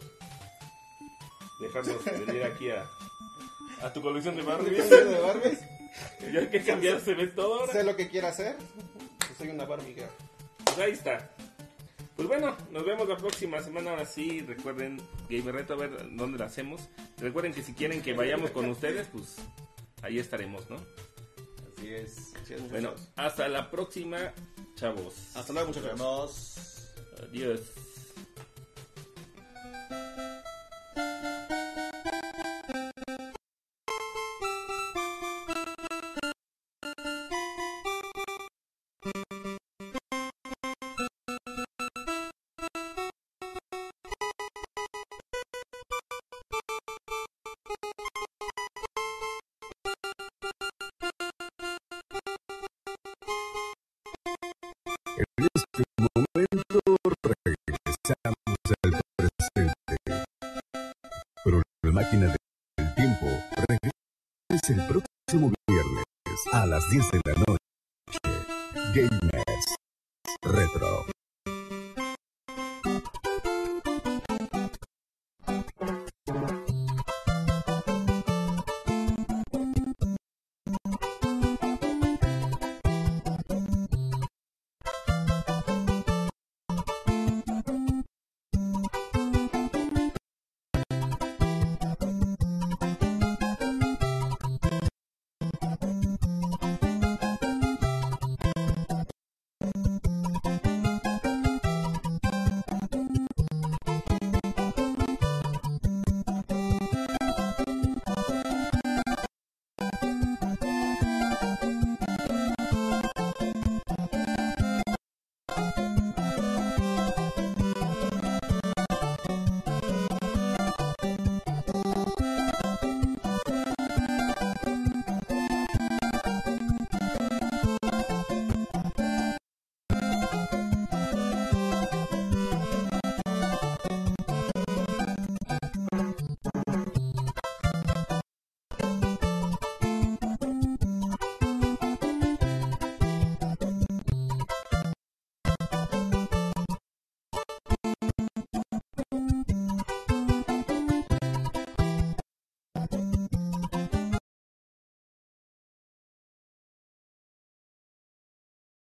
[1.59, 2.85] dejarnos venir aquí a,
[3.81, 4.87] a tu colección de Barbies.
[4.87, 5.76] de Barbies.
[6.33, 7.73] Ya hay que cambiar, se ve todo ahora.
[7.73, 8.57] Sé lo que quiera hacer.
[9.29, 10.09] Yo soy una Barbie girl.
[10.65, 11.29] Pues ahí está.
[12.15, 13.91] Pues bueno, nos vemos la próxima semana.
[13.91, 14.99] Ahora sí, recuerden,
[15.29, 16.81] Gamer Reto, a ver dónde la hacemos.
[17.19, 19.35] Recuerden que si quieren que vayamos con ustedes, pues
[20.01, 20.77] ahí estaremos, ¿no?
[21.77, 22.33] Así es.
[22.71, 24.33] Bueno, hasta la próxima,
[24.75, 25.13] chavos.
[25.35, 26.55] hasta luego, muchachos.
[27.21, 27.61] Adiós.